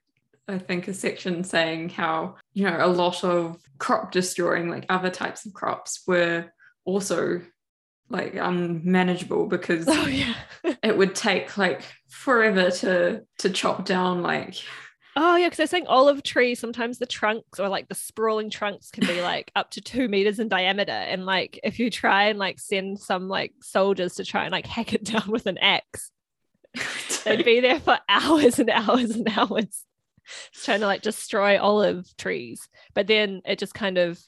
I 0.48 0.58
think 0.58 0.88
a 0.88 0.94
section 0.94 1.44
saying 1.44 1.90
how 1.90 2.36
you 2.52 2.64
know 2.64 2.84
a 2.84 2.88
lot 2.88 3.24
of 3.24 3.62
crop 3.78 4.10
destroying 4.10 4.68
like 4.68 4.86
other 4.88 5.10
types 5.10 5.46
of 5.46 5.52
crops 5.52 6.02
were 6.06 6.46
also 6.84 7.42
like 8.08 8.34
unmanageable 8.34 9.46
because 9.46 9.86
oh, 9.88 10.06
yeah. 10.06 10.34
it 10.82 10.96
would 10.96 11.14
take 11.14 11.58
like 11.58 11.82
forever 12.08 12.70
to 12.70 13.22
to 13.38 13.50
chop 13.50 13.84
down 13.84 14.22
like 14.22 14.56
oh 15.16 15.36
yeah 15.36 15.46
because 15.46 15.56
they're 15.56 15.66
saying 15.66 15.86
olive 15.86 16.22
trees 16.22 16.58
sometimes 16.58 16.98
the 16.98 17.06
trunks 17.06 17.58
or 17.58 17.68
like 17.68 17.88
the 17.88 17.94
sprawling 17.94 18.50
trunks 18.50 18.90
can 18.90 19.06
be 19.06 19.20
like 19.22 19.50
up 19.56 19.70
to 19.70 19.80
two 19.80 20.08
meters 20.08 20.38
in 20.38 20.48
diameter 20.48 20.92
and 20.92 21.26
like 21.26 21.58
if 21.64 21.78
you 21.78 21.90
try 21.90 22.24
and 22.24 22.38
like 22.38 22.60
send 22.60 22.98
some 22.98 23.28
like 23.28 23.52
soldiers 23.60 24.14
to 24.14 24.24
try 24.24 24.44
and 24.44 24.52
like 24.52 24.66
hack 24.66 24.92
it 24.92 25.04
down 25.04 25.28
with 25.28 25.46
an 25.46 25.58
axe 25.58 26.10
they'd 27.24 27.44
be 27.44 27.60
there 27.60 27.80
for 27.80 27.98
hours 28.08 28.58
and 28.58 28.70
hours 28.70 29.10
and 29.10 29.28
hours 29.36 29.84
trying 30.64 30.80
to 30.80 30.86
like 30.86 31.02
destroy 31.02 31.58
olive 31.58 32.06
trees 32.16 32.68
but 32.94 33.06
then 33.06 33.40
it 33.44 33.58
just 33.58 33.74
kind 33.74 33.96
of 33.96 34.20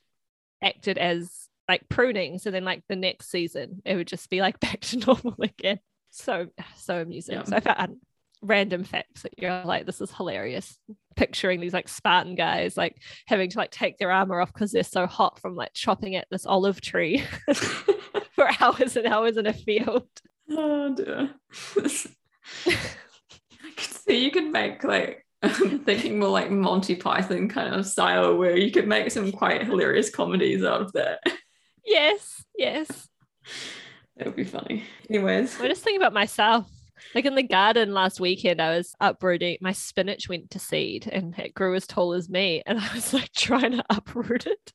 acted 0.62 0.97
as 0.97 1.47
like 1.68 1.88
pruning. 1.88 2.38
So 2.38 2.50
then 2.50 2.64
like 2.64 2.82
the 2.88 2.96
next 2.96 3.30
season 3.30 3.82
it 3.84 3.96
would 3.96 4.08
just 4.08 4.28
be 4.30 4.40
like 4.40 4.58
back 4.60 4.80
to 4.80 4.98
normal 4.98 5.34
again. 5.40 5.78
So 6.10 6.48
so 6.76 7.00
amusing. 7.00 7.36
Yeah. 7.36 7.44
So 7.44 7.56
I 7.56 7.60
found 7.60 7.78
um, 7.78 8.00
random 8.40 8.84
facts 8.84 9.22
that 9.22 9.34
you're 9.36 9.64
like, 9.64 9.86
this 9.86 10.00
is 10.00 10.12
hilarious. 10.12 10.78
Picturing 11.16 11.60
these 11.60 11.74
like 11.74 11.88
Spartan 11.88 12.34
guys 12.34 12.76
like 12.76 12.96
having 13.26 13.50
to 13.50 13.58
like 13.58 13.70
take 13.70 13.98
their 13.98 14.12
armor 14.12 14.40
off 14.40 14.52
because 14.52 14.72
they're 14.72 14.82
so 14.82 15.06
hot 15.06 15.40
from 15.40 15.54
like 15.54 15.74
chopping 15.74 16.16
at 16.16 16.26
this 16.30 16.46
olive 16.46 16.80
tree 16.80 17.22
for 18.32 18.48
hours 18.60 18.96
and 18.96 19.06
hours 19.06 19.36
in 19.36 19.46
a 19.46 19.52
field. 19.52 20.08
Oh 20.50 20.94
dear. 20.94 21.30
I 22.66 23.72
could 23.76 23.80
see 23.80 24.24
you 24.24 24.30
could 24.30 24.50
make 24.50 24.82
like 24.84 25.26
I'm 25.42 25.78
thinking 25.84 26.18
more 26.18 26.30
like 26.30 26.50
Monty 26.50 26.96
Python 26.96 27.48
kind 27.48 27.74
of 27.74 27.86
style 27.86 28.36
where 28.36 28.56
you 28.56 28.72
could 28.72 28.88
make 28.88 29.10
some 29.10 29.30
quite 29.30 29.64
hilarious 29.64 30.10
comedies 30.10 30.64
out 30.64 30.82
of 30.82 30.92
that 30.92 31.20
yes, 31.89 32.45
yes. 32.57 33.09
That 34.16 34.26
would 34.26 34.36
be 34.36 34.45
funny. 34.45 34.84
Anyways. 35.09 35.61
I 35.61 35.68
just 35.68 35.82
thinking 35.82 36.01
about 36.01 36.12
myself 36.12 36.68
Like 37.14 37.24
in 37.24 37.34
the 37.34 37.43
garden 37.43 37.95
last 37.95 38.20
weekend, 38.20 38.61
I 38.61 38.76
was 38.76 38.95
uprooting 39.01 39.59
my 39.61 39.72
spinach 39.72 40.28
went 40.28 40.51
to 40.51 40.59
seed 40.59 41.09
and 41.11 41.39
it 41.39 41.55
grew 41.55 41.74
as 41.74 41.86
tall 41.86 42.12
as 42.12 42.28
me. 42.28 42.62
And 42.66 42.78
I 42.78 42.95
was 42.95 43.12
like 43.12 43.32
trying 43.32 43.72
to 43.72 43.84
uproot 43.91 44.47
it. 44.47 44.72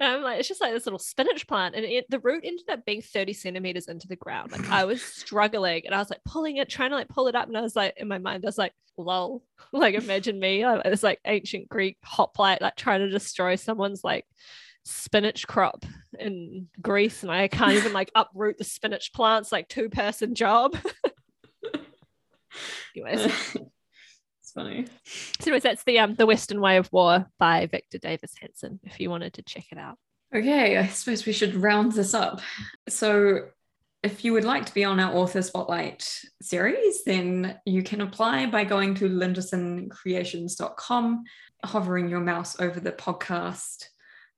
And 0.00 0.08
I'm 0.08 0.22
like, 0.22 0.38
it's 0.38 0.48
just 0.48 0.60
like 0.60 0.72
this 0.72 0.86
little 0.86 1.00
spinach 1.00 1.48
plant. 1.48 1.74
And 1.74 1.84
it, 1.84 2.06
the 2.10 2.20
root 2.20 2.44
ended 2.44 2.68
up 2.70 2.84
being 2.84 3.02
30 3.02 3.32
centimeters 3.32 3.88
into 3.88 4.06
the 4.06 4.16
ground. 4.16 4.52
Like 4.52 4.68
I 4.70 4.84
was 4.84 5.02
struggling 5.02 5.82
and 5.84 5.94
I 5.94 5.98
was 5.98 6.10
like 6.10 6.22
pulling 6.24 6.58
it, 6.58 6.68
trying 6.68 6.90
to 6.90 6.96
like 6.96 7.08
pull 7.08 7.26
it 7.28 7.34
up. 7.34 7.48
And 7.48 7.56
I 7.56 7.62
was 7.62 7.74
like, 7.74 7.94
in 7.96 8.08
my 8.08 8.18
mind, 8.18 8.44
I 8.44 8.48
was 8.48 8.58
like, 8.58 8.72
lol. 8.96 9.42
Like 9.72 9.94
imagine 9.94 10.38
me. 10.38 10.64
I 10.64 10.88
was 10.88 11.02
like 11.02 11.20
ancient 11.24 11.68
Greek 11.68 11.98
hoplite, 12.04 12.62
like 12.62 12.76
trying 12.76 13.00
to 13.00 13.10
destroy 13.10 13.56
someone's 13.56 14.04
like 14.04 14.24
spinach 14.88 15.46
crop 15.46 15.84
in 16.18 16.68
Greece. 16.80 17.22
And 17.22 17.30
I 17.30 17.48
can't 17.48 17.74
even 17.74 17.92
like 17.92 18.10
uproot 18.14 18.58
the 18.58 18.64
spinach 18.64 19.12
plants, 19.12 19.52
like 19.52 19.68
two 19.68 19.88
person 19.88 20.34
job. 20.34 20.76
Anyways. 22.96 23.56
It's 24.40 24.54
funny. 24.54 24.86
So 25.04 25.48
anyways, 25.48 25.62
that's 25.62 25.84
the 25.84 25.98
um 25.98 26.14
the 26.14 26.24
Western 26.24 26.62
Way 26.62 26.78
of 26.78 26.90
War 26.90 27.26
by 27.38 27.66
Victor 27.66 27.98
Davis 27.98 28.32
Hanson, 28.40 28.80
if 28.82 28.98
you 28.98 29.10
wanted 29.10 29.34
to 29.34 29.42
check 29.42 29.66
it 29.70 29.76
out. 29.76 29.98
Okay, 30.34 30.78
I 30.78 30.86
suppose 30.86 31.26
we 31.26 31.34
should 31.34 31.54
round 31.54 31.92
this 31.92 32.14
up. 32.14 32.40
So 32.88 33.48
if 34.02 34.24
you 34.24 34.32
would 34.32 34.44
like 34.44 34.64
to 34.64 34.72
be 34.72 34.84
on 34.84 35.00
our 35.00 35.14
author 35.14 35.42
spotlight 35.42 36.10
series, 36.40 37.04
then 37.04 37.60
you 37.66 37.82
can 37.82 38.00
apply 38.00 38.46
by 38.46 38.64
going 38.64 38.94
to 38.94 39.06
lindersoncreations.com, 39.08 41.24
hovering 41.64 42.08
your 42.08 42.20
mouse 42.20 42.58
over 42.58 42.80
the 42.80 42.92
podcast 42.92 43.88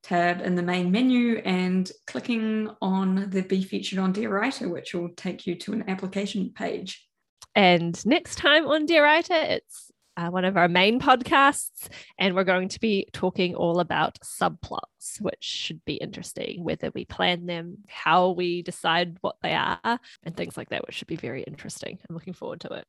tab 0.03 0.41
in 0.41 0.55
the 0.55 0.63
main 0.63 0.91
menu 0.91 1.39
and 1.45 1.91
clicking 2.07 2.71
on 2.81 3.31
the 3.31 3.43
Be 3.43 3.63
Featured 3.63 3.99
on 3.99 4.13
Dear 4.13 4.31
Writer, 4.31 4.69
which 4.69 4.95
will 4.95 5.11
take 5.17 5.47
you 5.47 5.55
to 5.57 5.73
an 5.73 5.85
application 5.89 6.53
page. 6.55 7.07
And 7.55 8.05
next 8.07 8.37
time 8.37 8.67
on 8.67 8.87
Dear 8.87 9.05
Writer, 9.05 9.35
it's 9.35 9.91
uh, 10.17 10.29
one 10.29 10.45
of 10.45 10.57
our 10.57 10.69
main 10.69 11.01
podcasts, 11.01 11.89
and 12.19 12.35
we're 12.35 12.45
going 12.45 12.69
to 12.69 12.81
be 12.81 13.09
talking 13.13 13.55
all 13.55 13.81
about 13.81 14.19
subplots, 14.21 15.21
which 15.21 15.43
should 15.43 15.85
be 15.85 15.95
interesting, 15.95 16.63
whether 16.63 16.91
we 16.95 17.05
plan 17.05 17.47
them, 17.47 17.79
how 17.89 18.31
we 18.31 18.63
decide 18.63 19.17
what 19.21 19.37
they 19.43 19.55
are, 19.55 19.99
and 20.23 20.37
things 20.37 20.57
like 20.57 20.71
that, 20.71 20.87
which 20.87 20.97
should 20.97 21.09
be 21.09 21.17
very 21.17 21.43
interesting. 21.43 21.99
I'm 22.09 22.15
looking 22.15 22.35
forward 22.35 22.61
to 22.63 22.73
it. 22.75 22.85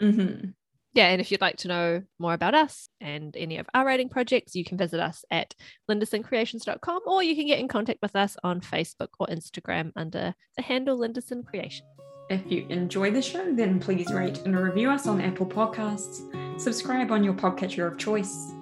Mm-hmm. 0.00 0.50
Yeah, 0.94 1.08
and 1.08 1.20
if 1.20 1.30
you'd 1.30 1.40
like 1.40 1.58
to 1.58 1.68
know 1.68 2.02
more 2.18 2.32
about 2.32 2.54
us 2.54 2.88
and 3.00 3.36
any 3.36 3.58
of 3.58 3.66
our 3.74 3.84
writing 3.84 4.08
projects, 4.08 4.54
you 4.54 4.64
can 4.64 4.78
visit 4.78 5.00
us 5.00 5.24
at 5.30 5.54
lindersoncreations.com 5.90 7.02
or 7.06 7.22
you 7.22 7.36
can 7.36 7.46
get 7.46 7.58
in 7.58 7.68
contact 7.68 8.00
with 8.02 8.16
us 8.16 8.36
on 8.42 8.60
Facebook 8.60 9.08
or 9.20 9.26
Instagram 9.26 9.92
under 9.96 10.34
the 10.56 10.62
handle 10.62 10.98
Linderson 10.98 11.44
Creations. 11.44 11.88
If 12.30 12.50
you 12.50 12.66
enjoy 12.68 13.10
the 13.10 13.22
show, 13.22 13.54
then 13.54 13.80
please 13.80 14.12
rate 14.12 14.38
and 14.44 14.58
review 14.58 14.90
us 14.90 15.06
on 15.06 15.20
Apple 15.20 15.46
Podcasts, 15.46 16.60
subscribe 16.60 17.10
on 17.10 17.24
your 17.24 17.34
podcatcher 17.34 17.90
of 17.90 17.98
choice, 17.98 18.52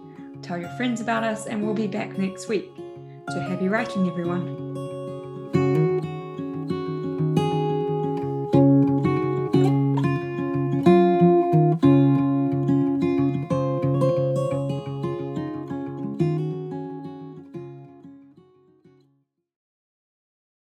tell 0.42 0.58
your 0.58 0.70
friends 0.70 1.00
about 1.00 1.24
us, 1.24 1.46
and 1.46 1.64
we'll 1.64 1.74
be 1.74 1.88
back 1.88 2.16
next 2.16 2.48
week. 2.48 2.70
So 3.30 3.40
happy 3.40 3.68
writing, 3.68 4.06
everyone. 4.06 4.65